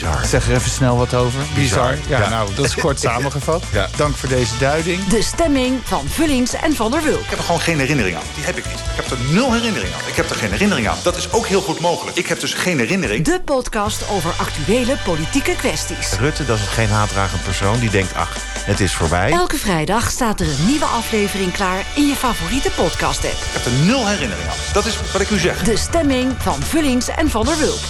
bizar. 0.00 0.24
Zeg 0.26 0.48
er 0.48 0.54
even 0.54 0.70
snel 0.70 0.96
wat 0.96 1.14
over. 1.14 1.40
Bizar. 1.54 1.90
bizar. 1.90 2.08
Ja, 2.08 2.24
ja, 2.24 2.28
nou, 2.28 2.54
dat 2.54 2.64
is 2.64 2.74
kort 2.74 3.00
samengevat. 3.08 3.62
Ja. 3.72 3.88
Dank 3.96 4.16
voor 4.16 4.28
deze 4.28 4.58
duiding. 4.58 5.06
De 5.06 5.22
stemming 5.22 5.80
van 5.84 6.06
Vullings 6.08 6.52
en 6.54 6.74
Van 6.74 6.90
der 6.90 7.02
Wulp. 7.02 7.20
Ik 7.20 7.28
heb 7.28 7.38
er 7.38 7.44
gewoon 7.44 7.60
geen 7.60 7.78
herinnering 7.78 8.16
aan. 8.16 8.22
Die 8.34 8.44
heb 8.44 8.56
ik 8.56 8.64
niet. 8.66 8.78
Ik 8.78 8.96
heb 8.96 9.10
er 9.10 9.18
nul 9.30 9.52
herinnering 9.52 9.94
aan. 9.94 10.08
Ik 10.08 10.14
heb 10.16 10.30
er 10.30 10.36
geen 10.36 10.50
herinnering 10.50 10.88
aan. 10.88 10.96
Dat 11.02 11.16
is 11.16 11.32
ook 11.32 11.46
heel 11.46 11.60
goed 11.60 11.80
mogelijk. 11.80 12.16
Ik 12.16 12.26
heb 12.26 12.40
dus 12.40 12.54
geen 12.54 12.78
herinnering. 12.78 13.24
De 13.24 13.40
podcast 13.44 14.08
over 14.10 14.30
actuele 14.36 14.96
politieke 15.04 15.56
kwesties. 15.56 16.12
Rutte, 16.18 16.44
dat 16.44 16.58
is 16.58 16.66
geen 16.66 16.88
haatdragend 16.88 17.42
persoon. 17.42 17.78
Die 17.78 17.90
denkt, 17.90 18.14
ach, 18.14 18.36
het 18.64 18.80
is 18.80 18.94
voorbij. 18.94 19.30
Elke 19.30 19.56
vrijdag 19.58 20.10
staat 20.10 20.40
er 20.40 20.46
een 20.46 20.66
nieuwe 20.66 20.84
aflevering 20.84 21.52
klaar 21.52 21.84
in 21.94 22.06
je 22.06 22.14
favoriete 22.14 22.70
podcast-app. 22.70 23.32
Ik 23.32 23.52
heb 23.52 23.64
er 23.64 23.72
nul 23.72 24.06
herinnering 24.06 24.48
aan. 24.48 24.56
Dat 24.72 24.86
is 24.86 24.98
wat 25.12 25.20
ik 25.20 25.30
u 25.30 25.38
zeg. 25.38 25.62
De 25.62 25.76
stemming 25.76 26.32
van 26.38 26.62
Vullings 26.62 27.08
en 27.08 27.30
Van 27.30 27.44
der 27.44 27.58
Wulp. 27.58 27.80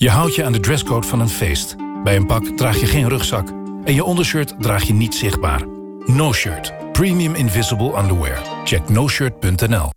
Je 0.00 0.10
houdt 0.10 0.34
je 0.34 0.44
aan 0.44 0.52
de 0.52 0.60
dresscode 0.60 1.06
van 1.06 1.20
een 1.20 1.28
feest. 1.28 1.76
Bij 2.04 2.16
een 2.16 2.26
pak 2.26 2.44
draag 2.56 2.80
je 2.80 2.86
geen 2.86 3.08
rugzak. 3.08 3.48
En 3.84 3.94
je 3.94 4.04
ondershirt 4.04 4.54
draag 4.58 4.82
je 4.82 4.92
niet 4.92 5.14
zichtbaar. 5.14 5.66
No 6.04 6.32
Shirt. 6.32 6.92
Premium 6.92 7.34
Invisible 7.34 7.98
Underwear. 7.98 8.42
Check 8.64 8.88
noshirt.nl 8.88 9.92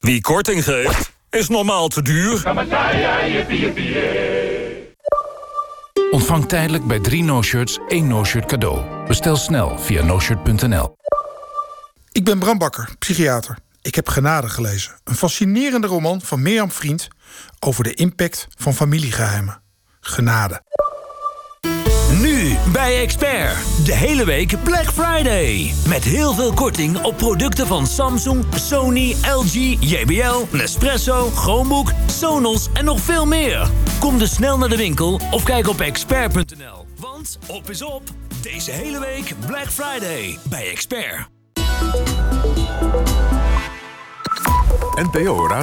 Wie 0.00 0.20
korting 0.20 0.64
geeft, 0.64 1.12
is 1.30 1.48
normaal 1.48 1.88
te 1.88 2.02
duur. 2.02 2.42
Ontvang 6.10 6.48
tijdelijk 6.48 6.86
bij 6.86 7.00
drie 7.00 7.22
no-shirts 7.22 7.78
één 7.88 8.08
no-shirt 8.08 8.46
cadeau. 8.46 9.06
Bestel 9.06 9.36
snel 9.36 9.78
via 9.78 10.04
noshirt.nl. 10.04 10.96
Ik 12.12 12.24
ben 12.24 12.38
Bram 12.38 12.58
Bakker, 12.58 12.88
psychiater. 12.98 13.58
Ik 13.82 13.94
heb 13.94 14.08
Genade 14.08 14.48
gelezen. 14.48 14.92
Een 15.04 15.14
fascinerende 15.14 15.86
roman 15.86 16.20
van 16.20 16.42
Mirjam 16.42 16.70
Vriend... 16.70 17.08
over 17.60 17.84
de 17.84 17.94
impact 17.94 18.46
van 18.56 18.74
familiegeheimen. 18.74 19.62
Genade. 20.00 20.62
Nu 22.20 22.56
bij 22.72 23.00
Expert. 23.00 23.56
De 23.84 23.94
hele 23.94 24.24
week 24.24 24.62
Black 24.64 24.92
Friday. 24.92 25.72
Met 25.88 26.04
heel 26.04 26.34
veel 26.34 26.52
korting 26.52 27.02
op 27.02 27.16
producten 27.16 27.66
van 27.66 27.86
Samsung, 27.86 28.44
Sony, 28.54 29.16
LG, 29.22 29.52
JBL, 29.80 30.56
Nespresso, 30.56 31.30
Chromebook, 31.30 31.92
Sonos 32.06 32.68
en 32.72 32.84
nog 32.84 33.00
veel 33.00 33.26
meer. 33.26 33.70
Kom 34.00 34.18
dus 34.18 34.34
snel 34.34 34.58
naar 34.58 34.68
de 34.68 34.76
winkel 34.76 35.20
of 35.30 35.42
kijk 35.42 35.68
op 35.68 35.80
expert.nl. 35.80 36.86
Want 36.98 37.38
op 37.46 37.70
is 37.70 37.82
op. 37.82 38.02
Deze 38.42 38.70
hele 38.70 39.00
week 39.00 39.32
Black 39.46 39.70
Friday 39.70 40.38
bij 40.48 40.70
Expert. 40.70 41.28
NPO 44.94 45.46
Radio 45.48 45.62